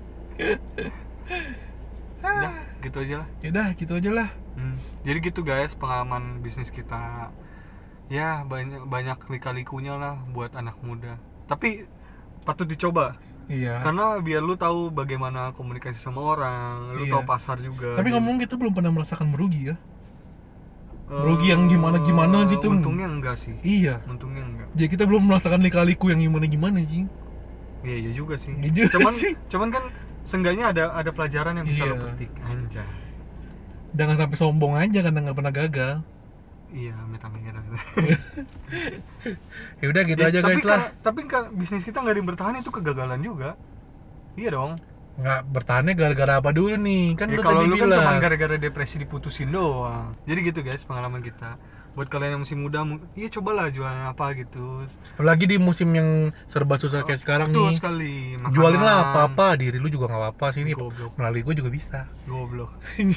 udah 2.24 2.53
gitu 2.80 2.97
aja 2.99 3.15
lah 3.19 3.28
Yaudah, 3.43 3.67
gitu 3.76 3.93
aja 3.93 4.11
lah. 4.11 4.30
Hmm, 4.55 4.80
Jadi 5.03 5.17
gitu 5.21 5.43
guys 5.43 5.76
pengalaman 5.76 6.39
bisnis 6.39 6.71
kita 6.71 7.32
ya 8.07 8.43
banyak 8.43 8.86
banyak 8.86 9.17
lika-likunya 9.28 9.95
lah 9.95 10.15
buat 10.32 10.55
anak 10.55 10.80
muda. 10.80 11.19
Tapi 11.45 11.84
patut 12.43 12.63
dicoba 12.63 13.19
Iya. 13.43 13.83
karena 13.83 14.17
biar 14.19 14.39
lu 14.39 14.55
tahu 14.55 14.87
bagaimana 14.87 15.51
komunikasi 15.51 15.99
sama 15.99 16.23
orang, 16.23 16.95
lu 16.95 17.03
Iya. 17.03 17.19
tahu 17.19 17.23
pasar 17.27 17.59
juga. 17.59 17.99
Tapi 17.99 18.07
gitu. 18.07 18.15
ngomong 18.15 18.35
kita 18.39 18.55
belum 18.55 18.71
pernah 18.71 18.91
merasakan 18.91 19.27
merugi 19.29 19.67
ya. 19.67 19.75
Eh, 19.75 21.19
merugi 21.19 21.51
yang 21.51 21.67
gimana-gimana 21.67 22.47
gitu. 22.47 22.71
Untungnya 22.71 23.11
enggak 23.11 23.35
sih. 23.35 23.53
Iya. 23.61 23.99
Untungnya 24.07 24.47
enggak. 24.47 24.67
Jadi 24.73 24.87
kita 24.89 25.03
belum 25.03 25.27
merasakan 25.27 25.59
lika-liku 25.59 26.07
yang 26.07 26.23
gimana-gimana 26.23 26.79
sih. 26.87 27.03
Iya 27.83 27.95
iya 27.99 28.11
juga 28.15 28.39
sih. 28.39 28.55
Iya 28.55 28.71
juga 28.71 28.95
cuman 28.95 29.11
sih. 29.11 29.35
cuman 29.51 29.67
kan 29.75 29.83
seenggaknya 30.23 30.71
ada 30.71 30.83
ada 30.95 31.11
pelajaran 31.11 31.59
yang 31.59 31.67
bisa 31.67 31.83
Iya. 31.83 31.91
lu 31.91 31.95
petik. 31.99 32.31
Anjay. 32.47 32.87
Jangan 33.93 34.15
sampai 34.17 34.37
sombong 34.39 34.73
aja 34.73 34.99
karena 35.03 35.19
nggak 35.19 35.37
pernah 35.37 35.53
gagal. 35.53 35.93
Iya, 36.74 36.97
meta 37.05 37.30
meta. 37.30 37.61
Ya 39.78 39.86
udah 39.86 40.01
gitu 40.03 40.17
Ya, 40.17 40.28
aja 40.28 40.39
tapi 40.41 40.51
guys 40.55 40.65
lah. 40.65 40.80
kan- 40.80 40.93
tapi 40.99 41.19
kan 41.26 41.43
bisnis 41.53 41.84
kita 41.84 41.99
nggak 41.99 42.11
ada 42.11 42.19
yang 42.19 42.30
bertahan 42.30 42.55
itu 42.57 42.71
kegagalan 42.71 43.21
juga. 43.21 43.53
Iya 44.34 44.51
dong. 44.51 44.74
nggak 45.13 45.45
bertahannya 45.47 45.93
gara-gara 45.93 46.41
apa 46.41 46.49
dulu 46.49 46.74
nih 46.74 47.13
kan 47.13 47.30
Ya, 47.30 47.38
lu 47.38 47.41
kalau 47.43 47.61
tadi 47.61 47.69
lu 47.69 47.76
kan 47.78 47.86
bilang 47.86 48.01
cuma 48.01 48.17
gara-gara 48.17 48.55
depresi 48.57 48.95
diputusin 48.97 49.45
doang. 49.47 50.17
Jadi 50.24 50.39
gitu 50.43 50.59
guys 50.59 50.82
pengalaman 50.82 51.21
kita. 51.21 51.61
Buat 51.93 52.09
kalian 52.09 52.34
yang 52.34 52.41
masih 52.41 52.57
muda, 52.57 52.82
iya 53.13 53.30
cobalah 53.30 53.69
jualan 53.69 54.09
apa 54.09 54.34
gitu. 54.34 54.82
apalagi 55.13 55.45
di 55.45 55.61
musim 55.61 55.93
yang 55.93 56.09
serba 56.47 56.82
susah 56.82 57.05
kayak 57.05 57.21
sekarang 57.21 57.53
Betul 57.53 57.61
nih 57.63 57.78
sekali. 57.78 58.13
Makanan. 58.36 58.49
jualin 58.51 58.82
lah 58.82 58.97
apa-apa 59.05 59.47
diri 59.53 59.78
lu 59.78 59.86
juga 59.88 60.09
nggak 60.09 60.21
apa-apa 60.26 60.47
sini 60.51 60.74
Goblok. 60.74 61.13
melalui 61.13 61.41
gue 61.43 61.55
juga 61.55 61.69
bisa 61.69 62.09
Goblok. 62.26 62.74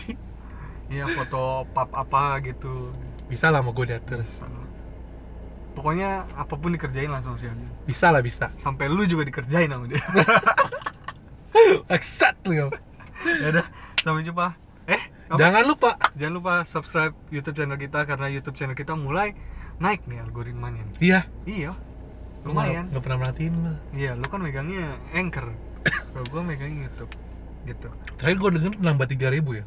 Iya 0.87 1.09
foto 1.11 1.43
pap 1.73 1.91
apa 1.91 2.39
gitu. 2.45 2.93
Bisa 3.27 3.51
lah 3.51 3.61
sama 3.61 3.71
gue 3.73 3.85
terus 3.87 4.03
Terus 4.03 4.31
pokoknya 5.73 6.11
apa 6.33 6.55
pun 6.55 6.73
dikerjain 6.73 7.11
lah 7.11 7.21
sama 7.21 7.37
si 7.37 7.45
Andi. 7.45 7.67
bisa 7.85 8.09
lah 8.09 8.21
bisa 8.21 8.49
Sampai 8.57 8.89
lu 8.89 9.05
juga 9.05 9.23
dikerjain 9.23 9.69
sama 9.69 9.85
dia. 9.85 10.01
exactly 11.89 12.61
Om. 12.61 12.71
ya 13.43 13.49
udah, 13.51 13.67
sampai 13.99 14.23
jumpa. 14.23 14.47
Eh, 14.87 15.03
apa? 15.27 15.37
jangan 15.37 15.63
lupa 15.67 15.91
jangan 16.15 16.35
lupa 16.35 16.53
subscribe 16.63 17.13
YouTube 17.29 17.57
channel 17.57 17.75
kita 17.75 18.07
karena 18.07 18.27
YouTube 18.31 18.55
channel 18.55 18.73
kita 18.73 18.95
mulai 18.95 19.35
naik 19.77 20.07
nih 20.07 20.23
algoritmanya. 20.23 20.83
nih. 20.87 20.97
iya 21.03 21.21
Iya. 21.45 21.73
Lu 22.47 22.55
Lumayan. 22.55 22.87
nggak 22.89 23.03
pernah 23.03 23.19
merhatiin 23.21 23.55
lu 23.59 23.73
Iya, 23.93 24.15
lu 24.15 24.25
kan 24.25 24.39
megangnya 24.39 24.95
Anchor. 25.11 25.51
Kalau 25.85 26.27
gua 26.31 26.41
megang 26.41 26.73
YouTube. 26.73 27.11
Gitu. 27.67 27.91
terakhir 28.15 28.39
gue 28.39 28.51
denger 28.55 28.73
nambah 28.79 29.07
tiga 29.11 29.27
ribu 29.27 29.59
ya 29.59 29.67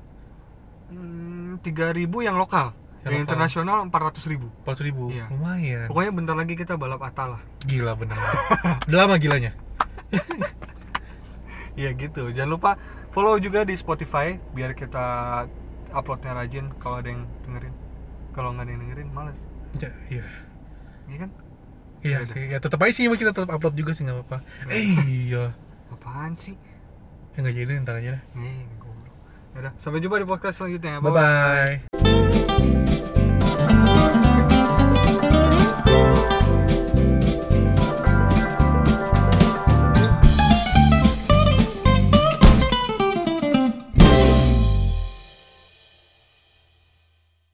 Hmm, 0.88 1.60
3000 1.62 2.08
yang 2.24 2.40
lokal. 2.40 2.72
Yang 3.02 3.24
internasional 3.24 3.78
400 3.86 4.28
ribu. 4.28 4.48
empat 4.60 4.80
ribu 4.80 5.08
Iya. 5.08 5.26
lumayan 5.30 5.88
Pokoknya 5.88 6.12
bentar 6.12 6.36
lagi 6.36 6.54
kita 6.54 6.76
balap 6.76 7.00
Atta 7.00 7.26
lah. 7.30 7.42
gila 7.62 7.94
bener 7.94 8.18
udah 8.88 8.98
lama 9.00 9.16
gilanya 9.16 9.52
Iya 11.74 11.96
gitu. 11.96 12.28
Jangan 12.28 12.52
lupa 12.52 12.72
follow 13.10 13.38
juga 13.38 13.64
di 13.64 13.72
Spotify 13.74 14.36
biar 14.52 14.74
kita 14.74 15.46
uploadnya 15.90 16.36
rajin 16.36 16.68
kalau 16.76 17.00
ada 17.00 17.08
yang 17.08 17.24
dengerin. 17.42 17.72
Kalau 18.30 18.52
nggak 18.52 18.64
ada 18.64 18.72
yang 18.74 18.82
dengerin, 18.84 19.10
males. 19.10 19.40
Ya, 19.76 19.88
iya 20.10 20.26
Iya 21.06 21.18
kan? 21.20 21.30
iya 22.00 22.18
Yaudah. 22.18 22.32
sih 22.32 22.44
ya 22.48 22.58
tetap 22.58 22.80
aja 22.80 22.92
sih 22.92 23.06
kita 23.06 23.32
tetap 23.32 23.48
upload 23.50 23.76
juga 23.76 23.92
sih 23.92 24.02
nggak 24.02 24.18
apa-apa 24.18 24.38
eh 24.68 24.88
iya 25.04 25.52
Apaan 25.90 26.32
sih? 26.32 26.56
ya 27.32 27.44
nggak 27.44 27.56
jadi 27.58 27.72
ntar 27.80 27.96
aja 27.96 28.10
deh 28.14 28.24
Nih, 28.34 28.64
goblok. 28.76 29.16
Yaudah, 29.52 29.72
sampai 29.76 30.00
jumpa 30.00 30.16
di 30.16 30.26
podcast 30.26 30.56
selanjutnya. 30.58 31.00
bye 31.00 31.12
bye 31.12 32.29